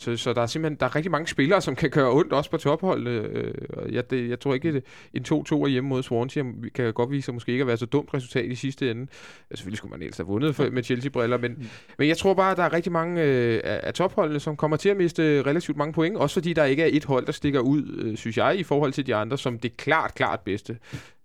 [0.00, 2.50] Så, så der er simpelthen der er rigtig mange spillere, som kan gøre ondt også
[2.50, 3.10] på topholdene.
[3.10, 3.54] Øh,
[3.94, 4.82] jeg, det, jeg tror ikke, at
[5.14, 6.44] en 2-2 hjemme mod Swansea
[6.74, 9.06] kan godt vise sig måske ikke at være så dumt resultat i sidste ende.
[9.54, 12.56] Selvfølgelig skulle man ellers have vundet for, med Chelsea-briller, men, men jeg tror bare, at
[12.56, 16.16] der er rigtig mange øh, af, topholdene, som kommer til at miste relativt mange point,
[16.16, 18.92] også fordi der ikke er et hold, der stikker ud, øh, synes jeg, i forhold
[18.92, 20.78] til de andre, som det klart, klart bedste.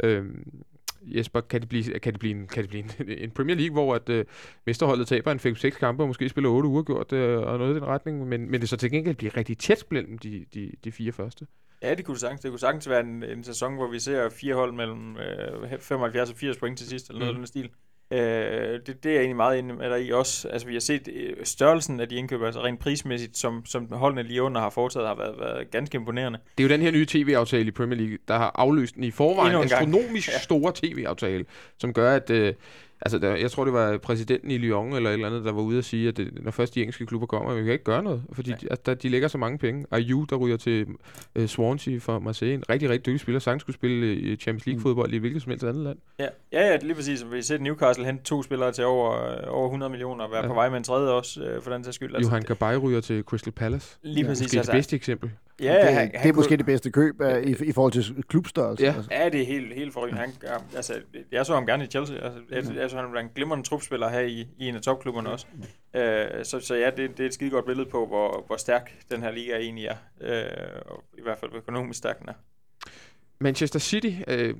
[0.04, 0.48] Øhm,
[1.06, 3.74] Jesper, kan det blive, kan det blive, en, kan det blive en, en Premier League,
[3.74, 4.26] hvor at øh,
[4.66, 7.76] mesterholdet taber en 5-6 kampe, og måske spiller 8 uger gjort øh, og noget i
[7.76, 10.92] den retning, men, men det så til gengæld bliver rigtig tæt mellem de, de, de
[10.92, 11.48] fire første.
[11.82, 12.42] Ja, det kunne sagtens.
[12.42, 16.30] Det kunne sagtens være en, en sæson, hvor vi ser fire hold mellem øh, 75
[16.30, 17.38] og 80 point til sidst, eller noget mm.
[17.38, 17.70] af den stil.
[18.12, 20.48] Øh, det, det er jeg egentlig meget enig med dig i også.
[20.48, 24.24] Altså, vi har set øh, størrelsen af de indkøb, altså rent prismæssigt, som, som holdene
[24.24, 26.40] lige under har foretaget, har været, været ganske imponerende.
[26.58, 29.12] Det er jo den her nye tv-aftale i Premier League, der har afløst den i
[29.12, 30.40] forvejen en astronomisk Ja.
[30.40, 31.46] store tv-aftale,
[31.78, 32.30] som gør, at...
[32.30, 32.54] Øh,
[33.06, 35.62] altså, der, jeg tror, det var præsidenten i Lyon eller et eller andet, der var
[35.62, 38.04] ude at sige, at det, når først de engelske klubber kommer, vi kan ikke gøre
[38.04, 38.60] noget, fordi Nej.
[38.62, 39.86] de, at der, de lægger så mange penge.
[39.92, 40.86] Ayew, der ryger til
[41.36, 45.14] øh, Swansea for Marseille, en rigtig, rigtig dygtig spiller, sagtens skulle spille i Champions League-fodbold
[45.14, 45.98] i hvilket som helst andet land.
[46.20, 47.26] Ja, ja, ja lige præcis.
[47.32, 50.44] Vi set Newcastle hente to spillere til over, øh, over 100 millioner, og være Ja.
[50.44, 50.48] ja.
[50.48, 52.16] på vej med en tredje også, øh, for den sags skyld.
[52.22, 53.98] Johan det- Gabay ryger til Crystal Palace.
[54.04, 54.44] Lige Ja, præcis.
[54.56, 55.32] Måske det bedste eksempel.
[55.62, 57.92] Ja, det, han, det han er måske kunne- det bedste køb af, i, i forhold
[57.92, 58.84] til klubstørrelse.
[58.84, 58.94] Ja.
[58.96, 59.10] Altså.
[59.12, 60.22] Ja, det er helt, helt forrygende.
[60.22, 61.02] Han, ja, altså,
[61.32, 62.16] jeg så ham gerne i Chelsea.
[62.16, 65.30] Altså, jeg, jeg så han var en glimrende trupspiller her i, i en af topklubberne
[65.30, 65.46] også.
[65.96, 68.92] Øh, så, så ja, det, det er et skide godt billede på, hvor, hvor stærk
[69.12, 69.96] den her liga egentlig er.
[70.22, 72.34] Øh, og I hvert fald økonomisk stærk den er.
[73.40, 74.12] Manchester City...
[74.28, 74.54] Øh,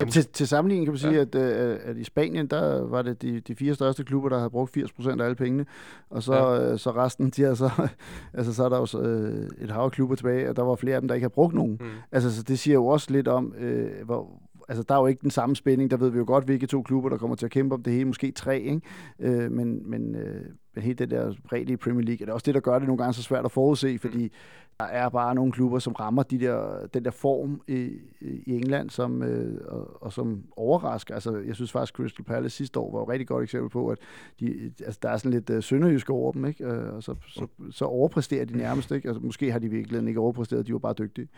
[0.00, 1.16] Ja, til, til sammenligning kan man sige, Ja.
[1.16, 1.22] ja.
[1.22, 4.50] at, øh, at i Spanien, der var det de, de fire største klubber, der havde
[4.50, 5.66] brugt 80% af alle pengene,
[6.10, 6.72] og så, Ja.
[6.72, 7.70] øh, så resten, de har så,
[8.34, 11.00] altså så er der jo øh, et hav klubber tilbage, og der var flere af
[11.02, 11.76] dem, der ikke har brugt nogen.
[11.80, 11.86] mm.
[12.12, 15.22] Altså, så det siger jo også lidt om, øh, hvor, altså der er jo ikke
[15.22, 17.52] den samme spænding, der ved vi jo godt, hvilke to klubber, der kommer til at
[17.52, 18.80] kæmpe om det hele, måske tre, ikke?
[19.18, 20.44] Øh, men, men, øh,
[20.76, 22.88] men helt det der bredde i Premier League, er det også det, der gør det
[22.88, 24.32] nogle gange så svært at forudse, fordi
[24.80, 28.90] der er bare nogle klubber, som rammer de der, den der form i, i England,
[28.90, 31.14] som, øh, og, og som overrasker.
[31.14, 33.98] Altså, jeg synes faktisk, Crystal Palace sidste år var et rigtig godt eksempel på, at
[34.40, 36.64] de, altså, der er sådan lidt øh, sønderjysk over dem, ikke?
[36.64, 38.90] Øh, og så, så, så overpræsterer de nærmest.
[38.90, 39.08] Ikke?
[39.08, 41.28] Altså, måske har de virkelig ikke overpræsteret, de var bare dygtige.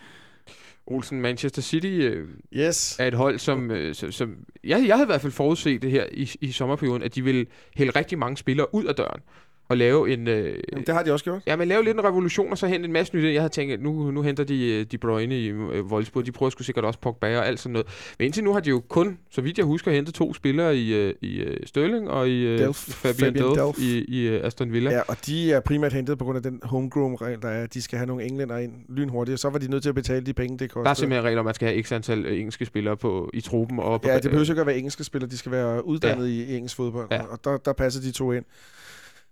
[0.87, 2.97] Olsen, Manchester City øh, Yes.
[3.01, 5.91] er et hold, som, øh, som, som jeg, jeg havde i hvert fald forudset det
[5.91, 7.47] her i, i sommerperioden, at de ville
[7.77, 9.21] hælde rigtig mange spillere ud af døren
[9.69, 10.29] og lave en...
[10.29, 11.43] Øh, Jamen, det har de også gjort.
[11.47, 13.25] Ja, men lave lidt en revolution, og så hente en masse nyt.
[13.25, 16.27] Jeg havde tænkt, at nu, nu henter de øh, De Bruyne i øh, Wolfsburg.
[16.27, 17.87] De prøver sgu sikkert også Pogba og alt sådan noget.
[18.19, 20.95] Men indtil nu har de jo kun, så vidt jeg husker, hentet to spillere i,
[20.95, 22.79] øh, i øh, Sterling og i øh, Delph.
[22.79, 23.83] Fabian, Fabian Delph, Delph.
[23.83, 24.91] i, i øh, Aston Villa.
[24.91, 27.67] Ja, og de er primært hentet på grund af den homegrown-regel, der er.
[27.67, 30.33] De skal have nogle englænder ind lynhurtigt, så var de nødt til at betale de
[30.33, 30.83] penge, det koster.
[30.83, 33.41] Der er simpelthen regler, om man skal have x antal øh, engelske spillere på, i
[33.41, 33.79] truppen.
[33.79, 36.45] Og på, Ja, det behøver ikke at være engelske spillere, de skal være uddannet ja.
[36.45, 37.23] i engelsk fodbold, ja.
[37.23, 38.45] og der, der passer de to ind.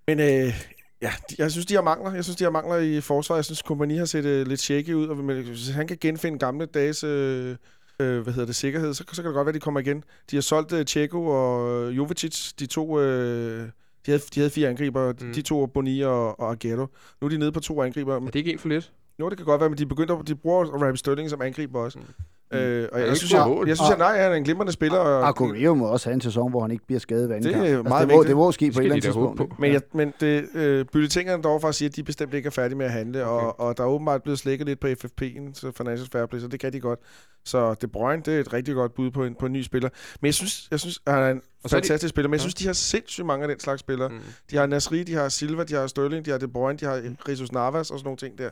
[0.07, 0.54] Men øh,
[1.02, 2.14] ja, jeg synes, de har mangler.
[2.14, 3.36] Jeg synes, de har mangler i forsvaret.
[3.38, 6.66] Jeg synes, Kompani har set øh, lidt shaky ud, og hvis han kan genfinde gamle
[6.66, 7.57] dages øh,
[8.00, 10.04] øh, hvad hedder det, sikkerhed, så, så kan det godt være, de kommer igen.
[10.30, 13.00] De har solgt øh, Tjeko og Jovetic, de to...
[13.00, 13.68] Øh,
[14.07, 15.32] de havde, de havde fire angriber, Mm.
[15.32, 16.86] de to, Boni og, og Agüero.
[17.20, 18.16] Nu er de nede på to angriber.
[18.16, 18.92] Er det ikke en for lidt?
[19.20, 21.80] Jo, det kan godt være, men de begyndte at, de bruger Raheem Sterling som angriber
[21.80, 21.98] også.
[21.98, 22.04] Mm.
[22.53, 22.59] Mm.
[22.59, 23.68] Øh, og jeg, ikke jeg synes, jeg, mål.
[23.68, 24.99] jeg synes, at nej, han er en glimrende spiller.
[24.99, 27.59] Og, Aguero må også have en sæson, hvor han ikke bliver skadet hver anden Det
[27.59, 27.62] er.
[27.64, 29.36] Altså, meget det, må, det må ske på et eller de andet tidspunkt.
[29.38, 29.49] på.
[29.59, 32.51] Men, jeg, men det, øh, bulletinerne dog for at sige, at de bestemt ikke er
[32.51, 33.47] færdige med at handle, okay.
[33.47, 36.49] og, og der er åbenbart blevet slækket lidt på FFP'en, så Financial Fair Play, så
[36.49, 36.99] det kan de godt.
[37.44, 39.88] Så De Bruyne, det er et rigtig godt bud på en, på en ny spiller.
[40.20, 42.32] Men jeg synes, jeg synes han er en Og så er de- fantastisk spiller, men
[42.32, 42.42] jeg Ja.
[42.42, 44.09] synes, de har sindssygt mange af den slags spillere.
[44.09, 44.18] Mm.
[44.51, 47.03] De har Nasri, de har Silva, de har Sterling, de har De Bruyne, de har
[47.28, 48.51] Jesus Navas og sådan nogle ting der.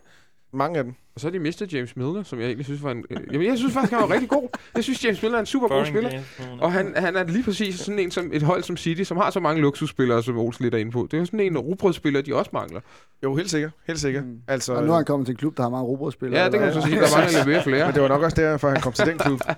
[0.55, 0.95] Mange af dem.
[1.15, 3.05] Og så har de mistet James Milner, som jeg egentlig synes var en...
[3.11, 4.49] Øh, jamen, jeg synes faktisk, han var rigtig god.
[4.75, 6.21] Jeg synes, James Milner er en super god spiller.
[6.61, 9.31] Og han, han er lige præcis sådan en som et hold som City, som har
[9.31, 11.03] så mange luksusspillere, som Olsen lidt er inde på.
[11.11, 12.81] Det er jo sådan en rugbrødsspiller, de også mangler.
[13.23, 13.71] Jo, helt sikkert.
[13.87, 14.25] Helt sikkert.
[14.25, 14.39] Mm.
[14.49, 16.41] Altså, Og nu er han kommet til en klub, der har mange robotspillere.
[16.41, 16.97] Ja, det kan man så sige.
[17.01, 17.87] Der mangler lidt mere flere.
[17.87, 19.41] Men det var nok også derfor, han kom til den klub.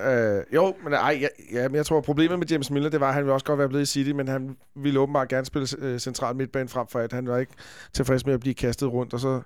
[0.00, 3.08] Øh, jo, men ej, ja, ja, men jeg tror, problemet med James Miller, det var,
[3.08, 5.68] at han ville også godt være blevet i City, men han ville åbenbart gerne spille
[5.78, 7.52] øh, central midtbane frem for at han var ikke
[7.92, 9.40] tilfreds med at blive kastet rundt, og så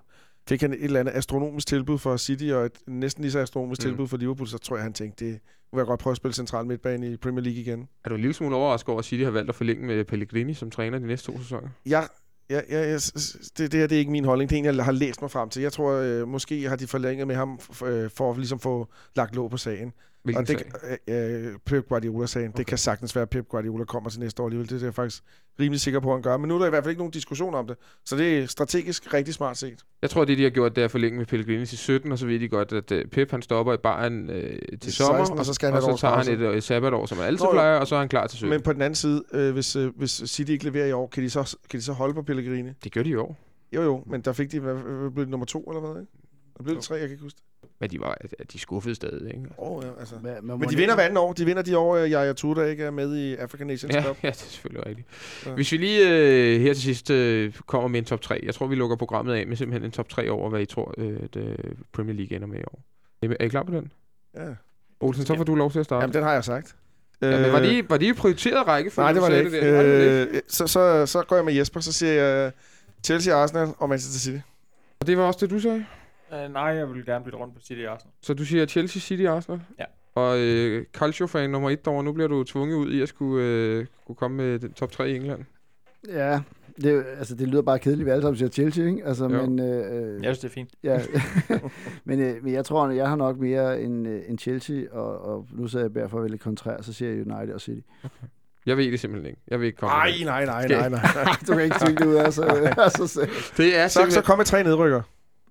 [0.49, 3.81] fik han et eller andet astronomisk tilbud for City, og et næsten lige så astronomisk
[3.81, 3.89] Mm.
[3.91, 5.33] tilbud for Liverpool, så tror jeg, han tænkte, det
[5.73, 7.89] vil jeg godt prøve at spille central midtbane i Premier League igen.
[8.05, 10.55] Er du en lille smule overrasket over, at City har valgt at forlænge med Pellegrini
[10.55, 11.69] som træner de næste to sæsoner?
[11.87, 12.03] Ja,
[12.51, 14.51] ja, ja, s- det, det her det er ikke min holdning.
[14.51, 15.63] Det er en, jeg har læst mig frem til.
[15.63, 18.89] Jeg tror, øh, måske har de forlænget med ham f- øh, for at ligesom få
[19.17, 19.93] lagt låg på sagen.
[20.27, 20.99] Hvilken og det, sag?
[21.09, 22.49] øh, øh, Pep Guardiola-sagen.
[22.49, 22.59] Okay.
[22.59, 24.71] Det kan sagtens være, at Pep Guardiola kommer til næste år alligevel.
[24.71, 25.23] Det er jeg faktisk
[25.61, 26.37] rimelig sikker på, at han gør.
[26.37, 27.77] Men nu er der i hvert fald ikke nogen diskussion om det.
[28.05, 29.85] Så det er strategisk rigtig smart set.
[30.03, 32.19] Jeg tror, det de har gjort, det er at forlænge med Pellegrini til 17, og
[32.19, 35.19] så ved de godt, at uh, Pep han stopper i baren øh, til Til sommer,
[35.19, 37.27] 16, og så skal han og så tager han et, øh, et sabbatår, som han
[37.27, 38.51] altid Nå, plejer, og så er han klar til 17.
[38.51, 41.23] Men på den anden side, øh, hvis, øh, hvis City ikke leverer i år, kan
[41.23, 42.71] de så, kan de så holde på Pellegrini?
[42.85, 43.37] Det gør de i år.
[43.73, 46.13] Jo jo, men der fik de, hvad, blev nummer to eller hvad, ikke?
[46.57, 47.45] Der blev det tre, jeg kan ikke huske det.
[47.81, 48.19] Men de, var,
[48.53, 49.47] de skuffede stadig, ikke?
[49.59, 50.15] Oh, ja, altså.
[50.23, 51.33] Men, men, Men de vinder hver anden år.
[51.33, 54.17] De vinder de år, øh, Yaya Tuta ikke er med i African Nations Ja, Cup.
[54.23, 55.09] ja, det er selvfølgelig rigtigt.
[55.47, 55.51] Ja.
[55.51, 58.41] Hvis vi lige øh, her til sidst øh, kommer med en top 3.
[58.43, 60.95] Jeg tror, vi lukker programmet af med simpelthen en top 3 over, hvad I tror,
[60.99, 61.57] øh, det
[61.93, 62.81] Premier League ender med i år.
[63.23, 63.93] Er I- Er klar på den?
[64.37, 64.41] Ja.
[65.01, 66.01] Olsen, så får du lov til at starte.
[66.03, 66.77] Jamen, den har jeg sagt.
[67.23, 68.91] Ja, men var de, var de prioriteret række?
[68.97, 69.61] Nej, det var det ikke.
[70.35, 72.53] Øh, så, så, så går jeg med Jesper, så siger jeg
[73.05, 74.39] Chelsea, Arsenal og Manchester City.
[75.01, 75.85] Og det var også det, du sagde?
[76.33, 78.13] Uh, nej, jeg vil gerne bytte rundt på City Arsenal.
[78.23, 79.61] Så du siger Chelsea, City, Arsenal?
[79.79, 79.85] Ja.
[80.15, 83.87] Og øh, Calcio-fan nummer et derovre, nu bliver du tvunget ud i at skulle, øh,
[84.03, 85.45] skulle komme med den top 3 i England.
[86.09, 86.41] Ja,
[86.83, 89.05] det, er altså, det lyder bare kedeligt, vi alle sammen siger Chelsea, ikke?
[89.05, 89.47] Altså, Jo.
[89.47, 90.71] men, øh, Jeg synes, det er fint.
[90.83, 91.01] ja.
[92.05, 95.19] men, øh, men jeg tror, at jeg har nok mere end, øh, end Chelsea, og,
[95.25, 97.81] og nu sidder jeg bare for at vælge kontrær, så siger jeg United og City.
[98.67, 99.41] Jeg ved det simpelthen ikke.
[99.49, 101.03] Jeg vil ikke komme Nej, med nej, nej, nej, nej.
[101.47, 102.43] du kan ikke tænke det ud af, så,
[102.79, 103.29] altså, så, det.
[103.57, 104.23] Det er Så, så simpelthen...
[104.23, 105.03] kom med tre nedrykker.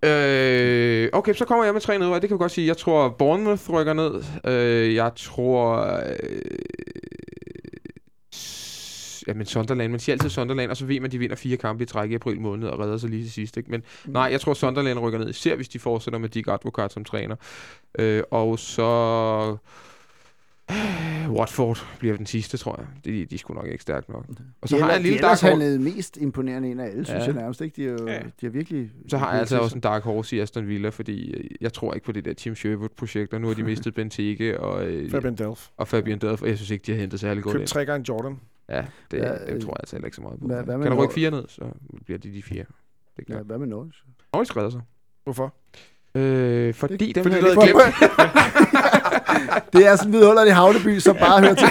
[0.03, 2.19] Øh, okay, så kommer jeg med tre nedrør.
[2.19, 2.67] Det kan vi godt sige.
[2.67, 4.23] Jeg tror, Bournemouth rykker ned.
[4.45, 5.77] Øh, jeg tror...
[6.05, 6.41] Øh,
[9.27, 11.83] Jamen Sunderland, man siger altid Sunderland, og så ved man, at de vinder fire kampe
[11.83, 13.57] i træk i april måned og redder sig lige til sidst.
[13.57, 13.71] Ikke?
[13.71, 17.03] Men nej, jeg tror Sunderland rykker ned, især hvis de fortsætter med Dick Advocat som
[17.03, 17.35] træner.
[17.99, 19.57] Øh, og så...
[20.71, 22.87] Øh, Watford bliver den sidste, tror jeg.
[23.05, 24.25] De, de er sgu nok ikke stærkt nok.
[24.61, 25.79] Og så de har jeg en lille de dark horse.
[25.79, 27.25] mest imponerende en af alle, synes Ja.
[27.25, 27.61] jeg nærmest.
[27.61, 27.75] Ikke?
[27.75, 28.19] De, er jo, Ja.
[28.19, 28.91] de har virkelig...
[29.07, 31.93] Så har jeg altså også en dark horse i Aston Villa, fordi øh, jeg tror
[31.93, 35.35] ikke på det der Team Sherwood-projekt, og nu har de mistet Benteke og, øh, Fabian
[35.35, 35.61] Delph.
[35.77, 38.39] og Fabian Delph, og jeg synes ikke, de har hentet særlig godt tre gange Jordan.
[38.69, 40.45] Ja, det, Ja, øh, det tror jeg altså heller ikke så meget på.
[40.47, 41.61] hvad- kan der rykke fire ned, så
[42.05, 42.63] bliver de de fire.
[43.17, 43.41] Det Ja, ja.
[43.43, 44.03] hvad med Norwich?
[44.33, 44.81] Norwich redder sig.
[45.23, 45.53] Hvorfor?
[46.15, 47.77] Øh, fordi dem Fordi havde du glemt.
[49.73, 51.67] Det er sådan vidunderlig havneby, som bare hører til.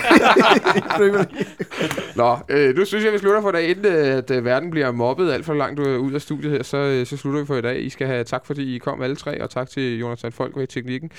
[2.16, 4.90] Nå, øh, nu synes jeg, vi slutter for dag, inden øh, at øh, verden bliver
[4.90, 7.56] mobbet alt for langt øh, ud af studiet her, så, øh, så slutter vi for
[7.56, 7.82] i dag.
[7.82, 10.66] I skal have tak, fordi I kom alle tre, og tak til Jonathan Folk ved
[10.66, 11.10] teknikken.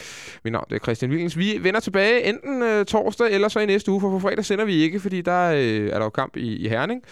[0.43, 1.37] Mit navn det er Christian Wilens.
[1.37, 4.65] Vi vender tilbage enten øh, torsdag eller så i næste uge, for på fredag sender
[4.65, 7.03] vi ikke, fordi der øh, er der jo kamp i, i Herning.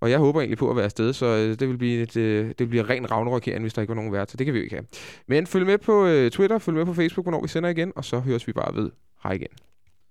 [0.00, 2.48] Og jeg håber egentlig på at være afsted, så øh, det vil blive, et, øh,
[2.48, 4.58] det vil blive ren ravnerokering, hvis der ikke var nogen vært, så det kan vi
[4.58, 4.86] jo ikke have.
[5.26, 8.04] Men følg med på øh, Twitter, følg med på Facebook, hvornår vi sender igen, og
[8.04, 8.90] så høres vi bare ved.
[9.22, 9.48] Hej igen.